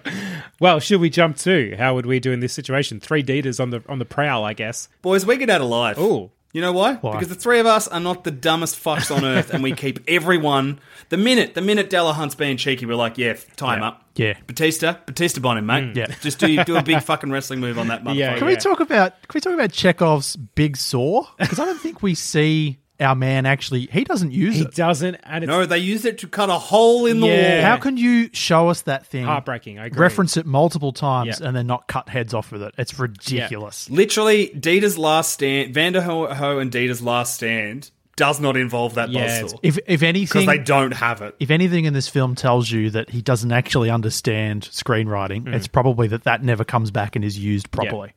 Well, 0.59 0.79
should 0.79 1.01
we 1.01 1.09
jump 1.09 1.37
to 1.37 1.75
how 1.77 1.95
would 1.95 2.05
we 2.05 2.19
do 2.19 2.31
in 2.31 2.39
this 2.41 2.53
situation? 2.53 2.99
Three 2.99 3.23
Dieters 3.23 3.59
on 3.59 3.71
the 3.71 3.83
on 3.89 3.97
the 3.97 4.05
prowl, 4.05 4.43
I 4.43 4.53
guess. 4.53 4.87
Boys, 5.01 5.25
we 5.25 5.35
get 5.37 5.49
out 5.49 5.61
alive. 5.61 5.97
Ooh. 5.97 6.29
You 6.51 6.61
know 6.61 6.71
why? 6.71 6.95
Why? 6.95 7.11
Because 7.11 7.27
the 7.27 7.35
three 7.35 7.59
of 7.59 7.67
us 7.67 7.87
are 7.87 7.99
not 7.99 8.23
the 8.23 8.31
dumbest 8.31 8.75
fucks 8.83 9.15
on 9.15 9.23
earth, 9.23 9.51
and 9.53 9.61
we 9.61 9.71
keep 9.73 9.99
everyone. 10.07 10.79
The 11.09 11.17
minute, 11.17 11.53
the 11.53 11.61
minute 11.61 11.89
Dillahunt's 11.91 12.33
being 12.35 12.57
cheeky, 12.57 12.87
we're 12.87 12.95
like, 12.95 13.17
yeah, 13.19 13.35
time 13.55 13.81
Yeah. 13.81 13.87
up. 13.87 14.05
Yeah. 14.15 14.33
Batista, 14.47 14.95
Batista 15.05 15.47
on 15.47 15.57
him, 15.59 15.65
mate. 15.67 15.93
Mm. 15.93 15.95
Yeah. 15.95 16.07
just 16.21 16.39
do 16.39 16.63
do 16.63 16.75
a 16.75 16.83
big 16.83 17.01
fucking 17.03 17.31
wrestling 17.31 17.59
move 17.59 17.77
on 17.77 17.87
that 17.89 18.03
motherfucker. 18.03 18.15
Yeah, 18.15 18.37
Can 18.37 18.47
we 18.47 18.55
talk 18.55 18.79
about 18.79 19.11
can 19.27 19.37
we 19.37 19.41
talk 19.41 19.53
about 19.53 19.71
Chekhov's 19.71 20.35
big 20.35 20.75
saw? 20.75 21.25
Because 21.37 21.59
I 21.59 21.65
don't 21.65 21.79
think 21.79 22.01
we 22.01 22.15
see 22.15 22.79
our 22.99 23.15
man 23.15 23.45
actually 23.45 23.87
he 23.91 24.03
doesn't 24.03 24.31
use 24.31 24.55
it. 24.55 24.59
He 24.59 24.65
it. 24.65 24.75
doesn't, 24.75 25.15
and 25.23 25.43
it's 25.43 25.49
No, 25.49 25.65
they 25.65 25.77
used 25.79 26.05
it 26.05 26.17
to 26.19 26.27
cut 26.27 26.49
a 26.49 26.53
hole 26.59 27.05
in 27.05 27.19
the 27.19 27.27
Yeah. 27.27 27.55
wall. 27.55 27.71
How 27.71 27.77
can 27.77 27.97
you 27.97 28.29
show 28.33 28.69
us 28.69 28.81
that 28.83 29.05
thing? 29.05 29.25
heartbreaking. 29.25 29.79
I 29.79 29.85
agree. 29.87 30.01
Reference 30.01 30.37
it 30.37 30.45
multiple 30.45 30.91
times 30.91 31.39
Yeah. 31.39 31.47
and 31.47 31.55
then 31.55 31.67
not 31.67 31.87
cut 31.87 32.09
heads 32.09 32.33
off 32.33 32.51
with 32.51 32.61
it. 32.63 32.73
It's 32.77 32.97
ridiculous. 32.99 33.89
Literally, 33.89 34.51
Dieter's 34.59 34.97
last 34.97 35.31
stand, 35.33 35.73
Vanderohe 35.73 36.61
and 36.61 36.71
Dieter's 36.71 37.01
last 37.01 37.35
stand 37.35 37.91
does 38.15 38.41
not 38.41 38.57
involve 38.57 38.95
that 38.95 39.09
Yeah, 39.09 39.43
buzzsaw. 39.43 39.59
If 39.63 39.77
if 39.77 39.85
Because 39.87 40.03
anything 40.03 40.45
they 40.45 40.57
don't 40.57 40.91
have 40.93 41.21
it. 41.21 41.35
if 41.39 41.49
anything 41.49 41.85
in 41.85 41.93
this 41.93 42.09
film 42.09 42.35
tells 42.35 42.69
you 42.69 42.89
that 42.89 43.11
he 43.11 43.21
doesn't 43.21 43.51
actually 43.53 43.89
understand 43.89 44.63
screenwriting, 44.73 45.43
Mm. 45.43 45.53
it's 45.55 45.67
probably 45.67 46.07
that 46.09 46.25
that 46.25 46.43
never 46.43 46.65
comes 46.65 46.91
back 46.91 47.15
and 47.15 47.23
is 47.23 47.39
used 47.39 47.71
properly. 47.71 48.11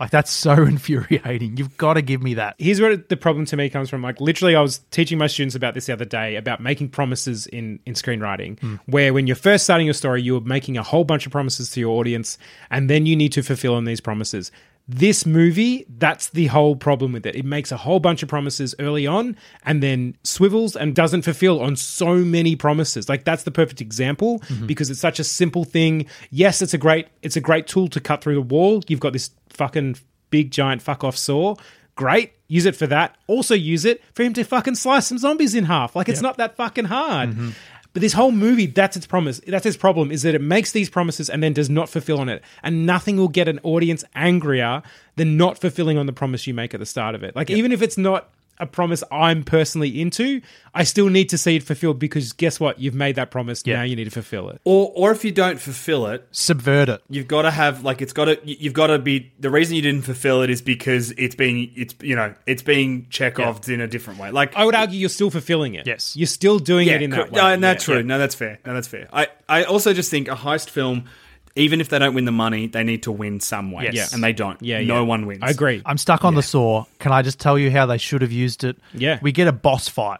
Like 0.00 0.10
that's 0.10 0.30
so 0.30 0.52
infuriating. 0.64 1.56
You've 1.56 1.76
got 1.76 1.94
to 1.94 2.02
give 2.02 2.22
me 2.22 2.34
that. 2.34 2.56
here's 2.58 2.80
where 2.80 2.96
the 2.96 3.16
problem 3.16 3.46
to 3.46 3.56
me 3.56 3.68
comes 3.70 3.90
from. 3.90 4.02
Like 4.02 4.20
literally, 4.20 4.56
I 4.56 4.60
was 4.60 4.78
teaching 4.90 5.18
my 5.18 5.26
students 5.26 5.54
about 5.54 5.74
this 5.74 5.86
the 5.86 5.92
other 5.92 6.04
day 6.04 6.36
about 6.36 6.60
making 6.60 6.90
promises 6.90 7.46
in 7.46 7.80
in 7.86 7.94
screenwriting, 7.94 8.58
hmm. 8.60 8.76
where 8.86 9.12
when 9.12 9.26
you're 9.26 9.36
first 9.36 9.64
starting 9.64 9.86
your 9.86 9.94
story, 9.94 10.22
you're 10.22 10.40
making 10.40 10.76
a 10.76 10.82
whole 10.82 11.04
bunch 11.04 11.26
of 11.26 11.32
promises 11.32 11.70
to 11.70 11.80
your 11.80 11.98
audience, 11.98 12.38
and 12.70 12.90
then 12.90 13.06
you 13.06 13.16
need 13.16 13.32
to 13.32 13.42
fulfill 13.42 13.74
on 13.74 13.84
these 13.84 14.00
promises. 14.00 14.50
This 14.86 15.24
movie, 15.24 15.86
that's 15.88 16.28
the 16.28 16.46
whole 16.48 16.76
problem 16.76 17.12
with 17.12 17.24
it. 17.24 17.34
It 17.34 17.46
makes 17.46 17.72
a 17.72 17.76
whole 17.78 18.00
bunch 18.00 18.22
of 18.22 18.28
promises 18.28 18.74
early 18.78 19.06
on 19.06 19.34
and 19.64 19.82
then 19.82 20.14
swivels 20.24 20.76
and 20.76 20.94
doesn't 20.94 21.22
fulfill 21.22 21.62
on 21.62 21.74
so 21.76 22.16
many 22.16 22.54
promises. 22.54 23.08
Like 23.08 23.24
that's 23.24 23.44
the 23.44 23.50
perfect 23.50 23.80
example 23.80 24.40
mm-hmm. 24.40 24.66
because 24.66 24.90
it's 24.90 25.00
such 25.00 25.18
a 25.18 25.24
simple 25.24 25.64
thing. 25.64 26.04
Yes, 26.30 26.60
it's 26.60 26.74
a 26.74 26.78
great 26.78 27.08
it's 27.22 27.36
a 27.36 27.40
great 27.40 27.66
tool 27.66 27.88
to 27.88 28.00
cut 28.00 28.22
through 28.22 28.34
the 28.34 28.42
wall. 28.42 28.82
You've 28.86 29.00
got 29.00 29.14
this 29.14 29.30
fucking 29.56 29.96
big 30.30 30.50
giant 30.50 30.82
fuck 30.82 31.04
off 31.04 31.16
saw. 31.16 31.54
Great. 31.96 32.32
Use 32.48 32.66
it 32.66 32.76
for 32.76 32.86
that. 32.88 33.16
Also 33.26 33.54
use 33.54 33.84
it 33.84 34.02
for 34.14 34.22
him 34.22 34.32
to 34.34 34.44
fucking 34.44 34.74
slice 34.74 35.06
some 35.06 35.18
zombies 35.18 35.54
in 35.54 35.64
half. 35.64 35.94
Like 35.94 36.08
it's 36.08 36.20
not 36.20 36.36
that 36.38 36.56
fucking 36.56 36.86
hard. 36.86 37.30
Mm-hmm. 37.30 37.50
But 37.92 38.00
this 38.00 38.12
whole 38.12 38.32
movie, 38.32 38.66
that's 38.66 38.96
its 38.96 39.06
promise. 39.06 39.40
That's 39.46 39.64
its 39.64 39.76
problem, 39.76 40.10
is 40.10 40.22
that 40.22 40.34
it 40.34 40.40
makes 40.40 40.72
these 40.72 40.90
promises 40.90 41.30
and 41.30 41.40
then 41.40 41.52
does 41.52 41.70
not 41.70 41.88
fulfill 41.88 42.18
on 42.18 42.28
it. 42.28 42.42
And 42.64 42.84
nothing 42.84 43.16
will 43.16 43.28
get 43.28 43.46
an 43.46 43.60
audience 43.62 44.02
angrier 44.16 44.82
than 45.14 45.36
not 45.36 45.58
fulfilling 45.58 45.96
on 45.96 46.06
the 46.06 46.12
promise 46.12 46.48
you 46.48 46.54
make 46.54 46.74
at 46.74 46.80
the 46.80 46.86
start 46.86 47.14
of 47.14 47.22
it. 47.22 47.36
Like 47.36 47.50
even 47.50 47.70
if 47.70 47.82
it's 47.82 47.96
not 47.96 48.30
a 48.58 48.66
promise 48.66 49.02
I'm 49.10 49.42
personally 49.44 50.00
into, 50.00 50.40
I 50.74 50.84
still 50.84 51.08
need 51.08 51.28
to 51.30 51.38
see 51.38 51.56
it 51.56 51.62
fulfilled 51.62 51.98
because 51.98 52.32
guess 52.32 52.60
what? 52.60 52.78
You've 52.80 52.94
made 52.94 53.16
that 53.16 53.30
promise. 53.30 53.62
Yeah. 53.64 53.76
Now 53.76 53.82
you 53.82 53.96
need 53.96 54.04
to 54.04 54.10
fulfill 54.10 54.48
it. 54.50 54.60
Or, 54.64 54.92
or 54.94 55.10
if 55.12 55.24
you 55.24 55.32
don't 55.32 55.60
fulfill 55.60 56.06
it, 56.06 56.26
Subvert 56.30 56.88
it. 56.88 57.02
you've 57.10 57.28
got 57.28 57.42
to 57.42 57.50
have 57.50 57.82
like 57.84 58.00
it's 58.02 58.12
got 58.12 58.26
to 58.26 58.38
you've 58.44 58.72
got 58.74 58.88
to 58.88 58.98
be 58.98 59.32
the 59.40 59.50
reason 59.50 59.74
you 59.76 59.82
didn't 59.82 60.02
fulfill 60.02 60.42
it 60.42 60.50
is 60.50 60.62
because 60.62 61.10
it's 61.12 61.34
being 61.34 61.70
it's 61.74 61.94
you 62.00 62.14
know 62.16 62.34
it's 62.46 62.62
being 62.62 63.06
Chekhov's 63.10 63.68
in 63.68 63.80
a 63.80 63.86
different 63.88 64.18
way. 64.20 64.30
Like 64.30 64.54
I 64.56 64.64
would 64.64 64.74
argue 64.74 64.98
you're 64.98 65.08
still 65.08 65.30
fulfilling 65.30 65.74
it. 65.74 65.86
Yes. 65.86 66.16
You're 66.16 66.26
still 66.26 66.58
doing 66.58 66.88
it 66.88 67.02
in 67.02 67.10
cor- 67.10 67.24
that 67.24 67.32
way. 67.32 67.40
No, 67.40 67.46
and 67.48 67.62
that's 67.64 67.86
Yeah. 67.88 67.94
true. 67.96 68.02
No, 68.04 68.18
that's 68.18 68.34
fair. 68.34 68.58
No, 68.64 68.74
that's 68.74 68.88
fair. 68.88 69.08
I 69.12 69.28
I 69.48 69.64
also 69.64 69.92
just 69.92 70.10
think 70.10 70.28
a 70.28 70.34
heist 70.36 70.70
film. 70.70 71.04
Even 71.56 71.80
if 71.80 71.88
they 71.88 71.98
don't 72.00 72.14
win 72.14 72.24
the 72.24 72.32
money, 72.32 72.66
they 72.66 72.82
need 72.82 73.04
to 73.04 73.12
win 73.12 73.38
some 73.40 73.70
way. 73.70 73.88
Yes. 73.92 74.12
And 74.12 74.22
they 74.24 74.32
don't. 74.32 74.60
Yeah, 74.60 74.80
No 74.80 74.96
yeah. 74.96 75.00
one 75.02 75.26
wins. 75.26 75.40
I 75.42 75.50
agree. 75.50 75.82
I'm 75.86 75.98
stuck 75.98 76.24
on 76.24 76.34
the 76.34 76.42
saw. 76.42 76.84
Can 76.98 77.12
I 77.12 77.22
just 77.22 77.38
tell 77.38 77.56
you 77.58 77.70
how 77.70 77.86
they 77.86 77.98
should 77.98 78.22
have 78.22 78.32
used 78.32 78.64
it? 78.64 78.76
Yeah. 78.92 79.18
We 79.22 79.30
get 79.30 79.46
a 79.46 79.52
boss 79.52 79.86
fight, 79.88 80.18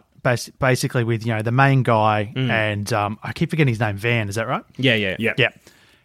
basically 0.59 1.03
with 1.03 1.25
you 1.25 1.33
know 1.35 1.41
the 1.41 1.51
main 1.51 1.83
guy 1.83 2.31
Mm. 2.35 2.49
and 2.49 2.93
um, 2.93 3.19
I 3.21 3.33
keep 3.33 3.49
forgetting 3.49 3.71
his 3.73 3.79
name. 3.79 3.97
Van, 3.97 4.29
is 4.29 4.35
that 4.35 4.47
right? 4.47 4.63
yeah, 4.77 4.95
yeah, 4.95 5.17
Yeah. 5.19 5.33
Yeah. 5.37 5.49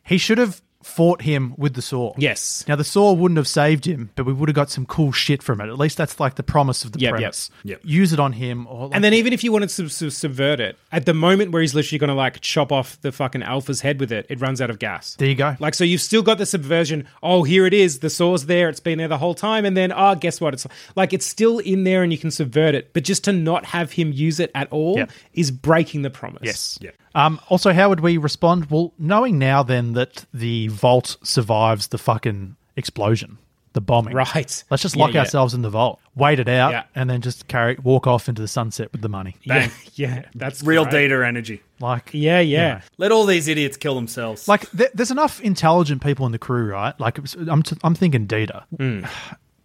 He 0.04 0.18
should 0.18 0.38
have 0.38 0.60
fought 0.82 1.22
him 1.22 1.54
with 1.58 1.74
the 1.74 1.82
saw. 1.82 2.14
Yes. 2.16 2.64
Now 2.66 2.74
the 2.76 2.84
saw 2.84 3.12
wouldn't 3.12 3.36
have 3.36 3.46
saved 3.48 3.84
him, 3.84 4.10
but 4.16 4.24
we 4.24 4.32
would 4.32 4.48
have 4.48 4.56
got 4.56 4.70
some 4.70 4.86
cool 4.86 5.12
shit 5.12 5.42
from 5.42 5.60
it. 5.60 5.68
At 5.68 5.78
least 5.78 5.96
that's 5.98 6.18
like 6.18 6.36
the 6.36 6.42
promise 6.42 6.84
of 6.84 6.92
the 6.92 7.00
Yep, 7.00 7.10
yep. 7.12 7.18
premise. 7.20 7.50
Yep. 7.64 7.80
Use 7.84 8.12
it 8.14 8.20
on 8.20 8.32
him, 8.32 8.66
or 8.66 8.86
like, 8.86 8.94
And 8.94 9.04
then 9.04 9.12
even 9.14 9.32
if 9.32 9.44
you 9.44 9.52
wanted 9.52 9.68
to 9.70 9.88
subvert 10.10 10.58
it, 10.58 10.78
at 10.90 11.04
the 11.06 11.12
moment 11.14 11.52
where 11.52 11.60
he's 11.60 11.74
literally 11.74 11.98
going 11.98 12.08
to 12.08 12.14
like 12.14 12.40
chop 12.40 12.72
off 12.72 13.00
the 13.02 13.12
fucking 13.12 13.42
alpha's 13.42 13.82
head 13.82 14.00
with 14.00 14.10
it, 14.10 14.26
it 14.30 14.40
runs 14.40 14.60
out 14.62 14.70
of 14.70 14.78
gas. 14.78 15.16
there 15.16 15.28
you 15.28 15.34
go. 15.34 15.54
Like 15.60 15.74
so, 15.74 15.84
you've 15.84 16.00
still 16.00 16.22
got 16.22 16.38
the 16.38 16.46
subversion. 16.46 17.06
Oh, 17.22 17.42
here 17.42 17.66
it 17.66 17.74
is. 17.74 17.98
The 17.98 18.10
saw's 18.10 18.46
there. 18.46 18.68
It's 18.70 18.80
been 18.80 18.96
there 18.98 19.08
the 19.08 19.18
whole 19.18 19.34
time. 19.34 19.64
And 19.66 19.76
then, 19.76 19.92
oh, 19.94 20.14
guess 20.14 20.40
what? 20.40 20.54
It's 20.54 20.66
like 20.96 21.12
it's 21.12 21.26
still 21.26 21.58
in 21.58 21.84
there, 21.84 22.02
and 22.02 22.10
you 22.10 22.18
can 22.18 22.30
subvert 22.30 22.74
it. 22.74 22.92
But 22.94 23.04
just 23.04 23.24
to 23.24 23.32
not 23.32 23.66
have 23.66 23.92
him 23.92 24.12
use 24.12 24.40
it 24.40 24.50
at 24.54 24.70
all 24.72 25.04
is 25.34 25.50
breaking 25.50 26.02
the 26.02 26.10
promise. 26.10 26.40
Yes. 26.42 26.78
Um, 27.12 27.40
also, 27.48 27.72
how 27.72 27.88
would 27.88 28.00
we 28.00 28.18
respond? 28.18 28.70
Well, 28.70 28.94
knowing 28.96 29.38
now 29.38 29.64
then 29.64 29.94
that 29.94 30.24
the 30.32 30.69
vault 30.70 31.16
survives 31.22 31.88
the 31.88 31.98
fucking 31.98 32.56
explosion, 32.76 33.38
the 33.72 33.80
bombing. 33.80 34.14
Right. 34.14 34.64
Let's 34.70 34.82
just 34.82 34.96
lock 34.96 35.12
yeah. 35.14 35.20
ourselves 35.20 35.54
in 35.54 35.62
the 35.62 35.70
vault, 35.70 36.00
wait 36.14 36.38
it 36.40 36.48
out, 36.48 36.72
Yeah. 36.72 36.84
and 36.94 37.08
then 37.10 37.20
just 37.20 37.46
carry 37.48 37.76
walk 37.82 38.06
off 38.06 38.28
into 38.28 38.42
the 38.42 38.48
sunset 38.48 38.90
with 38.92 39.02
the 39.02 39.08
money. 39.08 39.36
Yeah, 39.42 39.70
yeah, 39.94 40.22
that's 40.34 40.62
Real 40.62 40.84
great. 40.84 41.10
Dieter 41.10 41.26
energy. 41.26 41.62
Like, 41.80 42.10
Yeah, 42.12 42.40
yeah. 42.40 42.80
Let 42.98 43.12
all 43.12 43.26
these 43.26 43.48
idiots 43.48 43.76
kill 43.76 43.94
themselves. 43.94 44.48
like 44.48 44.70
th- 44.70 44.90
there's 44.94 45.10
enough 45.10 45.40
intelligent 45.40 46.02
people 46.02 46.26
in 46.26 46.32
the 46.32 46.38
crew, 46.38 46.70
right? 46.70 46.98
Like, 47.00 47.18
I'm 47.48 47.62
t- 47.62 47.76
I'm 47.84 47.94
thinking 47.94 48.26
Dieter. 48.26 48.64
Hmm. 48.76 49.04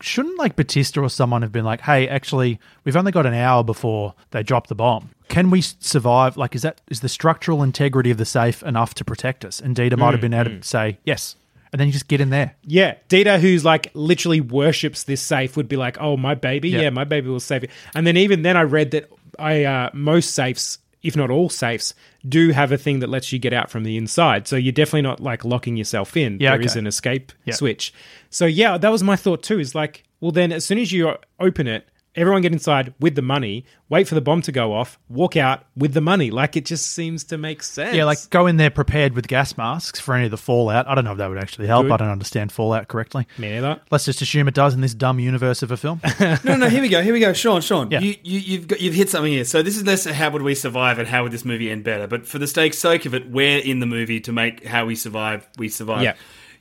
Shouldn't 0.01 0.37
like 0.37 0.55
Batista 0.57 1.01
or 1.01 1.09
someone 1.09 1.41
have 1.41 1.53
been 1.53 1.63
like, 1.63 1.81
"Hey, 1.81 2.07
actually, 2.07 2.59
we've 2.83 2.97
only 2.97 3.13
got 3.13 3.25
an 3.25 3.33
hour 3.33 3.63
before 3.63 4.13
they 4.31 4.43
drop 4.43 4.67
the 4.67 4.75
bomb. 4.75 5.09
Can 5.27 5.49
we 5.49 5.61
survive? 5.61 6.37
Like, 6.37 6.55
is 6.55 6.61
that 6.61 6.81
is 6.89 6.99
the 7.01 7.09
structural 7.09 7.63
integrity 7.63 8.11
of 8.11 8.17
the 8.17 8.25
safe 8.25 8.61
enough 8.63 8.93
to 8.95 9.05
protect 9.05 9.43
us?" 9.45 9.59
And 9.59 9.77
Hmm, 9.77 9.99
might 9.99 10.11
have 10.11 10.21
been 10.21 10.33
able 10.33 10.51
to 10.51 10.63
say 10.63 10.97
yes, 11.05 11.35
and 11.71 11.79
then 11.79 11.87
you 11.87 11.93
just 11.93 12.07
get 12.07 12.21
in 12.21 12.29
there. 12.29 12.55
Yeah, 12.65 12.95
Dieter, 13.09 13.39
who's 13.39 13.65
like 13.65 13.91
literally 13.93 14.41
worships 14.41 15.03
this 15.03 15.21
safe, 15.21 15.57
would 15.57 15.67
be 15.67 15.75
like, 15.77 15.97
"Oh, 15.99 16.15
my 16.17 16.35
baby, 16.35 16.69
Yeah. 16.69 16.81
yeah, 16.81 16.89
my 16.89 17.03
baby 17.03 17.29
will 17.29 17.39
save 17.39 17.63
it." 17.63 17.71
And 17.93 18.05
then 18.05 18.17
even 18.17 18.43
then, 18.43 18.55
I 18.57 18.61
read 18.61 18.91
that 18.91 19.09
I 19.39 19.63
uh, 19.65 19.89
most 19.93 20.33
safes, 20.33 20.77
if 21.03 21.15
not 21.15 21.29
all 21.29 21.49
safes, 21.49 21.93
do 22.27 22.51
have 22.51 22.71
a 22.71 22.77
thing 22.77 22.99
that 22.99 23.09
lets 23.09 23.31
you 23.33 23.39
get 23.39 23.51
out 23.53 23.69
from 23.69 23.83
the 23.83 23.97
inside. 23.97 24.47
So 24.47 24.55
you're 24.55 24.71
definitely 24.71 25.01
not 25.03 25.19
like 25.19 25.43
locking 25.43 25.75
yourself 25.75 26.15
in. 26.15 26.37
There 26.37 26.61
is 26.61 26.71
okay. 26.71 26.79
an 26.79 26.87
escape 26.87 27.31
Yeah. 27.45 27.53
switch. 27.55 27.93
So 28.29 28.45
yeah, 28.45 28.77
that 28.77 28.89
was 28.91 29.03
my 29.03 29.15
thought 29.15 29.43
too. 29.43 29.59
Is 29.59 29.75
like, 29.75 30.03
well, 30.21 30.31
then 30.31 30.51
as 30.51 30.65
soon 30.65 30.77
as 30.79 30.91
you 30.91 31.13
open 31.39 31.67
it. 31.67 31.87
Everyone 32.15 32.41
get 32.41 32.53
inside 32.53 32.93
with 32.99 33.15
the 33.15 33.21
money, 33.21 33.65
wait 33.89 34.07
for 34.07 34.15
the 34.15 34.21
bomb 34.21 34.41
to 34.43 34.51
go 34.51 34.73
off, 34.73 34.97
walk 35.09 35.35
out 35.35 35.63
with 35.75 35.93
the 35.93 36.01
money. 36.01 36.31
Like 36.31 36.55
it 36.55 36.65
just 36.65 36.91
seems 36.91 37.23
to 37.25 37.37
make 37.37 37.61
sense. 37.61 37.95
Yeah, 37.95 38.05
like 38.05 38.29
go 38.29 38.47
in 38.47 38.57
there 38.57 38.69
prepared 38.69 39.13
with 39.13 39.27
gas 39.27 39.57
masks 39.57 39.99
for 39.99 40.15
any 40.15 40.25
of 40.25 40.31
the 40.31 40.37
fallout. 40.37 40.87
I 40.87 40.95
don't 40.95 41.03
know 41.03 41.11
if 41.11 41.17
that 41.17 41.27
would 41.27 41.37
actually 41.37 41.67
help. 41.67 41.85
Good. 41.85 41.91
I 41.93 41.97
don't 41.97 42.09
understand 42.09 42.51
fallout 42.51 42.87
correctly. 42.87 43.27
Me 43.37 43.49
neither. 43.49 43.81
Let's 43.91 44.05
just 44.05 44.21
assume 44.21 44.47
it 44.47 44.53
does 44.53 44.73
in 44.73 44.81
this 44.81 44.93
dumb 44.93 45.19
universe 45.19 45.61
of 45.61 45.71
a 45.71 45.77
film. 45.77 46.01
no, 46.19 46.55
no. 46.55 46.69
Here 46.69 46.81
we 46.81 46.89
go. 46.89 47.01
Here 47.01 47.13
we 47.13 47.19
go. 47.19 47.33
Sean, 47.33 47.61
Sean. 47.61 47.91
Yeah. 47.91 47.99
You, 47.99 48.15
you, 48.23 48.39
you've 48.39 48.67
got, 48.67 48.81
you've 48.81 48.95
hit 48.95 49.09
something 49.09 49.31
here. 49.31 49.45
So 49.45 49.61
this 49.61 49.75
is 49.75 49.85
less 49.85 50.05
how 50.05 50.29
would 50.31 50.41
we 50.41 50.55
survive 50.55 50.99
and 50.99 51.07
how 51.07 51.23
would 51.23 51.31
this 51.31 51.45
movie 51.45 51.69
end 51.69 51.83
better. 51.83 52.07
But 52.07 52.25
for 52.25 52.39
the 52.39 52.47
sake 52.47 52.73
sake 52.73 53.05
of 53.05 53.13
it, 53.13 53.29
we're 53.29 53.59
in 53.59 53.79
the 53.79 53.85
movie 53.85 54.19
to 54.21 54.31
make 54.31 54.65
how 54.65 54.85
we 54.85 54.95
survive. 54.95 55.47
We 55.57 55.69
survive. 55.69 56.03
Yeah. 56.03 56.13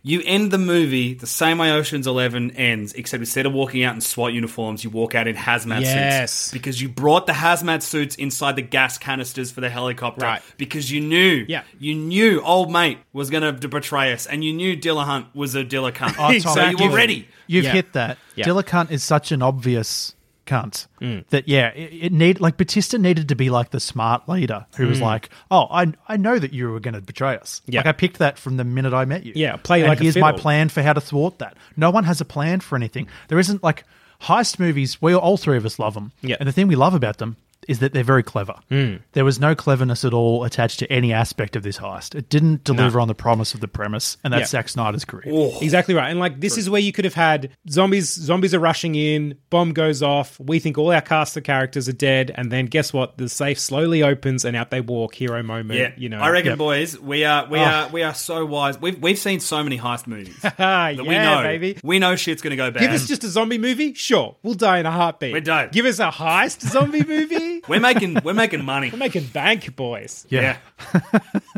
You 0.07 0.21
end 0.27 0.51
the 0.51 0.59
movie 0.59 1.15
the 1.15 1.27
same 1.27 1.57
way 1.57 1.73
Ocean's 1.73 2.07
Eleven 2.07 2.51
ends, 2.51 2.93
except 2.93 3.21
instead 3.23 3.47
of 3.47 3.55
walking 3.55 3.85
out 3.85 3.95
in 3.95 4.03
SWAT 4.03 4.35
uniforms, 4.35 4.85
you 4.85 4.91
walk 4.91 5.15
out 5.15 5.27
in 5.27 5.35
hazmat 5.35 5.81
Yes. 5.81 6.31
suits 6.31 6.53
because 6.53 6.83
you 6.83 6.91
brought 6.91 7.27
the 7.27 7.33
hazmat 7.33 7.81
suits 7.81 8.15
inside 8.17 8.57
the 8.57 8.63
gas 8.63 8.99
canisters 8.99 9.51
for 9.51 9.63
the 9.63 9.71
helicopter. 9.71 10.27
Right. 10.27 10.43
Because 10.59 10.91
you 10.91 11.01
knew, 11.01 11.47
Yeah. 11.49 11.63
you 11.81 11.95
knew 11.95 12.43
old 12.43 12.71
mate 12.71 12.99
was 13.15 13.31
going 13.31 13.43
to 13.59 13.67
betray 13.69 14.13
us, 14.13 14.27
and 14.27 14.45
you 14.45 14.53
knew 14.53 14.77
Dillahunt 14.77 15.27
was 15.35 15.55
a 15.55 15.65
Dilla 15.65 15.91
cunt. 15.91 16.17
Oh, 16.19 16.39
Tom, 16.39 16.55
So 16.55 16.65
you 16.69 16.77
were 16.77 16.83
you've- 16.85 16.95
ready. 16.95 17.29
You've 17.47 17.65
Yeah. 17.65 17.73
hit 17.73 17.93
that. 17.95 18.19
Yeah. 18.37 18.45
Dilla 18.45 18.63
cunt 18.63 18.91
is 18.91 19.03
such 19.03 19.33
an 19.33 19.41
obvious 19.43 20.14
cunt 20.47 20.87
Mm. 21.01 21.27
that 21.29 21.49
yeah, 21.49 21.69
it, 21.69 22.07
it 22.07 22.13
need 22.13 22.41
like 22.41 22.57
Bautista 22.57 22.99
needed 22.99 23.29
to 23.29 23.35
be 23.35 23.51
like 23.51 23.71
the 23.71 23.81
smart 23.81 24.29
leader 24.29 24.67
who 24.77 24.87
was 24.87 25.01
like, 25.01 25.31
oh, 25.51 25.67
I 25.71 25.93
I 26.09 26.17
know 26.17 26.39
that 26.39 26.53
you 26.53 26.71
were 26.71 26.81
going 26.81 26.95
to 26.95 27.01
betray 27.01 27.37
us. 27.37 27.61
Mm. 27.67 27.75
Yeah. 27.75 27.81
Like 27.81 27.87
I 27.87 27.93
picked 27.93 28.19
that 28.19 28.39
from 28.39 28.57
the 28.57 28.65
minute 28.65 28.93
I 28.95 29.05
met 29.05 29.25
you. 29.25 29.33
Yeah, 29.35 29.57
play 29.57 29.81
and 29.81 29.89
like 29.89 29.99
here's 30.01 30.17
my 30.17 30.33
plan 30.33 30.69
for 30.69 30.83
how 30.83 30.93
to 30.93 31.01
thwart 31.01 31.39
that. 31.39 31.57
No 31.77 31.91
one 31.91 32.05
has 32.05 32.21
a 32.21 32.25
plan 32.25 32.61
for 32.61 32.77
anything. 32.77 33.09
There 33.29 33.39
isn't 33.39 33.63
like 33.63 33.85
heist 34.23 34.59
movies. 34.59 35.01
We 35.03 35.15
all 35.15 35.37
three 35.37 35.57
of 35.57 35.65
us 35.67 35.79
love 35.79 35.95
them. 35.95 36.13
Yeah. 36.23 36.37
and 36.41 36.49
the 36.49 36.53
thing 36.53 36.69
we 36.69 36.77
love 36.77 36.95
about 36.95 37.19
them 37.19 37.37
is 37.69 37.79
that 37.81 37.93
they're 37.93 38.03
very 38.05 38.23
clever. 38.23 38.55
Mm. 38.71 39.01
There 39.13 39.25
was 39.25 39.39
no 39.41 39.55
cleverness 39.55 40.05
at 40.05 40.13
all 40.15 40.45
attached 40.45 40.79
to 40.81 40.93
any 40.93 41.13
aspect 41.13 41.57
of 41.57 41.63
this 41.63 41.79
heist. 41.79 42.15
It 42.15 42.29
didn't 42.29 42.65
deliver 42.65 43.01
on 43.01 43.09
the 43.09 43.15
promise 43.15 43.55
of 43.55 43.61
the 43.61 43.69
premise, 43.69 44.17
and 44.25 44.33
that's 44.33 44.43
Yeah. 44.53 44.61
Zack 44.61 44.69
Snyder's 44.69 45.05
career. 45.05 45.51
Exactly 45.61 45.95
right. 45.95 46.11
And 46.11 46.19
like 46.21 46.41
this 46.41 46.57
is 46.59 46.69
where 46.71 46.81
you 46.81 46.93
could 46.93 47.05
have 47.05 47.15
had 47.15 47.51
zombies 47.69 48.11
zombies 48.13 48.55
are 48.55 48.59
rushing 48.61 48.95
in, 48.95 49.37
bomb 49.51 49.73
goes 49.73 50.03
off, 50.03 50.39
we 50.41 50.59
think 50.59 50.79
all 50.79 50.93
our 50.93 51.01
cast 51.01 51.37
of 51.37 51.43
characters 51.45 51.89
are 51.89 51.93
dead, 51.93 52.33
and 52.35 52.51
then 52.53 52.67
guess 52.67 52.93
what? 52.93 53.19
The 53.19 53.29
safe 53.29 53.59
slowly 53.59 54.03
opens 54.03 54.45
and 54.45 54.57
out 54.57 54.71
they 54.71 54.81
walk, 54.81 55.15
hero 55.15 55.43
moment, 55.43 55.79
Yeah, 55.79 55.93
you 55.97 56.09
know. 56.09 56.19
I 56.21 56.31
reckon, 56.31 56.51
Yep. 56.51 56.59
boys, 56.59 56.99
we 56.99 57.25
are 57.25 57.47
we 57.49 57.59
Oh. 57.59 57.63
are 57.65 57.89
we 57.89 58.03
are 58.03 58.15
so 58.15 58.45
wise. 58.45 58.81
We've 58.81 58.99
we've 59.01 59.19
seen 59.19 59.41
so 59.41 59.63
many 59.63 59.79
heist 59.79 60.07
movies 60.07 60.37
that 60.43 60.55
Ah, 60.59 60.91
we 60.97 61.05
yeah, 61.11 61.37
know, 61.37 61.43
baby. 61.43 61.79
We 61.83 61.99
know 61.99 62.17
shit's 62.17 62.43
gonna 62.43 62.57
go 62.57 62.71
bad. 62.71 62.81
Give 62.81 62.91
us 62.93 63.07
just 63.09 63.25
a 63.25 63.29
zombie 63.29 63.59
movie? 63.59 63.95
Sure. 63.95 64.37
We'll 64.43 64.55
die 64.55 64.79
in 64.79 64.87
a 64.87 64.91
heartbeat. 64.91 65.33
We 65.33 65.41
don't. 65.41 65.71
Give 65.73 65.87
us 65.87 65.99
a 65.99 66.11
heist 66.11 66.61
zombie 66.69 67.05
movie? 67.05 67.53
we're 67.69 67.81
making 67.81 68.19
we're 68.25 68.35
making 68.35 68.65
money. 68.65 68.91
We're 68.91 68.99
making 68.99 69.27
bank, 69.27 69.75
boys. 69.77 70.27
Yeah. 70.29 70.59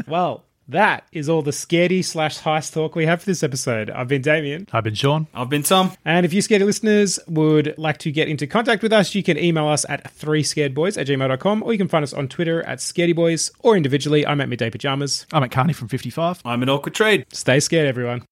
Well, 0.07 0.45
that 0.69 1.05
is 1.13 1.29
all 1.29 1.43
the 1.43 1.51
scaredy 1.53 2.05
slash 2.05 2.39
heist 2.41 2.73
talk 2.75 2.95
we 2.95 3.07
have 3.07 3.21
for 3.21 3.27
this 3.27 3.43
episode. 3.43 3.89
I've 3.91 4.09
been 4.09 4.23
Damien. 4.23 4.67
I've 4.73 4.85
been 4.85 4.95
Sean. 4.95 5.27
I've 5.35 5.49
been 5.49 5.63
Tom. 5.63 5.93
And 6.05 6.27
if 6.27 6.33
you 6.33 6.43
scaredy 6.43 6.65
listeners 6.65 7.19
would 7.29 7.75
like 7.79 7.99
to 7.99 8.13
get 8.13 8.29
into 8.29 8.47
contact 8.47 8.83
with 8.83 8.93
us, 8.93 9.15
you 9.15 9.23
can 9.23 9.39
email 9.39 9.67
us 9.69 9.87
at 9.89 10.05
3scaredboys 10.15 10.99
at 11.01 11.07
gmail.com 11.07 11.63
or 11.63 11.73
you 11.73 11.79
can 11.79 11.89
find 11.89 12.03
us 12.03 12.13
on 12.13 12.29
Twitter 12.29 12.63
at 12.65 12.79
scaredyboys 12.79 13.51
or 13.61 13.77
individually. 13.77 14.27
I'm 14.27 14.41
at 14.41 14.49
Midday 14.49 14.71
Pajamas. 14.71 15.27
I'm 15.33 15.43
at 15.43 15.51
Carney 15.51 15.73
from 15.73 15.89
55. 15.89 16.43
I'm 16.45 16.63
an 16.63 16.69
awkward 16.69 16.95
trade. 16.95 17.27
Stay 17.33 17.59
scared, 17.61 17.87
everyone. 17.89 18.25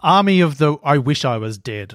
Army 0.00 0.40
of 0.40 0.58
the 0.58 0.76
I 0.82 0.98
Wish 0.98 1.24
I 1.24 1.36
Was 1.38 1.58
Dead. 1.58 1.94